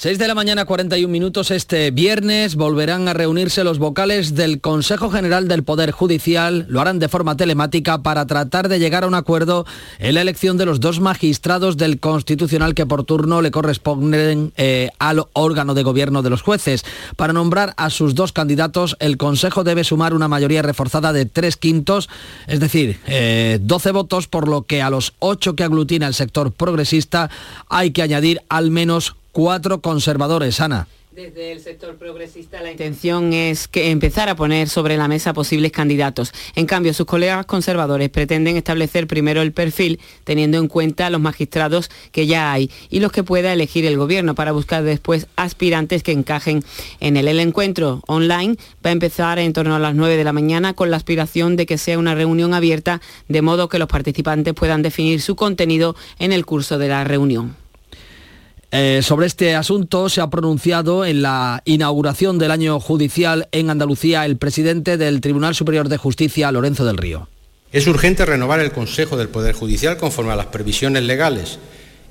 6 0.00 0.16
de 0.16 0.28
la 0.28 0.36
mañana 0.36 0.64
41 0.64 1.10
minutos 1.10 1.50
este 1.50 1.90
viernes 1.90 2.54
volverán 2.54 3.08
a 3.08 3.14
reunirse 3.14 3.64
los 3.64 3.80
vocales 3.80 4.36
del 4.36 4.60
Consejo 4.60 5.10
General 5.10 5.48
del 5.48 5.64
Poder 5.64 5.90
Judicial, 5.90 6.66
lo 6.68 6.80
harán 6.80 7.00
de 7.00 7.08
forma 7.08 7.36
telemática 7.36 8.00
para 8.00 8.24
tratar 8.24 8.68
de 8.68 8.78
llegar 8.78 9.02
a 9.02 9.08
un 9.08 9.16
acuerdo 9.16 9.66
en 9.98 10.14
la 10.14 10.20
elección 10.20 10.56
de 10.56 10.66
los 10.66 10.78
dos 10.78 11.00
magistrados 11.00 11.76
del 11.76 11.98
Constitucional 11.98 12.74
que 12.74 12.86
por 12.86 13.02
turno 13.02 13.42
le 13.42 13.50
corresponden 13.50 14.52
eh, 14.56 14.90
al 15.00 15.24
órgano 15.32 15.74
de 15.74 15.82
gobierno 15.82 16.22
de 16.22 16.30
los 16.30 16.42
jueces. 16.42 16.84
Para 17.16 17.32
nombrar 17.32 17.74
a 17.76 17.90
sus 17.90 18.14
dos 18.14 18.30
candidatos, 18.30 18.96
el 19.00 19.16
Consejo 19.16 19.64
debe 19.64 19.82
sumar 19.82 20.14
una 20.14 20.28
mayoría 20.28 20.62
reforzada 20.62 21.12
de 21.12 21.26
tres 21.26 21.56
quintos, 21.56 22.08
es 22.46 22.60
decir, 22.60 23.00
eh, 23.08 23.58
12 23.62 23.90
votos, 23.90 24.28
por 24.28 24.46
lo 24.46 24.62
que 24.62 24.80
a 24.80 24.90
los 24.90 25.14
ocho 25.18 25.56
que 25.56 25.64
aglutina 25.64 26.06
el 26.06 26.14
sector 26.14 26.52
progresista 26.52 27.30
hay 27.68 27.90
que 27.90 28.02
añadir 28.02 28.42
al 28.48 28.70
menos 28.70 29.16
cuatro 29.38 29.80
conservadores. 29.80 30.60
Ana. 30.60 30.88
Desde 31.12 31.52
el 31.52 31.60
sector 31.60 31.94
progresista 31.94 32.60
la 32.60 32.72
intención 32.72 33.32
es 33.32 33.68
que 33.68 33.92
empezar 33.92 34.28
a 34.28 34.34
poner 34.34 34.68
sobre 34.68 34.96
la 34.96 35.06
mesa 35.06 35.32
posibles 35.32 35.70
candidatos. 35.70 36.32
En 36.56 36.66
cambio, 36.66 36.92
sus 36.92 37.06
colegas 37.06 37.46
conservadores 37.46 38.08
pretenden 38.08 38.56
establecer 38.56 39.06
primero 39.06 39.40
el 39.40 39.52
perfil 39.52 40.00
teniendo 40.24 40.58
en 40.58 40.66
cuenta 40.66 41.08
los 41.08 41.20
magistrados 41.20 41.88
que 42.10 42.26
ya 42.26 42.50
hay 42.50 42.68
y 42.90 42.98
los 42.98 43.12
que 43.12 43.22
pueda 43.22 43.52
elegir 43.52 43.86
el 43.86 43.96
gobierno 43.96 44.34
para 44.34 44.50
buscar 44.50 44.82
después 44.82 45.28
aspirantes 45.36 46.02
que 46.02 46.10
encajen 46.10 46.64
en 46.98 47.16
él. 47.16 47.28
El 47.28 47.38
encuentro 47.38 48.02
online 48.08 48.56
va 48.84 48.90
a 48.90 48.92
empezar 48.92 49.38
en 49.38 49.52
torno 49.52 49.76
a 49.76 49.78
las 49.78 49.94
9 49.94 50.16
de 50.16 50.24
la 50.24 50.32
mañana 50.32 50.74
con 50.74 50.90
la 50.90 50.96
aspiración 50.96 51.54
de 51.54 51.66
que 51.66 51.78
sea 51.78 51.96
una 51.96 52.16
reunión 52.16 52.54
abierta 52.54 53.00
de 53.28 53.40
modo 53.40 53.68
que 53.68 53.78
los 53.78 53.86
participantes 53.86 54.52
puedan 54.52 54.82
definir 54.82 55.20
su 55.20 55.36
contenido 55.36 55.94
en 56.18 56.32
el 56.32 56.44
curso 56.44 56.76
de 56.76 56.88
la 56.88 57.04
reunión. 57.04 57.67
Eh, 58.70 59.00
sobre 59.02 59.26
este 59.26 59.54
asunto 59.54 60.10
se 60.10 60.20
ha 60.20 60.28
pronunciado 60.28 61.06
en 61.06 61.22
la 61.22 61.62
inauguración 61.64 62.38
del 62.38 62.50
año 62.50 62.78
judicial 62.80 63.48
en 63.50 63.70
Andalucía 63.70 64.26
el 64.26 64.36
presidente 64.36 64.98
del 64.98 65.22
Tribunal 65.22 65.54
Superior 65.54 65.88
de 65.88 65.96
Justicia, 65.96 66.52
Lorenzo 66.52 66.84
del 66.84 66.98
Río. 66.98 67.28
Es 67.72 67.86
urgente 67.86 68.26
renovar 68.26 68.60
el 68.60 68.72
Consejo 68.72 69.16
del 69.16 69.30
Poder 69.30 69.54
Judicial 69.54 69.96
conforme 69.96 70.32
a 70.32 70.36
las 70.36 70.46
previsiones 70.46 71.02
legales 71.04 71.58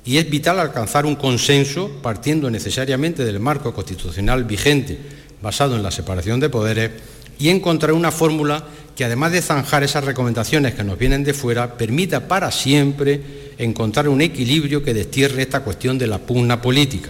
y 0.04 0.16
es 0.16 0.28
vital 0.28 0.58
alcanzar 0.58 1.06
un 1.06 1.14
consenso 1.14 1.90
partiendo 2.02 2.50
necesariamente 2.50 3.24
del 3.24 3.38
marco 3.38 3.72
constitucional 3.72 4.42
vigente 4.42 4.98
basado 5.40 5.76
en 5.76 5.84
la 5.84 5.92
separación 5.92 6.40
de 6.40 6.48
poderes 6.48 6.90
y 7.38 7.50
encontrar 7.50 7.92
una 7.92 8.10
fórmula 8.10 8.64
que 8.98 9.04
además 9.04 9.30
de 9.30 9.42
zanjar 9.42 9.84
esas 9.84 10.02
recomendaciones 10.02 10.74
que 10.74 10.82
nos 10.82 10.98
vienen 10.98 11.22
de 11.22 11.32
fuera, 11.32 11.78
permita 11.78 12.26
para 12.26 12.50
siempre 12.50 13.52
encontrar 13.56 14.08
un 14.08 14.20
equilibrio 14.20 14.82
que 14.82 14.92
destierre 14.92 15.42
esta 15.42 15.60
cuestión 15.60 15.98
de 15.98 16.08
la 16.08 16.18
pugna 16.18 16.60
política. 16.60 17.08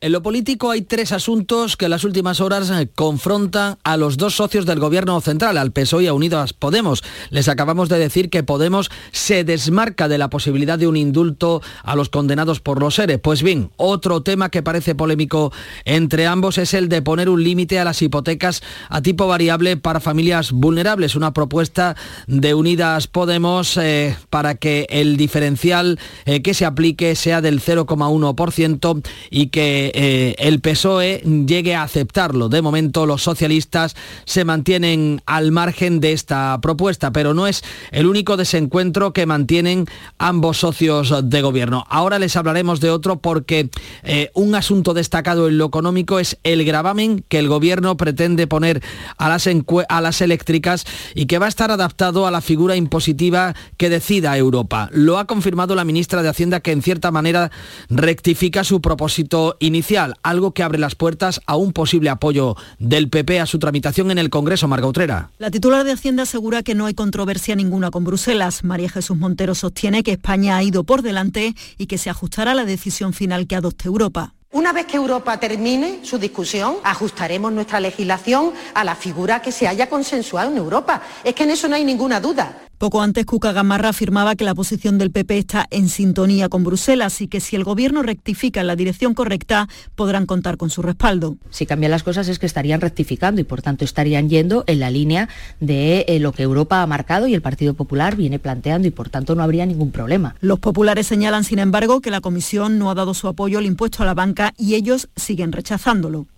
En 0.00 0.12
lo 0.12 0.22
político 0.22 0.70
hay 0.70 0.82
tres 0.82 1.10
asuntos 1.10 1.76
que 1.76 1.86
en 1.86 1.90
las 1.90 2.04
últimas 2.04 2.40
horas 2.40 2.70
eh, 2.70 2.88
confrontan 2.94 3.78
a 3.82 3.96
los 3.96 4.16
dos 4.16 4.36
socios 4.36 4.64
del 4.64 4.78
gobierno 4.78 5.20
central, 5.20 5.58
al 5.58 5.72
PSOE 5.72 6.04
y 6.04 6.06
a 6.06 6.12
Unidas 6.12 6.52
Podemos. 6.52 7.02
Les 7.30 7.48
acabamos 7.48 7.88
de 7.88 7.98
decir 7.98 8.30
que 8.30 8.44
Podemos 8.44 8.90
se 9.10 9.42
desmarca 9.42 10.06
de 10.06 10.16
la 10.16 10.30
posibilidad 10.30 10.78
de 10.78 10.86
un 10.86 10.96
indulto 10.96 11.62
a 11.82 11.96
los 11.96 12.10
condenados 12.10 12.60
por 12.60 12.78
los 12.78 12.94
seres. 12.94 13.18
Pues 13.18 13.42
bien, 13.42 13.70
otro 13.76 14.22
tema 14.22 14.50
que 14.50 14.62
parece 14.62 14.94
polémico 14.94 15.52
entre 15.84 16.28
ambos 16.28 16.58
es 16.58 16.74
el 16.74 16.88
de 16.88 17.02
poner 17.02 17.28
un 17.28 17.42
límite 17.42 17.80
a 17.80 17.84
las 17.84 18.00
hipotecas 18.00 18.62
a 18.90 19.02
tipo 19.02 19.26
variable 19.26 19.76
para 19.76 19.98
familias 19.98 20.52
vulnerables. 20.52 21.16
Una 21.16 21.32
propuesta 21.32 21.96
de 22.28 22.54
Unidas 22.54 23.08
Podemos 23.08 23.76
eh, 23.76 24.16
para 24.30 24.54
que 24.54 24.86
el 24.90 25.16
diferencial 25.16 25.98
eh, 26.24 26.40
que 26.40 26.54
se 26.54 26.66
aplique 26.66 27.16
sea 27.16 27.40
del 27.40 27.60
0,1% 27.60 29.02
y 29.30 29.48
que 29.48 29.87
eh, 29.94 30.34
el 30.38 30.60
PSOE 30.60 31.22
llegue 31.46 31.74
a 31.74 31.82
aceptarlo. 31.82 32.48
De 32.48 32.62
momento 32.62 33.06
los 33.06 33.22
socialistas 33.22 33.96
se 34.24 34.44
mantienen 34.44 35.22
al 35.26 35.52
margen 35.52 36.00
de 36.00 36.12
esta 36.12 36.58
propuesta, 36.60 37.12
pero 37.12 37.34
no 37.34 37.46
es 37.46 37.62
el 37.90 38.06
único 38.06 38.36
desencuentro 38.36 39.12
que 39.12 39.26
mantienen 39.26 39.86
ambos 40.18 40.58
socios 40.58 41.14
de 41.30 41.42
gobierno. 41.42 41.84
Ahora 41.88 42.18
les 42.18 42.36
hablaremos 42.36 42.80
de 42.80 42.90
otro 42.90 43.20
porque 43.20 43.70
eh, 44.02 44.30
un 44.34 44.54
asunto 44.54 44.94
destacado 44.94 45.48
en 45.48 45.58
lo 45.58 45.66
económico 45.66 46.18
es 46.18 46.38
el 46.42 46.64
gravamen 46.64 47.24
que 47.28 47.38
el 47.38 47.48
gobierno 47.48 47.96
pretende 47.96 48.46
poner 48.46 48.82
a 49.16 49.28
las, 49.28 49.48
a 49.88 50.00
las 50.00 50.20
eléctricas 50.20 50.84
y 51.14 51.26
que 51.26 51.38
va 51.38 51.46
a 51.46 51.48
estar 51.48 51.70
adaptado 51.70 52.26
a 52.26 52.30
la 52.30 52.40
figura 52.40 52.76
impositiva 52.76 53.54
que 53.76 53.90
decida 53.90 54.36
Europa. 54.36 54.88
Lo 54.92 55.18
ha 55.18 55.26
confirmado 55.26 55.74
la 55.74 55.84
ministra 55.84 56.22
de 56.22 56.28
Hacienda 56.28 56.60
que 56.60 56.72
en 56.72 56.82
cierta 56.82 57.10
manera 57.10 57.50
rectifica 57.88 58.64
su 58.64 58.80
propósito 58.80 59.56
inicial 59.60 59.77
inicial, 59.78 60.16
algo 60.24 60.50
que 60.50 60.64
abre 60.64 60.76
las 60.76 60.96
puertas 60.96 61.40
a 61.46 61.54
un 61.54 61.72
posible 61.72 62.10
apoyo 62.10 62.56
del 62.80 63.08
PP 63.08 63.38
a 63.38 63.46
su 63.46 63.60
tramitación 63.60 64.10
en 64.10 64.18
el 64.18 64.28
Congreso, 64.28 64.66
Marga 64.66 64.88
Utrera. 64.88 65.30
La 65.38 65.52
titular 65.52 65.84
de 65.84 65.92
Hacienda 65.92 66.24
asegura 66.24 66.64
que 66.64 66.74
no 66.74 66.86
hay 66.86 66.94
controversia 66.94 67.54
ninguna 67.54 67.92
con 67.92 68.02
Bruselas. 68.02 68.64
María 68.64 68.90
Jesús 68.90 69.16
Montero 69.16 69.54
sostiene 69.54 70.02
que 70.02 70.10
España 70.10 70.56
ha 70.56 70.64
ido 70.64 70.82
por 70.82 71.02
delante 71.02 71.54
y 71.78 71.86
que 71.86 71.96
se 71.96 72.10
ajustará 72.10 72.50
a 72.50 72.54
la 72.56 72.64
decisión 72.64 73.12
final 73.12 73.46
que 73.46 73.54
adopte 73.54 73.86
Europa. 73.86 74.34
Una 74.50 74.72
vez 74.72 74.86
que 74.86 74.96
Europa 74.96 75.38
termine 75.38 76.00
su 76.02 76.18
discusión, 76.18 76.78
ajustaremos 76.82 77.52
nuestra 77.52 77.78
legislación 77.78 78.52
a 78.74 78.82
la 78.82 78.96
figura 78.96 79.42
que 79.42 79.52
se 79.52 79.68
haya 79.68 79.88
consensuado 79.88 80.50
en 80.50 80.56
Europa. 80.56 81.02
Es 81.22 81.34
que 81.34 81.44
en 81.44 81.50
eso 81.50 81.68
no 81.68 81.76
hay 81.76 81.84
ninguna 81.84 82.18
duda. 82.18 82.67
Poco 82.78 83.02
antes, 83.02 83.26
Cuca 83.26 83.50
Gamarra 83.50 83.88
afirmaba 83.88 84.36
que 84.36 84.44
la 84.44 84.54
posición 84.54 84.98
del 84.98 85.10
PP 85.10 85.36
está 85.36 85.66
en 85.70 85.88
sintonía 85.88 86.48
con 86.48 86.62
Bruselas 86.62 87.20
y 87.20 87.26
que 87.26 87.40
si 87.40 87.56
el 87.56 87.64
Gobierno 87.64 88.02
rectifica 88.02 88.60
en 88.60 88.68
la 88.68 88.76
dirección 88.76 89.14
correcta, 89.14 89.68
podrán 89.96 90.26
contar 90.26 90.56
con 90.56 90.70
su 90.70 90.80
respaldo. 90.80 91.38
Si 91.50 91.66
cambian 91.66 91.90
las 91.90 92.04
cosas 92.04 92.28
es 92.28 92.38
que 92.38 92.46
estarían 92.46 92.80
rectificando 92.80 93.40
y 93.40 93.44
por 93.44 93.62
tanto 93.62 93.84
estarían 93.84 94.28
yendo 94.28 94.62
en 94.68 94.78
la 94.78 94.90
línea 94.90 95.28
de 95.58 96.04
eh, 96.06 96.20
lo 96.20 96.30
que 96.30 96.44
Europa 96.44 96.80
ha 96.80 96.86
marcado 96.86 97.26
y 97.26 97.34
el 97.34 97.42
Partido 97.42 97.74
Popular 97.74 98.14
viene 98.14 98.38
planteando 98.38 98.86
y 98.86 98.92
por 98.92 99.10
tanto 99.10 99.34
no 99.34 99.42
habría 99.42 99.66
ningún 99.66 99.90
problema. 99.90 100.36
Los 100.40 100.60
populares 100.60 101.08
señalan, 101.08 101.42
sin 101.42 101.58
embargo, 101.58 102.00
que 102.00 102.12
la 102.12 102.20
Comisión 102.20 102.78
no 102.78 102.92
ha 102.92 102.94
dado 102.94 103.12
su 103.12 103.26
apoyo 103.26 103.58
al 103.58 103.66
impuesto 103.66 104.04
a 104.04 104.06
la 104.06 104.14
banca 104.14 104.54
y 104.56 104.76
ellos 104.76 105.08
siguen 105.16 105.50
rechazándolo. 105.50 106.28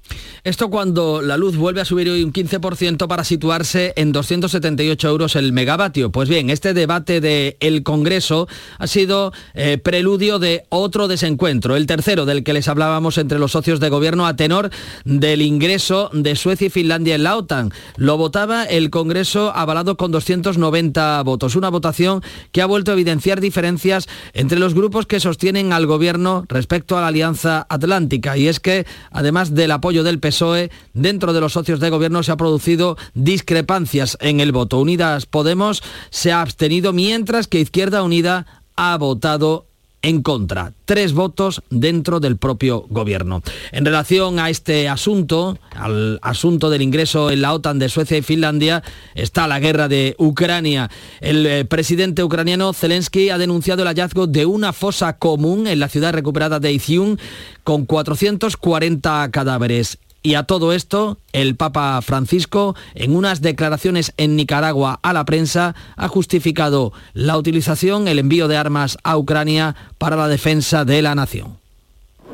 Esto 0.42 0.70
cuando 0.70 1.20
la 1.20 1.36
luz 1.36 1.56
vuelve 1.56 1.82
a 1.82 1.84
subir 1.84 2.08
hoy 2.08 2.22
un 2.22 2.32
15% 2.32 3.06
para 3.06 3.24
situarse 3.24 3.92
en 3.96 4.11
278 4.11 5.08
euros 5.08 5.36
el 5.36 5.52
megavatio. 5.52 6.11
Pues 6.11 6.30
bien, 6.30 6.48
este 6.48 6.72
debate 6.72 7.20
del 7.20 7.82
Congreso 7.82 8.48
ha 8.78 8.86
sido 8.86 9.32
eh, 9.52 9.76
preludio 9.76 10.38
de 10.38 10.64
otro 10.70 11.08
desencuentro, 11.08 11.76
el 11.76 11.86
tercero 11.86 12.24
del 12.24 12.42
que 12.42 12.54
les 12.54 12.68
hablábamos 12.68 13.18
entre 13.18 13.38
los 13.38 13.52
socios 13.52 13.80
de 13.80 13.90
gobierno 13.90 14.26
a 14.26 14.36
tenor 14.36 14.70
del 15.04 15.42
ingreso 15.42 16.11
de 16.14 16.34
Suecia 16.36 16.68
y 16.68 16.70
Finlandia 16.70 17.16
en 17.16 17.24
la 17.24 17.36
OTAN. 17.36 17.70
Lo 17.96 18.16
votaba 18.16 18.64
el 18.64 18.88
Congreso 18.88 19.52
avalado 19.54 19.98
con 19.98 20.11
290 20.11 21.22
votos, 21.22 21.54
una 21.54 21.68
votación 21.68 22.22
que 22.52 22.62
ha 22.62 22.66
vuelto 22.66 22.92
a 22.92 22.94
evidenciar 22.94 23.40
diferencias 23.40 24.08
entre 24.32 24.58
los 24.58 24.72
grupos 24.72 25.06
que 25.06 25.20
sostienen 25.20 25.74
al 25.74 25.86
gobierno 25.86 26.44
respecto 26.48 26.96
a 26.96 27.02
la 27.02 27.08
Alianza 27.08 27.66
Atlántica. 27.68 28.38
Y 28.38 28.48
es 28.48 28.61
que, 28.61 28.86
además 29.11 29.54
del 29.54 29.70
apoyo 29.72 29.99
del 30.03 30.20
PSOE, 30.20 30.70
dentro 30.92 31.32
de 31.32 31.40
los 31.40 31.53
socios 31.53 31.80
de 31.80 31.90
gobierno 31.90 32.22
se 32.22 32.32
ha 32.32 32.36
producido 32.36 32.96
discrepancias 33.14 34.16
en 34.20 34.40
el 34.40 34.53
voto. 34.53 34.78
Unidas 34.78 35.26
Podemos 35.26 35.82
se 36.11 36.32
ha 36.32 36.40
abstenido 36.40 36.92
mientras 36.92 37.46
que 37.46 37.61
Izquierda 37.61 38.03
Unida 38.03 38.46
ha 38.76 38.96
votado 38.98 39.70
en 40.03 40.22
contra. 40.22 40.72
Tres 40.84 41.12
votos 41.12 41.62
dentro 41.70 42.20
del 42.20 42.36
propio 42.36 42.86
gobierno. 42.88 43.42
En 43.72 43.84
relación 43.84 44.38
a 44.38 44.51
este 44.51 44.88
asunto, 44.88 45.59
al 45.74 46.18
asunto 46.22 46.70
del 46.70 46.82
ingreso 46.82 47.30
en 47.30 47.42
la 47.42 47.53
OTAN 47.53 47.78
de 47.78 47.88
Suecia 47.88 48.16
y 48.16 48.22
Finlandia, 48.22 48.82
está 49.14 49.46
la 49.46 49.61
guerra 49.61 49.88
de 49.88 50.14
Ucrania. 50.18 50.90
El 51.20 51.46
eh, 51.46 51.64
presidente 51.64 52.24
ucraniano 52.24 52.72
Zelensky 52.72 53.30
ha 53.30 53.38
denunciado 53.38 53.82
el 53.82 53.88
hallazgo 53.88 54.26
de 54.26 54.46
una 54.46 54.72
fosa 54.72 55.18
común 55.18 55.66
en 55.66 55.80
la 55.80 55.88
ciudad 55.88 56.12
recuperada 56.12 56.61
de 56.61 56.72
Izium 56.72 57.16
con 57.64 57.84
440 57.84 59.30
cadáveres. 59.30 59.98
Y 60.23 60.35
a 60.35 60.43
todo 60.43 60.75
esto, 60.75 61.16
el 61.33 61.57
Papa 61.57 62.01
Francisco, 62.03 62.77
en 62.95 63.16
unas 63.16 63.41
declaraciones 63.41 64.12
en 64.18 64.37
Nicaragua 64.37 64.99
a 65.03 65.14
la 65.14 65.25
prensa, 65.25 65.75
ha 65.97 66.09
justificado 66.09 66.93
la 67.14 67.39
utilización, 67.39 68.07
el 68.07 68.18
envío 68.18 68.47
de 68.47 68.59
armas 68.59 68.99
a 69.03 69.16
Ucrania 69.16 69.77
para 69.97 70.16
la 70.16 70.29
defensa 70.29 70.85
de 70.85 71.01
la 71.01 71.14
nación. 71.14 71.59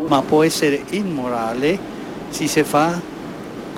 Ma 0.09 0.20
può 0.22 0.43
essere 0.43 0.84
immorale 0.91 1.78
si 2.30 2.49
se 2.49 2.64
fa 2.64 3.01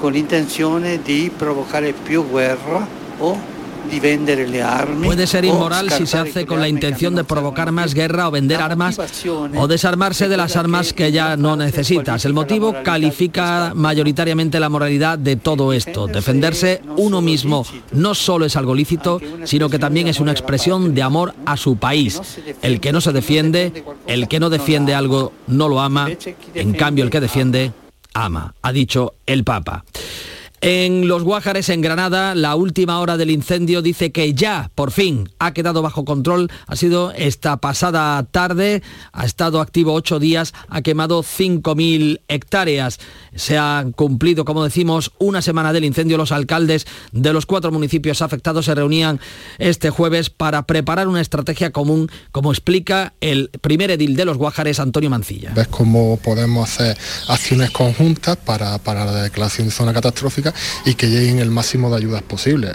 con 0.01 0.13
l'intenzione 0.13 1.01
di 1.03 1.31
provocare 1.37 1.93
più 1.93 2.27
guerra 2.29 2.87
o 3.19 3.58
Puede 5.05 5.27
ser 5.27 5.45
inmoral 5.45 5.91
si 5.91 6.07
se 6.07 6.19
hace 6.19 6.47
con 6.47 6.61
la 6.61 6.69
intención 6.69 7.15
de 7.15 7.25
provocar 7.25 7.73
más 7.73 7.95
guerra 7.95 8.29
o 8.29 8.31
vender 8.31 8.61
armas 8.61 8.99
o 9.57 9.67
desarmarse 9.67 10.29
de 10.29 10.37
las 10.37 10.57
armas 10.57 10.93
que 10.93 11.13
ya 11.13 11.37
no 11.37 11.57
necesitas. 11.57 12.25
El 12.25 12.35
motivo 12.35 12.75
califica 12.83 13.73
mayoritariamente 13.75 14.61
la 14.61 14.69
moralidad 14.69 15.19
de 15.19 15.37
todo 15.37 15.73
esto. 15.73 16.07
Defenderse 16.07 16.83
uno 16.97 17.21
mismo 17.21 17.65
no 17.93 18.15
solo 18.15 18.45
es 18.45 18.57
algo 18.57 18.75
lícito, 18.75 19.21
sino 19.45 19.69
que 19.69 19.79
también 19.79 20.09
es 20.09 20.21
una 20.21 20.33
expresión 20.33 20.95
de 20.95 21.03
amor 21.03 21.35
a 21.47 21.57
su 21.57 21.77
país. 21.77 22.21
El 22.63 22.81
que 22.81 22.93
no 22.93 23.01
se 23.01 23.13
defiende, 23.13 23.85
el 24.07 24.29
que 24.29 24.41
no 24.41 24.51
defiende 24.51 24.95
algo, 24.95 25.33
no 25.47 25.69
lo 25.69 25.81
ama. 25.81 26.09
En 26.55 26.73
cambio, 26.73 27.05
el 27.05 27.11
que 27.11 27.21
defiende, 27.21 27.73
ama, 28.15 28.55
ha 28.63 28.73
dicho 28.73 29.15
el 29.27 29.45
Papa. 29.45 29.85
En 30.61 31.07
Los 31.07 31.23
Guájares, 31.23 31.69
en 31.69 31.81
Granada, 31.81 32.35
la 32.35 32.57
última 32.57 32.99
hora 32.99 33.17
del 33.17 33.31
incendio 33.31 33.81
dice 33.81 34.11
que 34.11 34.35
ya, 34.35 34.71
por 34.75 34.91
fin, 34.91 35.31
ha 35.39 35.53
quedado 35.53 35.83
bajo 35.83 36.05
control. 36.05 36.51
Ha 36.67 36.75
sido 36.75 37.13
esta 37.13 37.59
pasada 37.59 38.21
tarde, 38.25 38.83
ha 39.13 39.25
estado 39.25 39.61
activo 39.61 39.93
ocho 39.95 40.19
días, 40.19 40.55
ha 40.69 40.83
quemado 40.83 41.23
5.000 41.23 42.23
hectáreas. 42.27 42.99
Se 43.37 43.57
ha 43.57 43.87
cumplido, 43.95 44.45
como 44.45 44.65
decimos, 44.65 45.13
una 45.19 45.43
semana 45.43 45.73
del 45.73 45.85
incendio. 45.85 46.17
Los 46.17 46.33
alcaldes 46.33 46.87
de 47.13 47.33
los 47.33 47.47
cuatro 47.47 47.71
municipios 47.71 48.21
afectados 48.21 48.65
se 48.65 48.75
reunían 48.75 49.21
este 49.59 49.91
jueves 49.91 50.29
para 50.29 50.67
preparar 50.67 51.07
una 51.07 51.21
estrategia 51.21 51.71
común, 51.71 52.11
como 52.33 52.51
explica 52.51 53.15
el 53.21 53.51
primer 53.61 53.93
edil 53.93 54.17
de 54.17 54.25
Los 54.25 54.37
Guájares, 54.37 54.81
Antonio 54.81 55.09
Mancilla. 55.09 55.53
¿Ves 55.55 55.69
cómo 55.69 56.17
podemos 56.17 56.69
hacer 56.69 56.99
acciones 57.29 57.71
conjuntas 57.71 58.37
para, 58.37 58.79
para 58.79 59.05
la 59.05 59.23
declaración 59.23 59.69
de 59.69 59.73
zona 59.73 59.93
catastrófica? 59.93 60.48
Y 60.85 60.95
que 60.95 61.09
lleguen 61.09 61.39
el 61.39 61.51
máximo 61.51 61.91
de 61.91 61.97
ayudas 61.97 62.23
posible. 62.23 62.73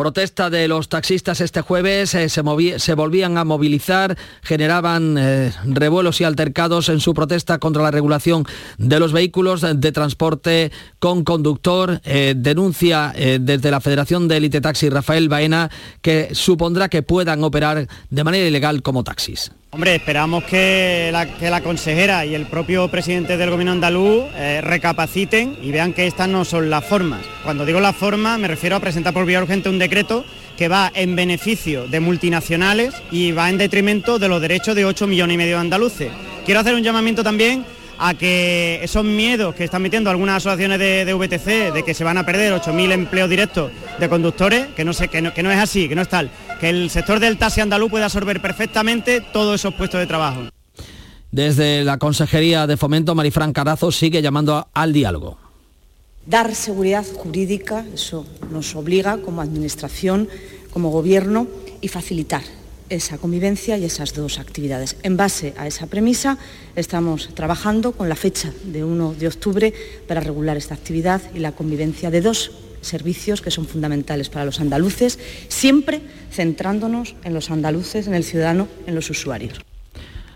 Protesta 0.00 0.48
de 0.48 0.66
los 0.66 0.88
taxistas 0.88 1.42
este 1.42 1.60
jueves, 1.60 2.14
eh, 2.14 2.30
se, 2.30 2.94
volvían 2.94 3.36
a 3.36 3.44
movilizar, 3.44 4.16
generaban 4.40 5.16
eh, 5.18 5.52
revuelos 5.64 6.22
y 6.22 6.24
altercados 6.24 6.88
en 6.88 7.00
su 7.00 7.12
protesta 7.12 7.58
contra 7.58 7.82
la 7.82 7.90
regulación 7.90 8.46
de 8.78 8.98
los 8.98 9.12
vehículos 9.12 9.60
de 9.60 9.92
transporte 9.92 10.72
con 11.00 11.22
conductor. 11.22 12.00
Eh, 12.04 12.32
denuncia 12.34 13.12
desde 13.14 13.70
la 13.70 13.82
Federación 13.82 14.26
de 14.26 14.38
Elite 14.38 14.62
Taxi 14.62 14.88
Rafael 14.88 15.28
Baena 15.28 15.70
que 16.00 16.30
supondrá 16.32 16.88
que 16.88 17.02
puedan 17.02 17.44
operar 17.44 17.86
de 18.08 18.24
manera 18.24 18.46
ilegal 18.46 18.80
como 18.82 19.04
taxis. 19.04 19.52
Hombre, 19.72 19.94
esperamos 19.94 20.42
que 20.42 21.12
la, 21.12 21.60
consejera 21.60 22.26
y 22.26 22.34
el 22.34 22.46
propio 22.46 22.88
presidente 22.88 23.36
del 23.36 23.50
gobierno 23.50 23.70
andaluz 23.70 24.24
eh, 24.34 24.60
recapaciten 24.60 25.56
y 25.62 25.70
vean 25.70 25.92
que 25.92 26.08
estas 26.08 26.28
no 26.28 26.44
son 26.44 26.70
las 26.70 26.84
formas. 26.84 27.20
Cuando 27.44 27.64
digo 27.64 27.78
las 27.78 27.94
formas 27.94 28.36
me 28.40 28.48
refiero 28.48 28.74
a 28.74 28.80
presentar 28.80 29.14
por 29.14 29.26
vía 29.26 29.40
urgente 29.40 29.68
un 29.68 29.78
decreto 29.78 30.24
que 30.56 30.66
va 30.66 30.90
en 30.92 31.14
beneficio 31.14 31.86
de 31.86 32.00
multinacionales 32.00 33.00
y 33.12 33.30
va 33.30 33.48
en 33.48 33.58
detrimento 33.58 34.18
de 34.18 34.28
los 34.28 34.40
derechos 34.40 34.74
de 34.74 34.84
8 34.84 35.06
millones 35.06 35.34
y 35.34 35.38
medio 35.38 35.54
de 35.54 35.60
andaluces. 35.60 36.10
Quiero 36.44 36.58
hacer 36.58 36.74
un 36.74 36.82
llamamiento 36.82 37.22
también 37.22 37.64
a 38.02 38.14
que 38.14 38.80
esos 38.82 39.04
miedos 39.04 39.54
que 39.54 39.64
están 39.64 39.82
metiendo 39.82 40.08
algunas 40.08 40.38
asociaciones 40.38 40.78
de, 40.78 41.12
VTC 41.12 41.74
de 41.74 41.82
que 41.84 41.92
se 41.92 42.02
van 42.02 42.16
a 42.16 42.24
perder 42.24 42.54
8.000 42.54 42.92
empleos 42.92 43.28
directos 43.28 43.70
de 43.98 44.08
conductores, 44.08 44.68
que 44.68 44.86
no, 44.86 44.94
sé, 44.94 45.08
que 45.08 45.20
no, 45.20 45.34
que 45.34 45.42
no 45.42 45.52
es 45.52 45.58
así, 45.58 45.86
que 45.86 45.94
no 45.94 46.00
es 46.00 46.08
tal, 46.08 46.30
que 46.60 46.70
el 46.70 46.88
sector 46.88 47.20
del 47.20 47.36
taxi 47.36 47.60
andaluz 47.60 47.90
puede 47.90 48.04
absorber 48.04 48.40
perfectamente 48.40 49.20
todos 49.20 49.60
esos 49.60 49.74
puestos 49.74 50.00
de 50.00 50.06
trabajo. 50.06 50.40
Desde 51.30 51.84
la 51.84 51.98
Consejería 51.98 52.66
de 52.66 52.78
Fomento, 52.78 53.14
Marifran 53.14 53.52
Carazo 53.52 53.92
sigue 53.92 54.22
llamando 54.22 54.66
al 54.72 54.94
diálogo. 54.94 55.36
Dar 56.24 56.54
seguridad 56.54 57.04
jurídica, 57.04 57.84
eso 57.92 58.26
nos 58.50 58.74
obliga 58.74 59.18
como 59.18 59.42
Administración, 59.42 60.28
como 60.72 60.90
Gobierno, 60.90 61.48
y 61.82 61.88
facilitar 61.88 62.42
esa 62.90 63.18
convivencia 63.18 63.78
y 63.78 63.84
esas 63.84 64.12
dos 64.14 64.38
actividades. 64.38 64.96
En 65.02 65.16
base 65.16 65.54
a 65.56 65.66
esa 65.66 65.86
premisa, 65.86 66.36
estamos 66.76 67.30
trabajando 67.34 67.92
con 67.92 68.08
la 68.08 68.16
fecha 68.16 68.52
de 68.64 68.84
1 68.84 69.14
de 69.14 69.28
octubre 69.28 69.72
para 70.06 70.20
regular 70.20 70.56
esta 70.56 70.74
actividad 70.74 71.22
y 71.34 71.38
la 71.38 71.52
convivencia 71.52 72.10
de 72.10 72.20
dos 72.20 72.50
servicios 72.82 73.40
que 73.40 73.50
son 73.50 73.66
fundamentales 73.66 74.28
para 74.28 74.44
los 74.44 74.60
andaluces, 74.60 75.18
siempre 75.48 76.00
centrándonos 76.32 77.14
en 77.24 77.34
los 77.34 77.50
andaluces, 77.50 78.06
en 78.06 78.14
el 78.14 78.24
ciudadano, 78.24 78.68
en 78.86 78.94
los 78.94 79.10
usuarios. 79.10 79.69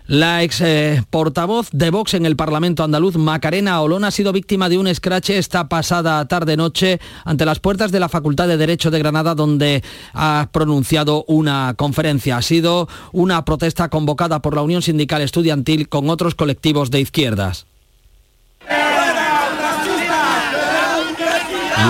La 0.07 0.43
ex 0.43 0.61
eh, 0.61 1.03
portavoz 1.09 1.69
de 1.71 1.89
Vox 1.89 2.13
en 2.13 2.27
el 2.27 2.35
Parlamento 2.35 2.83
andaluz, 2.83 3.17
Macarena 3.17 3.81
Olón, 3.81 4.03
ha 4.03 4.11
sido 4.11 4.31
víctima 4.31 4.69
de 4.69 4.77
un 4.77 4.85
escrache 4.85 5.39
esta 5.39 5.67
pasada 5.67 6.23
tarde-noche 6.25 6.99
ante 7.23 7.43
las 7.43 7.59
puertas 7.59 7.91
de 7.91 7.99
la 7.99 8.07
Facultad 8.07 8.47
de 8.47 8.57
Derecho 8.57 8.91
de 8.91 8.99
Granada, 8.99 9.33
donde 9.33 9.83
ha 10.13 10.49
pronunciado 10.51 11.25
una 11.27 11.73
conferencia. 11.75 12.37
Ha 12.37 12.43
sido 12.43 12.87
una 13.13 13.43
protesta 13.45 13.89
convocada 13.89 14.43
por 14.43 14.53
la 14.55 14.61
Unión 14.61 14.83
Sindical 14.83 15.23
Estudiantil 15.23 15.89
con 15.89 16.07
otros 16.11 16.35
colectivos 16.35 16.91
de 16.91 16.99
izquierdas. 16.99 17.65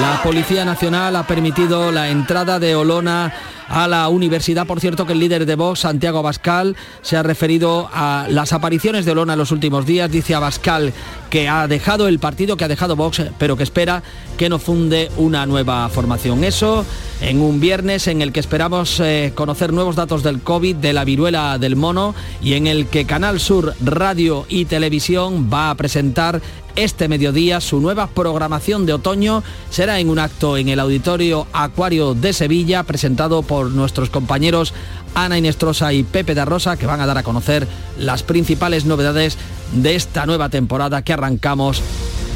La 0.02 0.22
Policía 0.24 0.64
Nacional 0.64 1.16
ha 1.18 1.28
permitido 1.28 1.92
la 1.92 2.10
entrada 2.10 2.60
de 2.60 2.76
Olona 2.76 3.34
a 3.68 3.88
la 3.88 4.08
universidad. 4.10 4.68
Por 4.68 4.80
cierto, 4.80 5.06
que 5.06 5.14
el 5.14 5.20
líder 5.20 5.46
de 5.46 5.56
Vox, 5.56 5.82
Santiago 5.82 6.20
Abascal, 6.20 6.76
se 7.02 7.18
ha 7.18 7.24
referido 7.24 7.90
a 7.94 8.28
las 8.30 8.54
apariciones 8.54 9.06
de 9.06 9.12
Olona 9.12 9.34
en 9.34 9.40
los 9.40 9.52
últimos 9.52 9.86
días. 9.86 10.12
Dice 10.12 10.36
Abascal 10.36 10.94
que 11.30 11.50
ha 11.50 11.68
dejado 11.68 12.08
el 12.08 12.20
partido, 12.20 12.56
que 12.56 12.64
ha 12.64 12.70
dejado 12.70 12.96
Vox, 12.96 13.22
pero 13.38 13.58
que 13.58 13.64
espera 13.64 14.04
que 14.38 14.50
no 14.50 14.60
funde 14.60 15.12
una 15.18 15.46
nueva 15.46 15.90
formación. 15.90 16.44
Eso 16.44 16.86
en 17.22 17.42
un 17.42 17.60
viernes 17.60 18.08
en 18.08 18.22
el 18.22 18.32
que 18.32 18.40
esperamos 18.40 19.00
eh, 19.00 19.34
conocer 19.36 19.74
nuevos 19.74 19.96
datos 19.96 20.24
del 20.24 20.42
COVID, 20.42 20.78
de 20.78 20.94
la 20.94 21.04
viruela 21.04 21.58
del 21.58 21.76
mono 21.76 22.16
y 22.42 22.54
en 22.54 22.68
el 22.68 22.88
que 22.88 23.06
Canal 23.06 23.40
Sur 23.40 23.76
Radio 23.84 24.46
y 24.50 24.66
Televisión 24.66 25.50
va 25.52 25.70
a 25.70 25.76
presentar 25.76 26.42
este 26.76 27.08
mediodía 27.08 27.62
su 27.62 27.80
nueva 27.80 28.08
programación 28.08 28.86
de 28.86 28.94
otoño. 28.94 29.44
Será 29.70 30.00
en 30.00 30.10
un 30.10 30.20
acto 30.20 30.58
en 30.58 30.70
el 30.70 30.80
Auditorio 30.80 31.48
Acuario 31.54 32.14
de 32.14 32.34
Sevilla 32.34 32.84
presentado 32.84 33.42
por 33.42 33.72
nuestros 33.72 34.10
compañeros 34.10 34.74
Ana 35.14 35.38
Inestrosa 35.38 35.94
y 35.94 36.04
Pepe 36.04 36.36
de 36.36 36.46
Rosa 36.46 36.78
que 36.78 36.86
van 36.86 37.02
a 37.02 37.06
dar 37.06 37.18
a 37.18 37.24
conocer 37.24 37.68
las 37.98 38.24
principales 38.24 38.86
novedades 38.86 39.38
de 39.74 39.96
esta 39.96 40.26
nueva 40.26 40.50
temporada 40.50 41.02
que 41.02 41.14
arrancamos 41.14 41.82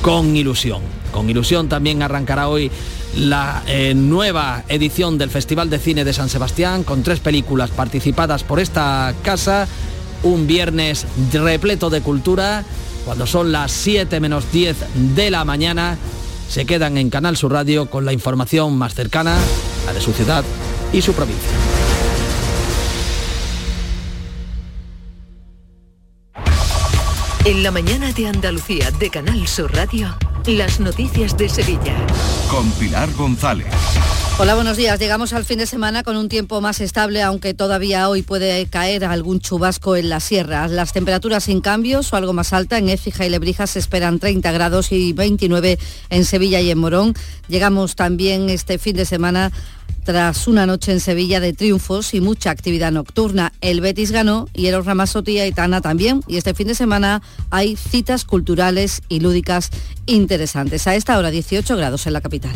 con 0.01 0.35
ilusión. 0.35 0.81
Con 1.11 1.29
ilusión 1.29 1.67
también 1.67 2.01
arrancará 2.01 2.47
hoy 2.47 2.71
la 3.15 3.63
eh, 3.67 3.93
nueva 3.95 4.63
edición 4.67 5.17
del 5.17 5.29
Festival 5.29 5.69
de 5.69 5.79
Cine 5.79 6.05
de 6.05 6.13
San 6.13 6.29
Sebastián 6.29 6.83
con 6.83 7.03
tres 7.03 7.19
películas 7.19 7.71
participadas 7.71 8.43
por 8.43 8.59
esta 8.59 9.13
casa. 9.23 9.67
Un 10.21 10.47
viernes 10.47 11.05
repleto 11.33 11.89
de 11.89 12.01
cultura. 12.01 12.63
Cuando 13.09 13.25
son 13.25 13.51
las 13.51 13.71
7 13.71 14.19
menos 14.19 14.51
10 14.51 15.15
de 15.15 15.31
la 15.31 15.43
mañana, 15.43 15.97
se 16.47 16.67
quedan 16.67 16.95
en 16.95 17.09
Canal 17.09 17.37
Sur 17.37 17.53
Radio 17.53 17.89
con 17.89 18.05
la 18.05 18.13
información 18.13 18.77
más 18.77 18.93
cercana, 18.93 19.35
a 19.87 19.93
de 19.93 19.99
su 19.99 20.13
ciudad 20.13 20.43
y 20.93 21.01
su 21.01 21.13
provincia. 21.13 21.49
En 27.45 27.63
la 27.63 27.71
mañana 27.71 28.11
de 28.11 28.27
Andalucía 28.27 28.91
de 28.91 29.09
Canal 29.09 29.47
Sur 29.47 29.73
Radio, 29.73 30.15
las 30.45 30.79
noticias 30.79 31.35
de 31.35 31.49
Sevilla. 31.49 31.95
Con 32.51 32.69
Pilar 32.73 33.11
González. 33.13 33.73
Hola, 34.41 34.55
buenos 34.55 34.77
días. 34.77 34.97
Llegamos 34.97 35.33
al 35.33 35.43
fin 35.43 35.59
de 35.59 35.65
semana 35.65 36.01
con 36.01 36.15
un 36.15 36.29
tiempo 36.29 36.61
más 36.61 36.79
estable, 36.79 37.21
aunque 37.21 37.53
todavía 37.53 38.07
hoy 38.07 38.21
puede 38.21 38.65
caer 38.67 39.03
algún 39.03 39.41
chubasco 39.41 39.97
en 39.97 40.07
la 40.07 40.21
sierra. 40.21 40.69
Las 40.69 40.93
temperaturas 40.93 41.43
sin 41.43 41.59
cambios 41.59 42.13
o 42.13 42.15
algo 42.15 42.31
más 42.31 42.53
alta 42.53 42.77
en 42.77 42.87
Écija 42.87 43.25
y 43.25 43.29
Lebrija 43.29 43.67
se 43.67 43.79
esperan 43.79 44.17
30 44.17 44.49
grados 44.53 44.93
y 44.93 45.11
29 45.11 45.77
en 46.09 46.23
Sevilla 46.23 46.61
y 46.61 46.71
en 46.71 46.77
Morón. 46.77 47.15
Llegamos 47.49 47.97
también 47.97 48.49
este 48.49 48.77
fin 48.77 48.95
de 48.95 49.03
semana 49.03 49.51
tras 50.05 50.47
una 50.47 50.65
noche 50.65 50.93
en 50.93 51.01
Sevilla 51.01 51.41
de 51.41 51.51
triunfos 51.51 52.13
y 52.13 52.21
mucha 52.21 52.49
actividad 52.49 52.93
nocturna. 52.93 53.51
El 53.59 53.81
Betis 53.81 54.11
ganó 54.13 54.47
y 54.53 54.67
el 54.67 54.85
Ramazotti 54.85 55.33
y 55.33 55.39
Aitana 55.39 55.81
también. 55.81 56.23
Y 56.29 56.37
este 56.37 56.53
fin 56.53 56.69
de 56.69 56.75
semana 56.75 57.21
hay 57.49 57.75
citas 57.75 58.23
culturales 58.23 59.01
y 59.09 59.19
lúdicas 59.19 59.69
interesantes. 60.05 60.87
A 60.87 60.95
esta 60.95 61.17
hora 61.17 61.29
18 61.29 61.75
grados 61.75 62.07
en 62.07 62.13
la 62.13 62.21
capital. 62.21 62.55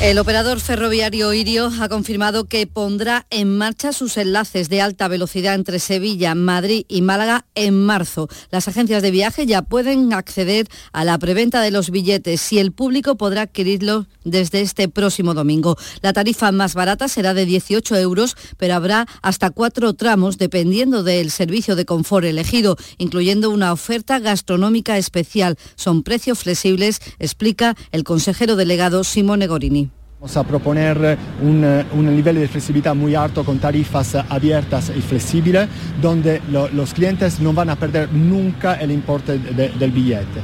El 0.00 0.20
operador 0.20 0.60
ferroviario 0.60 1.32
Irio 1.32 1.72
ha 1.80 1.88
confirmado 1.88 2.44
que 2.44 2.68
pondrá 2.68 3.26
en 3.30 3.58
marcha 3.58 3.92
sus 3.92 4.16
enlaces 4.16 4.68
de 4.68 4.80
alta 4.80 5.08
velocidad 5.08 5.56
entre 5.56 5.80
Sevilla, 5.80 6.36
Madrid 6.36 6.84
y 6.86 7.02
Málaga 7.02 7.46
en 7.56 7.84
marzo. 7.84 8.28
Las 8.52 8.68
agencias 8.68 9.02
de 9.02 9.10
viaje 9.10 9.44
ya 9.44 9.62
pueden 9.62 10.12
acceder 10.12 10.68
a 10.92 11.04
la 11.04 11.18
preventa 11.18 11.62
de 11.62 11.72
los 11.72 11.90
billetes 11.90 12.52
y 12.52 12.60
el 12.60 12.70
público 12.70 13.16
podrá 13.16 13.42
adquirirlos 13.42 14.06
desde 14.22 14.60
este 14.60 14.88
próximo 14.88 15.34
domingo. 15.34 15.76
La 16.00 16.12
tarifa 16.12 16.52
más 16.52 16.74
barata 16.74 17.08
será 17.08 17.34
de 17.34 17.44
18 17.44 17.96
euros, 17.96 18.36
pero 18.56 18.76
habrá 18.76 19.04
hasta 19.20 19.50
cuatro 19.50 19.94
tramos 19.94 20.38
dependiendo 20.38 21.02
del 21.02 21.32
servicio 21.32 21.74
de 21.74 21.86
confort 21.86 22.24
elegido, 22.24 22.76
incluyendo 22.98 23.50
una 23.50 23.72
oferta 23.72 24.20
gastronómica 24.20 24.96
especial. 24.96 25.58
Son 25.74 26.04
precios 26.04 26.38
flexibles, 26.38 27.00
explica 27.18 27.76
el 27.90 28.04
consejero 28.04 28.54
delegado 28.54 29.02
Simone 29.02 29.48
Gorini. 29.48 29.87
Vamos 30.20 30.36
a 30.36 30.42
proponer 30.42 31.16
un, 31.40 31.64
un, 31.92 32.16
nivel 32.16 32.40
de 32.40 32.48
flexibilidad 32.48 32.92
muy 32.92 33.14
alto 33.14 33.44
con 33.44 33.60
tarifas 33.60 34.16
abiertas 34.16 34.90
y 34.90 35.00
flexibles, 35.00 35.68
donde 36.02 36.42
lo, 36.50 36.68
los 36.70 36.92
clientes 36.92 37.38
no 37.38 37.52
van 37.52 37.70
a 37.70 37.76
perder 37.76 38.12
nunca 38.12 38.74
el 38.74 38.90
importe 38.90 39.38
de, 39.38 39.68
del 39.68 39.92
billete. 39.92 40.40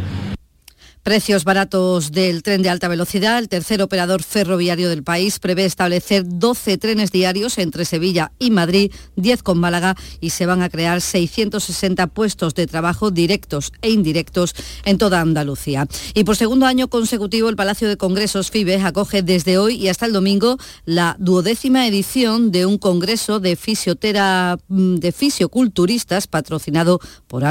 Precios 1.04 1.44
baratos 1.44 2.12
del 2.12 2.42
tren 2.42 2.62
de 2.62 2.70
alta 2.70 2.88
velocidad. 2.88 3.38
El 3.38 3.50
tercer 3.50 3.82
operador 3.82 4.22
ferroviario 4.22 4.88
del 4.88 5.02
país 5.02 5.38
prevé 5.38 5.66
establecer 5.66 6.24
12 6.26 6.78
trenes 6.78 7.12
diarios 7.12 7.58
entre 7.58 7.84
Sevilla 7.84 8.32
y 8.38 8.50
Madrid, 8.50 8.90
10 9.16 9.42
con 9.42 9.58
Málaga 9.58 9.96
y 10.22 10.30
se 10.30 10.46
van 10.46 10.62
a 10.62 10.70
crear 10.70 11.02
660 11.02 12.06
puestos 12.06 12.54
de 12.54 12.66
trabajo 12.66 13.10
directos 13.10 13.70
e 13.82 13.90
indirectos 13.90 14.54
en 14.86 14.96
toda 14.96 15.20
Andalucía. 15.20 15.86
Y 16.14 16.24
por 16.24 16.36
segundo 16.36 16.64
año 16.64 16.88
consecutivo 16.88 17.50
el 17.50 17.56
Palacio 17.56 17.86
de 17.86 17.98
Congresos 17.98 18.50
FIBE 18.50 18.76
acoge 18.76 19.20
desde 19.20 19.58
hoy 19.58 19.74
y 19.74 19.88
hasta 19.88 20.06
el 20.06 20.14
domingo 20.14 20.56
la 20.86 21.16
duodécima 21.18 21.86
edición 21.86 22.50
de 22.50 22.64
un 22.64 22.78
congreso 22.78 23.40
de, 23.40 23.56
fisiotera, 23.56 24.56
de 24.68 25.12
fisioculturistas 25.12 26.28
patrocinado 26.28 26.98
por, 27.26 27.44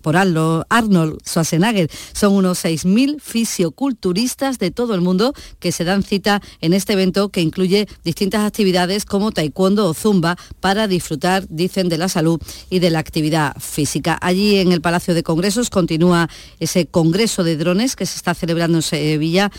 por 0.00 0.16
Arnold 0.16 1.18
Schwarzenegger. 1.26 1.90
Son 2.12 2.34
unos 2.34 2.60
seis 2.60 2.83
mil 2.84 3.20
fisioculturistas 3.20 4.58
de 4.58 4.70
todo 4.70 4.94
el 4.94 5.00
mundo 5.00 5.32
que 5.58 5.72
se 5.72 5.84
dan 5.84 6.02
cita 6.02 6.42
en 6.60 6.72
este 6.72 6.94
evento 6.94 7.28
que 7.28 7.40
incluye 7.40 7.88
distintas 8.04 8.42
actividades 8.42 9.04
como 9.04 9.32
taekwondo 9.32 9.88
o 9.88 9.94
zumba 9.94 10.36
para 10.60 10.86
disfrutar, 10.88 11.46
dicen, 11.48 11.88
de 11.88 11.98
la 11.98 12.08
salud 12.08 12.40
y 12.70 12.78
de 12.78 12.90
la 12.90 12.98
actividad 12.98 13.56
física. 13.58 14.18
Allí 14.20 14.56
en 14.56 14.72
el 14.72 14.80
Palacio 14.80 15.14
de 15.14 15.22
Congresos 15.22 15.70
continúa 15.70 16.28
ese 16.60 16.86
Congreso 16.86 17.44
de 17.44 17.56
Drones 17.56 17.96
que 17.96 18.06
se 18.06 18.16
está 18.16 18.34
celebrando 18.34 18.78
en 18.78 18.82
Sevilla 18.82 19.50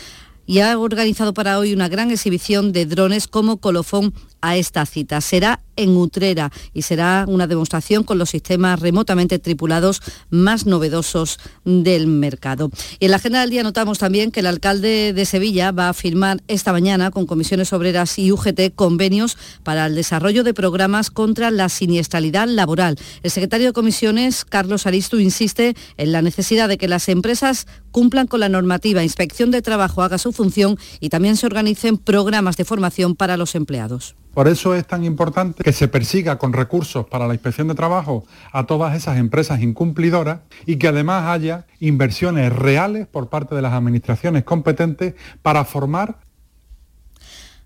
y 0.46 0.60
ha 0.60 0.78
organizado 0.78 1.34
para 1.34 1.58
hoy 1.58 1.72
una 1.72 1.88
gran 1.88 2.10
exhibición 2.10 2.72
de 2.72 2.86
drones 2.86 3.26
como 3.26 3.58
colofón 3.58 4.14
a 4.40 4.56
esta 4.56 4.86
cita. 4.86 5.20
Será 5.20 5.60
en 5.76 5.96
Utrera 5.96 6.50
y 6.72 6.82
será 6.82 7.24
una 7.28 7.46
demostración 7.46 8.02
con 8.02 8.18
los 8.18 8.30
sistemas 8.30 8.80
remotamente 8.80 9.38
tripulados 9.38 10.00
más 10.30 10.66
novedosos 10.66 11.38
del 11.64 12.06
mercado. 12.06 12.70
Y 12.98 13.04
en 13.04 13.10
la 13.10 13.18
agenda 13.18 13.40
del 13.40 13.50
día 13.50 13.62
notamos 13.62 13.98
también 13.98 14.30
que 14.30 14.40
el 14.40 14.46
alcalde 14.46 15.12
de 15.12 15.26
Sevilla 15.26 15.70
va 15.72 15.88
a 15.88 15.94
firmar 15.94 16.42
esta 16.48 16.72
mañana 16.72 17.10
con 17.10 17.26
comisiones 17.26 17.72
obreras 17.72 18.18
y 18.18 18.32
UGT 18.32 18.74
convenios 18.74 19.36
para 19.62 19.86
el 19.86 19.94
desarrollo 19.94 20.44
de 20.44 20.54
programas 20.54 21.10
contra 21.10 21.50
la 21.50 21.68
siniestralidad 21.68 22.48
laboral. 22.48 22.98
El 23.22 23.30
secretario 23.30 23.68
de 23.68 23.72
comisiones, 23.72 24.44
Carlos 24.44 24.86
Aristu, 24.86 25.18
insiste 25.18 25.76
en 25.96 26.12
la 26.12 26.22
necesidad 26.22 26.68
de 26.68 26.78
que 26.78 26.88
las 26.88 27.08
empresas 27.08 27.66
cumplan 27.90 28.26
con 28.26 28.40
la 28.40 28.48
normativa, 28.48 29.02
inspección 29.02 29.50
de 29.50 29.62
trabajo 29.62 30.02
haga 30.02 30.18
su 30.18 30.32
función 30.32 30.78
y 31.00 31.08
también 31.08 31.36
se 31.36 31.46
organicen 31.46 31.98
programas 31.98 32.56
de 32.56 32.64
formación 32.64 33.14
para 33.14 33.36
los 33.36 33.54
empleados. 33.54 34.16
Por 34.36 34.48
eso 34.48 34.74
es 34.74 34.86
tan 34.86 35.02
importante 35.02 35.64
que 35.64 35.72
se 35.72 35.88
persiga 35.88 36.36
con 36.36 36.52
recursos 36.52 37.06
para 37.06 37.26
la 37.26 37.32
inspección 37.32 37.68
de 37.68 37.74
trabajo 37.74 38.24
a 38.52 38.66
todas 38.66 38.94
esas 38.94 39.16
empresas 39.16 39.62
incumplidoras 39.62 40.40
y 40.66 40.76
que 40.76 40.88
además 40.88 41.24
haya 41.28 41.64
inversiones 41.80 42.52
reales 42.52 43.06
por 43.06 43.30
parte 43.30 43.54
de 43.54 43.62
las 43.62 43.72
administraciones 43.72 44.44
competentes 44.44 45.14
para 45.40 45.64
formar 45.64 46.18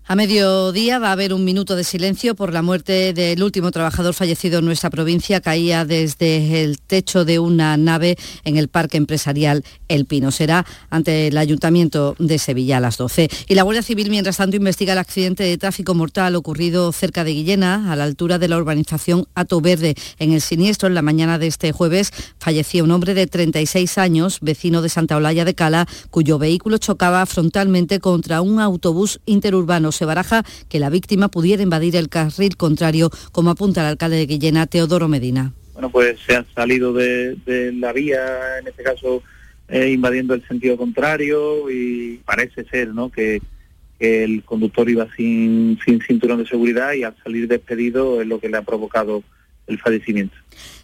A 0.07 0.15
mediodía 0.15 0.97
va 0.97 1.09
a 1.09 1.11
haber 1.11 1.31
un 1.31 1.45
minuto 1.45 1.75
de 1.75 1.83
silencio 1.83 2.35
por 2.35 2.51
la 2.51 2.63
muerte 2.63 3.13
del 3.13 3.41
último 3.43 3.69
trabajador 3.71 4.15
fallecido 4.15 4.59
en 4.59 4.65
nuestra 4.65 4.89
provincia. 4.89 5.41
Caía 5.41 5.85
desde 5.85 6.63
el 6.63 6.79
techo 6.79 7.23
de 7.23 7.37
una 7.37 7.77
nave 7.77 8.17
en 8.43 8.57
el 8.57 8.67
Parque 8.67 8.97
Empresarial 8.97 9.63
El 9.87 10.05
Pino. 10.05 10.31
Será 10.31 10.65
ante 10.89 11.27
el 11.27 11.37
Ayuntamiento 11.37 12.15
de 12.17 12.39
Sevilla 12.39 12.77
a 12.77 12.79
las 12.79 12.97
12. 12.97 13.29
Y 13.47 13.55
la 13.55 13.61
Guardia 13.61 13.83
Civil, 13.83 14.09
mientras 14.09 14.37
tanto, 14.37 14.57
investiga 14.57 14.93
el 14.93 14.99
accidente 14.99 15.43
de 15.43 15.57
tráfico 15.57 15.93
mortal 15.93 16.35
ocurrido 16.35 16.91
cerca 16.91 17.23
de 17.23 17.33
Guillena, 17.33 17.93
a 17.93 17.95
la 17.95 18.03
altura 18.03 18.39
de 18.39 18.47
la 18.47 18.57
urbanización 18.57 19.27
Ato 19.35 19.61
Verde. 19.61 19.95
En 20.17 20.33
el 20.33 20.41
siniestro, 20.41 20.87
en 20.87 20.95
la 20.95 21.03
mañana 21.03 21.37
de 21.37 21.47
este 21.47 21.71
jueves, 21.71 22.11
fallecía 22.39 22.83
un 22.83 22.91
hombre 22.91 23.13
de 23.13 23.27
36 23.27 23.97
años, 23.99 24.39
vecino 24.41 24.81
de 24.81 24.89
Santa 24.89 25.15
Olalla 25.15 25.45
de 25.45 25.53
Cala, 25.53 25.87
cuyo 26.09 26.39
vehículo 26.39 26.79
chocaba 26.79 27.25
frontalmente 27.27 27.99
contra 27.99 28.41
un 28.41 28.59
autobús 28.59 29.21
interurbano 29.25 29.90
se 29.91 30.05
baraja 30.05 30.43
que 30.69 30.79
la 30.79 30.89
víctima 30.89 31.29
pudiera 31.29 31.63
invadir 31.63 31.95
el 31.95 32.09
carril 32.09 32.57
contrario, 32.57 33.09
como 33.31 33.51
apunta 33.51 33.81
el 33.81 33.87
alcalde 33.87 34.17
de 34.17 34.25
Guillena, 34.25 34.67
Teodoro 34.67 35.07
Medina. 35.07 35.53
Bueno, 35.73 35.89
pues 35.89 36.19
se 36.25 36.35
ha 36.35 36.45
salido 36.53 36.93
de, 36.93 37.37
la 37.73 37.93
vía, 37.93 38.59
en 38.59 38.67
este 38.67 38.83
caso 38.83 39.23
eh, 39.67 39.89
invadiendo 39.89 40.33
el 40.33 40.47
sentido 40.47 40.77
contrario 40.77 41.69
y 41.71 42.17
parece 42.25 42.65
ser 42.65 42.89
¿no? 42.89 43.09
que, 43.11 43.41
el 43.99 44.43
conductor 44.43 44.89
iba 44.89 45.07
sin 45.15 45.77
cinturón 46.07 46.39
de 46.39 46.47
seguridad 46.47 46.93
y 46.93 47.03
al 47.03 47.15
salir 47.23 47.47
despedido 47.47 48.19
es 48.19 48.27
lo 48.27 48.39
que 48.39 48.49
le 48.49 48.57
ha 48.57 48.63
provocado 48.63 49.21
el 49.67 49.79
fallecimiento. 49.79 50.35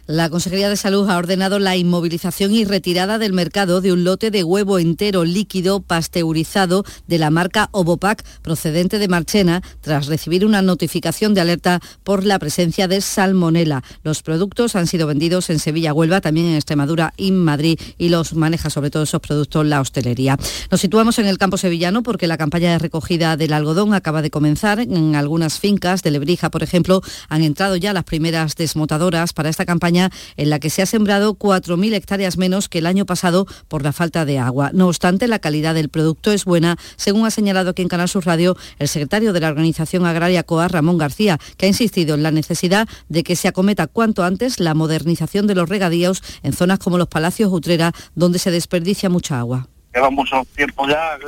La 0.08 0.30
Consejería 0.30 0.70
de 0.70 0.78
Salud 0.78 1.06
ha 1.10 1.18
ordenado 1.18 1.58
la 1.58 1.76
inmovilización 1.76 2.54
y 2.54 2.64
retirada 2.64 3.18
del 3.18 3.34
mercado 3.34 3.82
de 3.82 3.92
un 3.92 4.04
lote 4.04 4.30
de 4.30 4.42
huevo 4.42 4.78
entero 4.78 5.26
líquido 5.26 5.80
pasteurizado 5.80 6.82
de 7.06 7.18
la 7.18 7.28
marca 7.28 7.68
Ovopac 7.72 8.24
procedente 8.40 8.98
de 8.98 9.06
Marchena 9.06 9.62
tras 9.82 10.06
recibir 10.06 10.46
una 10.46 10.62
notificación 10.62 11.34
de 11.34 11.42
alerta 11.42 11.80
por 12.04 12.24
la 12.24 12.38
presencia 12.38 12.88
de 12.88 13.02
salmonela. 13.02 13.84
Los 14.02 14.22
productos 14.22 14.76
han 14.76 14.86
sido 14.86 15.06
vendidos 15.06 15.50
en 15.50 15.58
Sevilla, 15.58 15.92
Huelva, 15.92 16.22
también 16.22 16.46
en 16.46 16.54
Extremadura 16.54 17.12
y 17.18 17.30
Madrid 17.30 17.78
y 17.98 18.08
los 18.08 18.32
maneja 18.32 18.70
sobre 18.70 18.88
todo 18.88 19.02
esos 19.02 19.20
productos 19.20 19.66
la 19.66 19.82
hostelería. 19.82 20.38
Nos 20.70 20.80
situamos 20.80 21.18
en 21.18 21.26
el 21.26 21.36
campo 21.36 21.58
sevillano 21.58 22.02
porque 22.02 22.26
la 22.26 22.38
campaña 22.38 22.72
de 22.72 22.78
recogida 22.78 23.36
del 23.36 23.52
algodón 23.52 23.92
acaba 23.92 24.22
de 24.22 24.30
comenzar. 24.30 24.80
En 24.80 25.16
algunas 25.16 25.58
fincas 25.58 26.02
de 26.02 26.12
Lebrija, 26.12 26.50
por 26.50 26.62
ejemplo, 26.62 27.02
han 27.28 27.42
entrado 27.42 27.76
ya 27.76 27.92
las 27.92 28.04
primeras 28.04 28.54
desmotadoras 28.56 29.34
para 29.34 29.50
esta 29.50 29.66
campaña 29.66 29.97
en 30.36 30.50
la 30.50 30.58
que 30.58 30.70
se 30.70 30.82
ha 30.82 30.86
sembrado 30.86 31.34
4.000 31.34 31.94
hectáreas 31.94 32.38
menos 32.38 32.68
que 32.68 32.78
el 32.78 32.86
año 32.86 33.06
pasado 33.06 33.46
por 33.68 33.82
la 33.82 33.92
falta 33.92 34.24
de 34.24 34.38
agua. 34.38 34.70
No 34.72 34.86
obstante, 34.86 35.28
la 35.28 35.38
calidad 35.38 35.74
del 35.74 35.88
producto 35.88 36.32
es 36.32 36.44
buena, 36.44 36.76
según 36.96 37.26
ha 37.26 37.30
señalado 37.30 37.70
aquí 37.70 37.82
en 37.82 37.88
Canal 37.88 38.08
Sur 38.08 38.26
Radio 38.26 38.56
el 38.78 38.88
secretario 38.88 39.32
de 39.32 39.40
la 39.40 39.48
Organización 39.48 40.06
Agraria 40.06 40.42
COA, 40.42 40.68
Ramón 40.68 40.98
García, 40.98 41.38
que 41.56 41.66
ha 41.66 41.68
insistido 41.68 42.14
en 42.14 42.22
la 42.22 42.30
necesidad 42.30 42.88
de 43.08 43.22
que 43.22 43.36
se 43.36 43.48
acometa 43.48 43.86
cuanto 43.86 44.22
antes 44.22 44.60
la 44.60 44.74
modernización 44.74 45.46
de 45.46 45.54
los 45.54 45.68
regadíos 45.68 46.22
en 46.42 46.52
zonas 46.52 46.78
como 46.78 46.98
los 46.98 47.08
Palacios 47.08 47.52
Utrera, 47.52 47.92
donde 48.14 48.38
se 48.38 48.50
desperdicia 48.50 49.08
mucha 49.08 49.38
agua. 49.38 49.68
Lleva 49.94 50.10
mucho 50.10 50.46
tiempo 50.54 50.86
ya, 50.86 51.18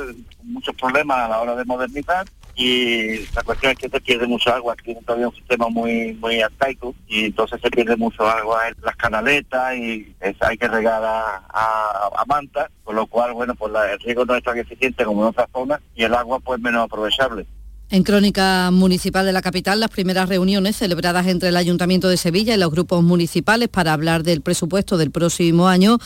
muchos 0.43 0.75
problemas 0.75 1.17
a 1.17 1.27
la 1.29 1.41
hora 1.41 1.55
de 1.55 1.65
modernizar 1.65 2.25
y 2.61 3.27
la 3.35 3.41
cuestión 3.43 3.71
es 3.71 3.77
que 3.79 3.89
se 3.89 4.01
pierde 4.01 4.27
mucha 4.27 4.55
agua, 4.55 4.73
aquí 4.73 4.95
todavía 5.05 5.29
un 5.29 5.35
sistema 5.35 5.67
muy 5.69 6.13
muy 6.13 6.41
arcaico 6.41 6.93
y 7.07 7.25
entonces 7.25 7.59
se 7.59 7.71
pierde 7.71 7.95
mucho 7.95 8.23
agua 8.27 8.67
en 8.67 8.75
las 8.83 8.95
canaletas 8.95 9.75
y 9.75 10.13
hay 10.39 10.57
que 10.57 10.67
regar 10.67 11.01
a, 11.03 12.23
manta, 12.27 12.69
con 12.83 12.95
lo 12.95 13.07
cual, 13.07 13.33
bueno, 13.33 13.55
pues 13.55 13.73
el 13.91 13.99
riego 13.99 14.25
no 14.25 14.35
es 14.35 14.43
tan 14.43 14.57
eficiente 14.57 15.03
como 15.03 15.23
en 15.23 15.29
otras 15.29 15.47
zonas 15.51 15.81
y 15.95 16.03
el 16.03 16.13
agua 16.13 16.39
pues 16.39 16.61
menos 16.61 16.85
aprovechable. 16.85 17.45
En 17.89 18.03
Crónica 18.03 18.69
Municipal 18.71 19.25
de 19.25 19.33
la 19.33 19.41
capital, 19.41 19.81
las 19.81 19.89
primeras 19.89 20.29
reuniones 20.29 20.77
celebradas 20.77 21.27
entre 21.27 21.49
el 21.49 21.57
Ayuntamiento 21.57 22.07
de 22.07 22.15
Sevilla 22.15 22.53
y 22.53 22.57
los 22.57 22.71
grupos 22.71 23.03
municipales 23.03 23.67
para 23.67 23.91
hablar 23.91 24.23
del 24.23 24.41
presupuesto 24.41 24.97
del 24.97 25.11
próximo 25.11 25.67
año 25.67 25.97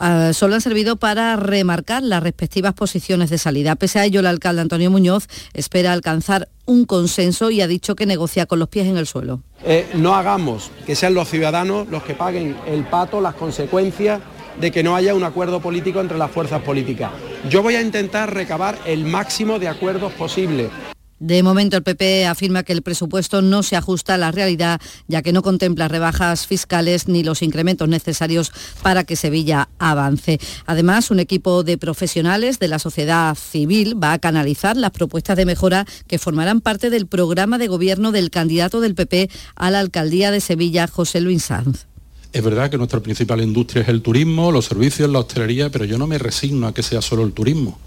Ah, 0.00 0.32
solo 0.32 0.54
han 0.54 0.60
servido 0.60 0.96
para 0.96 1.36
remarcar 1.36 2.02
las 2.02 2.22
respectivas 2.22 2.74
posiciones 2.74 3.30
de 3.30 3.38
salida. 3.38 3.76
Pese 3.76 3.98
a 3.98 4.04
ello, 4.04 4.20
el 4.20 4.26
alcalde 4.26 4.62
Antonio 4.62 4.90
Muñoz 4.90 5.28
espera 5.54 5.92
alcanzar 5.92 6.48
un 6.64 6.84
consenso 6.84 7.50
y 7.50 7.60
ha 7.60 7.66
dicho 7.66 7.96
que 7.96 8.06
negocia 8.06 8.46
con 8.46 8.58
los 8.58 8.68
pies 8.68 8.86
en 8.86 8.96
el 8.96 9.06
suelo. 9.06 9.42
Eh, 9.64 9.88
no 9.94 10.14
hagamos 10.14 10.70
que 10.84 10.96
sean 10.96 11.14
los 11.14 11.28
ciudadanos 11.28 11.88
los 11.88 12.02
que 12.02 12.14
paguen 12.14 12.56
el 12.66 12.84
pato, 12.84 13.20
las 13.20 13.34
consecuencias 13.34 14.20
de 14.60 14.70
que 14.70 14.82
no 14.82 14.96
haya 14.96 15.14
un 15.14 15.24
acuerdo 15.24 15.60
político 15.60 16.00
entre 16.00 16.18
las 16.18 16.30
fuerzas 16.30 16.62
políticas. 16.62 17.10
Yo 17.48 17.62
voy 17.62 17.76
a 17.76 17.82
intentar 17.82 18.32
recabar 18.32 18.78
el 18.86 19.04
máximo 19.04 19.58
de 19.58 19.68
acuerdos 19.68 20.12
posible. 20.12 20.70
De 21.18 21.42
momento 21.42 21.78
el 21.78 21.82
PP 21.82 22.26
afirma 22.26 22.62
que 22.62 22.74
el 22.74 22.82
presupuesto 22.82 23.40
no 23.40 23.62
se 23.62 23.74
ajusta 23.74 24.14
a 24.14 24.18
la 24.18 24.32
realidad, 24.32 24.80
ya 25.08 25.22
que 25.22 25.32
no 25.32 25.42
contempla 25.42 25.88
rebajas 25.88 26.46
fiscales 26.46 27.08
ni 27.08 27.22
los 27.22 27.40
incrementos 27.40 27.88
necesarios 27.88 28.52
para 28.82 29.04
que 29.04 29.16
Sevilla 29.16 29.70
avance. 29.78 30.38
Además, 30.66 31.10
un 31.10 31.18
equipo 31.18 31.62
de 31.62 31.78
profesionales 31.78 32.58
de 32.58 32.68
la 32.68 32.78
sociedad 32.78 33.34
civil 33.34 34.02
va 34.02 34.12
a 34.12 34.18
canalizar 34.18 34.76
las 34.76 34.90
propuestas 34.90 35.38
de 35.38 35.46
mejora 35.46 35.86
que 36.06 36.18
formarán 36.18 36.60
parte 36.60 36.90
del 36.90 37.06
programa 37.06 37.56
de 37.56 37.68
gobierno 37.68 38.12
del 38.12 38.30
candidato 38.30 38.82
del 38.82 38.94
PP 38.94 39.30
a 39.54 39.70
la 39.70 39.80
alcaldía 39.80 40.30
de 40.30 40.40
Sevilla, 40.40 40.86
José 40.86 41.22
Luis 41.22 41.44
Sanz. 41.44 41.86
Es 42.32 42.42
verdad 42.42 42.70
que 42.70 42.76
nuestra 42.76 43.00
principal 43.00 43.40
industria 43.40 43.82
es 43.82 43.88
el 43.88 44.02
turismo, 44.02 44.52
los 44.52 44.66
servicios, 44.66 45.08
la 45.08 45.20
hostelería, 45.20 45.70
pero 45.70 45.86
yo 45.86 45.96
no 45.96 46.06
me 46.06 46.18
resigno 46.18 46.66
a 46.66 46.74
que 46.74 46.82
sea 46.82 47.00
solo 47.00 47.24
el 47.24 47.32
turismo. 47.32 47.78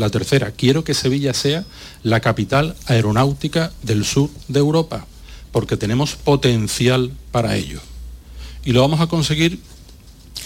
La 0.00 0.08
tercera, 0.08 0.50
quiero 0.50 0.82
que 0.82 0.94
Sevilla 0.94 1.34
sea 1.34 1.66
la 2.02 2.20
capital 2.20 2.74
aeronáutica 2.86 3.70
del 3.82 4.06
sur 4.06 4.30
de 4.48 4.58
Europa, 4.58 5.04
porque 5.52 5.76
tenemos 5.76 6.16
potencial 6.16 7.12
para 7.32 7.54
ello. 7.56 7.80
Y 8.64 8.72
lo 8.72 8.80
vamos 8.80 9.02
a 9.02 9.08
conseguir 9.08 9.60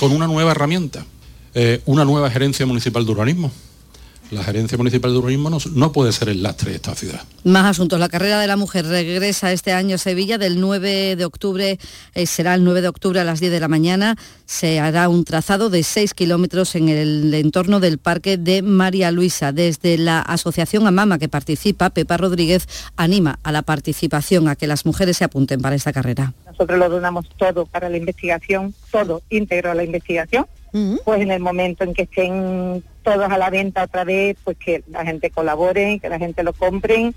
con 0.01 0.11
una 0.11 0.27
nueva 0.27 0.51
herramienta, 0.51 1.07
eh, 1.55 1.81
una 1.87 2.05
nueva 2.05 2.33
gerencia 2.33 2.67
municipal 2.67 3.07
de 3.07 3.13
urbanismo 3.13 3.53
la 4.31 4.43
gerencia 4.43 4.79
municipal 4.79 5.13
de 5.13 5.19
urbanismo 5.19 5.51
no, 5.75 5.93
puede 5.93 6.13
ser 6.13 6.29
el 6.29 6.43
lastre 6.43 6.71
de 6.71 6.77
esta 6.77 6.95
ciudad. 6.95 7.21
Más 7.45 7.67
asuntos. 7.67 8.01
La 8.01 8.09
carrera 8.09 8.41
de 8.41 8.47
la 8.47 8.57
mujer 8.57 8.87
regresa 8.87 9.53
este 9.53 9.73
año 9.73 9.97
a 9.97 9.99
Sevilla 9.99 10.39
del 10.39 10.61
9 10.61 11.17
de 11.17 11.25
octubre, 11.25 11.79
eh, 12.15 12.27
será 12.27 12.55
el 12.55 12.65
9 12.65 12.81
de 12.81 12.89
octubre 12.89 13.21
a 13.21 13.25
las 13.25 13.41
10 13.41 13.53
de 13.53 13.61
la 13.61 13.69
mañana. 13.69 14.17
Se 14.47 14.81
hará 14.81 15.09
un 15.09 15.25
trazado 15.25 15.71
de 15.71 15.83
6 15.83 16.15
kilómetros 16.15 16.75
en 16.75 16.89
el 16.89 17.33
entorno 17.35 17.81
del 17.81 17.99
Parque 17.99 18.37
de 18.37 18.63
María 18.63 19.11
Luisa. 19.11 19.53
Desde 19.53 19.99
la 19.99 20.21
Asociación 20.21 20.87
Amama 20.87 21.19
que 21.19 21.29
participa, 21.29 21.91
Pepa 21.91 22.17
Rodríguez 22.17 22.67
anima 22.97 23.39
a 23.43 23.53
la 23.53 23.63
participación, 23.63 24.49
a 24.49 24.57
que 24.57 24.67
las 24.67 24.87
mujeres 24.87 25.19
se 25.19 25.25
apunten 25.25 25.61
para 25.61 25.77
esta 25.77 25.93
carrera. 25.93 26.33
Nosotros 26.47 26.79
lo 26.79 26.89
donamos 26.89 27.29
todo 27.37 27.67
para 27.67 27.89
la 27.89 27.97
investigación, 27.97 28.75
todo 28.91 29.23
íntegro 29.29 29.71
a 29.71 29.75
la 29.75 29.85
investigación 29.85 30.47
pues 31.05 31.23
en 31.23 31.31
el 31.31 31.41
momento 31.41 31.85
en 31.85 31.95
que 31.95 32.03
estén 32.03 32.83
todos 33.05 33.31
a 33.31 33.39
la 33.39 33.51
venta 33.51 33.85
otra 33.85 34.03
vez, 34.03 34.37
pues 34.43 34.57
que 34.57 34.83
la 34.91 35.05
gente 35.05 35.31
colabore, 35.31 36.01
que 36.01 36.09
la 36.09 36.19
gente 36.19 36.43
lo 36.43 36.53
compre 36.53 37.13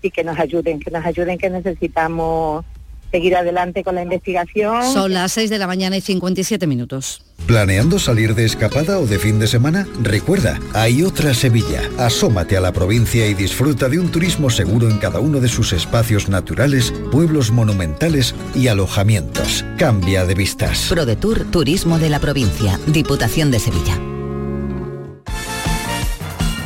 y 0.00 0.10
que 0.10 0.24
nos 0.24 0.38
ayuden, 0.38 0.80
que 0.80 0.90
nos 0.90 1.04
ayuden 1.04 1.36
que 1.36 1.50
necesitamos 1.50 2.64
seguir 3.12 3.36
adelante 3.36 3.84
con 3.84 3.94
la 3.94 4.02
investigación. 4.02 4.82
Son 4.92 5.12
las 5.12 5.32
6 5.32 5.50
de 5.50 5.58
la 5.58 5.68
mañana 5.68 5.96
y 5.96 6.00
57 6.00 6.66
minutos. 6.66 7.22
¿Planeando 7.46 7.98
salir 7.98 8.34
de 8.34 8.44
escapada 8.44 8.98
o 8.98 9.06
de 9.06 9.18
fin 9.18 9.38
de 9.38 9.46
semana? 9.46 9.86
Recuerda, 10.00 10.58
hay 10.72 11.02
otra 11.02 11.34
Sevilla. 11.34 11.82
Asómate 11.98 12.56
a 12.56 12.60
la 12.60 12.72
provincia 12.72 13.26
y 13.26 13.34
disfruta 13.34 13.88
de 13.88 13.98
un 13.98 14.10
turismo 14.10 14.48
seguro 14.48 14.88
en 14.88 14.98
cada 14.98 15.20
uno 15.20 15.40
de 15.40 15.48
sus 15.48 15.72
espacios 15.72 16.28
naturales, 16.28 16.92
pueblos 17.12 17.50
monumentales 17.50 18.34
y 18.54 18.68
alojamientos. 18.68 19.64
Cambia 19.76 20.24
de 20.24 20.34
vistas. 20.34 20.86
ProDetour 20.88 21.44
Turismo 21.50 21.98
de 21.98 22.08
la 22.08 22.18
Provincia, 22.18 22.80
Diputación 22.86 23.50
de 23.50 23.58
Sevilla. 23.58 24.00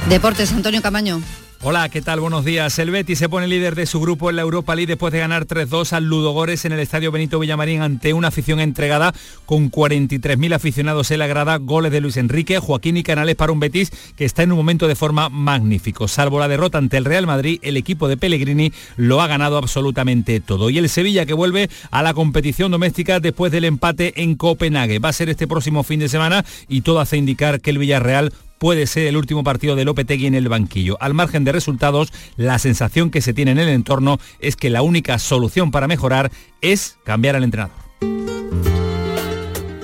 Deportes, 0.08 0.52
Antonio 0.52 0.80
Camaño. 0.82 1.20
Hola, 1.62 1.88
¿qué 1.88 2.02
tal? 2.02 2.20
Buenos 2.20 2.44
días. 2.44 2.78
El 2.78 2.90
Betis 2.90 3.18
se 3.18 3.30
pone 3.30 3.48
líder 3.48 3.74
de 3.74 3.86
su 3.86 3.98
grupo 3.98 4.28
en 4.28 4.36
la 4.36 4.42
Europa 4.42 4.74
League 4.76 4.86
después 4.86 5.12
de 5.12 5.20
ganar 5.20 5.46
3-2 5.46 5.94
al 5.94 6.04
Ludogores 6.04 6.66
en 6.66 6.72
el 6.72 6.80
Estadio 6.80 7.10
Benito 7.10 7.38
Villamarín 7.38 7.80
ante 7.80 8.12
una 8.12 8.28
afición 8.28 8.60
entregada 8.60 9.14
con 9.46 9.70
43.000 9.70 10.54
aficionados 10.54 11.10
en 11.10 11.18
la 11.18 11.26
grada, 11.26 11.56
goles 11.56 11.90
de 11.92 12.02
Luis 12.02 12.18
Enrique, 12.18 12.58
Joaquín 12.58 12.98
y 12.98 13.02
Canales 13.02 13.36
para 13.36 13.52
un 13.52 13.58
Betis 13.58 13.90
que 14.16 14.26
está 14.26 14.42
en 14.42 14.52
un 14.52 14.58
momento 14.58 14.86
de 14.86 14.94
forma 14.96 15.30
magnífico. 15.30 16.08
Salvo 16.08 16.38
la 16.38 16.46
derrota 16.46 16.76
ante 16.76 16.98
el 16.98 17.06
Real 17.06 17.26
Madrid, 17.26 17.58
el 17.62 17.78
equipo 17.78 18.06
de 18.06 18.18
Pellegrini 18.18 18.70
lo 18.96 19.22
ha 19.22 19.26
ganado 19.26 19.56
absolutamente 19.56 20.40
todo. 20.40 20.68
Y 20.68 20.76
el 20.76 20.90
Sevilla 20.90 21.24
que 21.24 21.34
vuelve 21.34 21.70
a 21.90 22.02
la 22.02 22.12
competición 22.12 22.70
doméstica 22.70 23.18
después 23.18 23.50
del 23.50 23.64
empate 23.64 24.22
en 24.22 24.36
Copenhague. 24.36 24.98
Va 24.98 25.08
a 25.08 25.14
ser 25.14 25.30
este 25.30 25.48
próximo 25.48 25.82
fin 25.84 26.00
de 26.00 26.10
semana 26.10 26.44
y 26.68 26.82
todo 26.82 27.00
hace 27.00 27.16
indicar 27.16 27.62
que 27.62 27.70
el 27.70 27.78
Villarreal 27.78 28.32
puede 28.58 28.86
ser 28.86 29.06
el 29.06 29.16
último 29.16 29.44
partido 29.44 29.76
de 29.76 29.84
Lopetegui 29.84 30.26
en 30.26 30.34
el 30.34 30.48
banquillo. 30.48 30.96
Al 31.00 31.14
margen 31.14 31.44
de 31.44 31.52
resultados, 31.52 32.12
la 32.36 32.58
sensación 32.58 33.10
que 33.10 33.22
se 33.22 33.34
tiene 33.34 33.52
en 33.52 33.58
el 33.58 33.68
entorno 33.68 34.18
es 34.40 34.56
que 34.56 34.70
la 34.70 34.82
única 34.82 35.18
solución 35.18 35.70
para 35.70 35.88
mejorar 35.88 36.30
es 36.60 36.98
cambiar 37.04 37.36
al 37.36 37.44
entrenador. 37.44 37.76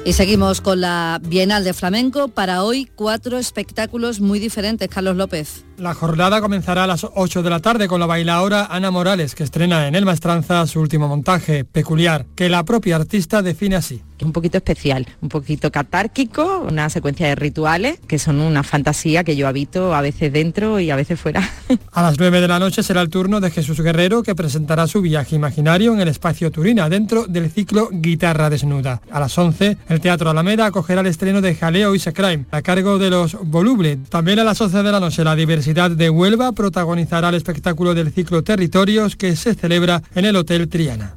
Y 0.05 0.15
seguimos 0.15 0.61
con 0.61 0.81
la 0.81 1.21
Bienal 1.23 1.63
de 1.63 1.75
Flamenco. 1.75 2.27
Para 2.27 2.65
hoy, 2.65 2.91
cuatro 2.97 3.39
espectáculos 3.39 4.21
muy 4.21 4.41
diferentes, 4.41 4.89
Carlos 4.89 5.17
López. 5.17 5.65
La 5.79 5.95
jornada 5.95 6.41
comenzará 6.41 6.85
a 6.85 6.87
las 6.87 7.05
8 7.15 7.43
de 7.43 7.51
la 7.51 7.61
tarde 7.61 7.89
con 7.89 8.01
la 8.01 8.07
bailaora 8.07 8.67
Ana 8.71 8.91
Morales, 8.91 9.35
que 9.35 9.45
estrena 9.45 9.89
en 9.89 9.95
El 9.95 10.05
Maestranza 10.05 10.67
su 10.67 10.81
último 10.81 11.09
montaje, 11.09 11.65
peculiar, 11.65 12.27
que 12.35 12.49
la 12.49 12.65
propia 12.65 12.97
artista 12.97 13.43
define 13.43 13.77
así 13.77 14.03
un 14.25 14.33
poquito 14.33 14.59
especial, 14.59 15.07
un 15.21 15.29
poquito 15.29 15.71
catárquico, 15.71 16.61
una 16.69 16.89
secuencia 16.91 17.27
de 17.29 17.35
rituales 17.35 17.99
que 18.07 18.19
son 18.19 18.41
una 18.41 18.63
fantasía 18.63 19.25
que 19.25 19.37
yo 19.37 19.49
habito 19.49 19.95
a 19.95 20.01
veces 20.01 20.33
dentro 20.33 20.81
y 20.81 20.91
a 20.91 20.97
veces 20.97 21.19
fuera. 21.19 21.49
A 21.93 22.03
las 22.03 22.19
9 22.19 22.41
de 22.41 22.49
la 22.49 22.59
noche 22.59 22.83
será 22.83 23.01
el 23.01 23.11
turno 23.11 23.41
de 23.41 23.51
Jesús 23.51 23.81
Guerrero 23.81 24.23
que 24.23 24.35
presentará 24.35 24.87
su 24.87 25.01
viaje 25.01 25.37
imaginario 25.37 25.93
en 25.93 26.01
el 26.01 26.09
espacio 26.09 26.51
Turina 26.51 26.89
dentro 26.89 27.27
del 27.27 27.51
ciclo 27.51 27.89
Guitarra 27.91 28.51
Desnuda. 28.51 29.01
A 29.11 29.21
las 29.21 29.37
11 29.37 29.79
el 29.89 30.01
Teatro 30.01 30.31
Alameda 30.31 30.67
acogerá 30.67 31.01
el 31.01 31.07
estreno 31.07 31.41
de 31.41 31.55
Jaleo 31.55 31.95
y 31.95 32.01
Crime 32.01 32.45
a 32.51 32.63
cargo 32.63 32.99
de 32.99 33.11
los 33.11 33.37
Voluble. 33.41 33.99
También 34.09 34.39
a 34.39 34.45
las 34.45 34.61
11 34.61 34.83
de 34.83 34.93
la 34.93 35.01
noche 35.01 35.25
la 35.25 35.37
diversidad 35.37 35.72
de 35.73 36.11
Huelva 36.11 36.53
protagonizará 36.53 37.31
el 37.31 37.37
espectáculo 37.37 37.95
del 37.95 38.13
ciclo 38.13 38.45
Territorios 38.45 39.17
que 39.17 39.35
se 39.37 39.55
celebra 39.55 40.03
en 40.15 40.27
el 40.27 40.37
Hotel 40.37 40.69
Triana. 40.69 41.17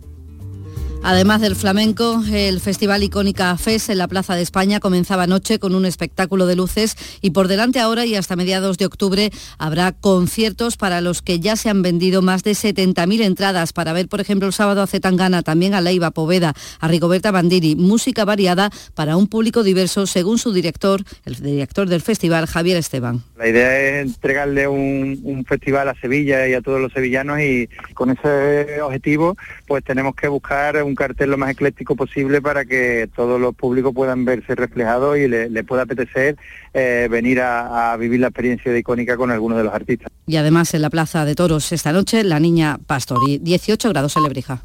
Además 1.07 1.39
del 1.39 1.55
flamenco, 1.55 2.23
el 2.33 2.59
Festival 2.59 3.03
Icónica 3.03 3.55
FES 3.57 3.89
en 3.89 3.99
la 3.99 4.07
Plaza 4.07 4.33
de 4.35 4.41
España 4.41 4.79
comenzaba 4.79 5.21
anoche 5.21 5.59
con 5.59 5.75
un 5.75 5.85
espectáculo 5.85 6.47
de 6.47 6.55
luces 6.55 6.97
y 7.21 7.29
por 7.29 7.47
delante 7.47 7.79
ahora 7.79 8.07
y 8.07 8.15
hasta 8.15 8.35
mediados 8.35 8.79
de 8.79 8.87
octubre 8.87 9.29
habrá 9.59 9.91
conciertos 9.91 10.77
para 10.77 11.01
los 11.01 11.21
que 11.21 11.39
ya 11.39 11.57
se 11.57 11.69
han 11.69 11.83
vendido 11.83 12.23
más 12.23 12.41
de 12.41 12.53
70.000 12.53 13.21
entradas 13.21 13.71
para 13.71 13.93
ver, 13.93 14.07
por 14.07 14.19
ejemplo, 14.19 14.47
el 14.47 14.53
sábado 14.53 14.81
a 14.81 14.87
Zetangana, 14.87 15.43
también 15.43 15.75
a 15.75 15.81
Leiva 15.81 16.09
Poveda, 16.09 16.55
a 16.79 16.87
Rigoberta 16.87 17.29
Bandiri, 17.29 17.75
música 17.75 18.25
variada 18.25 18.71
para 18.95 19.15
un 19.15 19.27
público 19.27 19.61
diverso 19.61 20.07
según 20.07 20.39
su 20.39 20.53
director, 20.53 21.03
el 21.25 21.35
director 21.35 21.87
del 21.87 22.01
festival, 22.01 22.47
Javier 22.47 22.77
Esteban. 22.77 23.21
La 23.37 23.47
idea 23.47 23.79
es 23.79 24.07
entregarle 24.07 24.67
un, 24.67 25.19
un 25.23 25.45
festival 25.45 25.87
a 25.87 25.93
Sevilla 26.01 26.47
y 26.47 26.55
a 26.55 26.61
todos 26.61 26.81
los 26.81 26.91
sevillanos 26.91 27.39
y 27.41 27.69
con 27.93 28.09
ese 28.09 28.81
objetivo 28.81 29.37
pues 29.67 29.83
tenemos 29.83 30.15
que 30.15 30.27
buscar 30.27 30.81
un 30.81 30.94
cartel 30.95 31.29
lo 31.29 31.37
más 31.37 31.51
ecléctico 31.51 31.95
posible 31.95 32.41
para 32.41 32.65
que 32.65 33.09
todos 33.15 33.39
los 33.39 33.55
públicos 33.55 33.93
puedan 33.93 34.25
verse 34.25 34.55
reflejados 34.55 35.17
y 35.17 35.27
le, 35.27 35.63
pueda 35.63 35.83
apetecer 35.83 36.37
eh, 36.73 37.07
venir 37.09 37.41
a, 37.41 37.95
vivir 37.97 38.19
la 38.19 38.27
experiencia 38.27 38.71
de 38.71 38.79
icónica 38.79 39.17
con 39.17 39.31
alguno 39.31 39.57
de 39.57 39.63
los 39.63 39.73
artistas. 39.73 40.11
Y 40.27 40.37
además 40.37 40.73
en 40.73 40.81
la 40.81 40.89
Plaza 40.89 41.25
de 41.25 41.35
Toros 41.35 41.71
esta 41.71 41.91
noche, 41.91 42.23
la 42.23 42.39
niña 42.39 42.77
Pastori, 42.85 43.39
18 43.39 43.89
grados 43.89 44.15
en 44.17 44.23
Lebrija. 44.23 44.61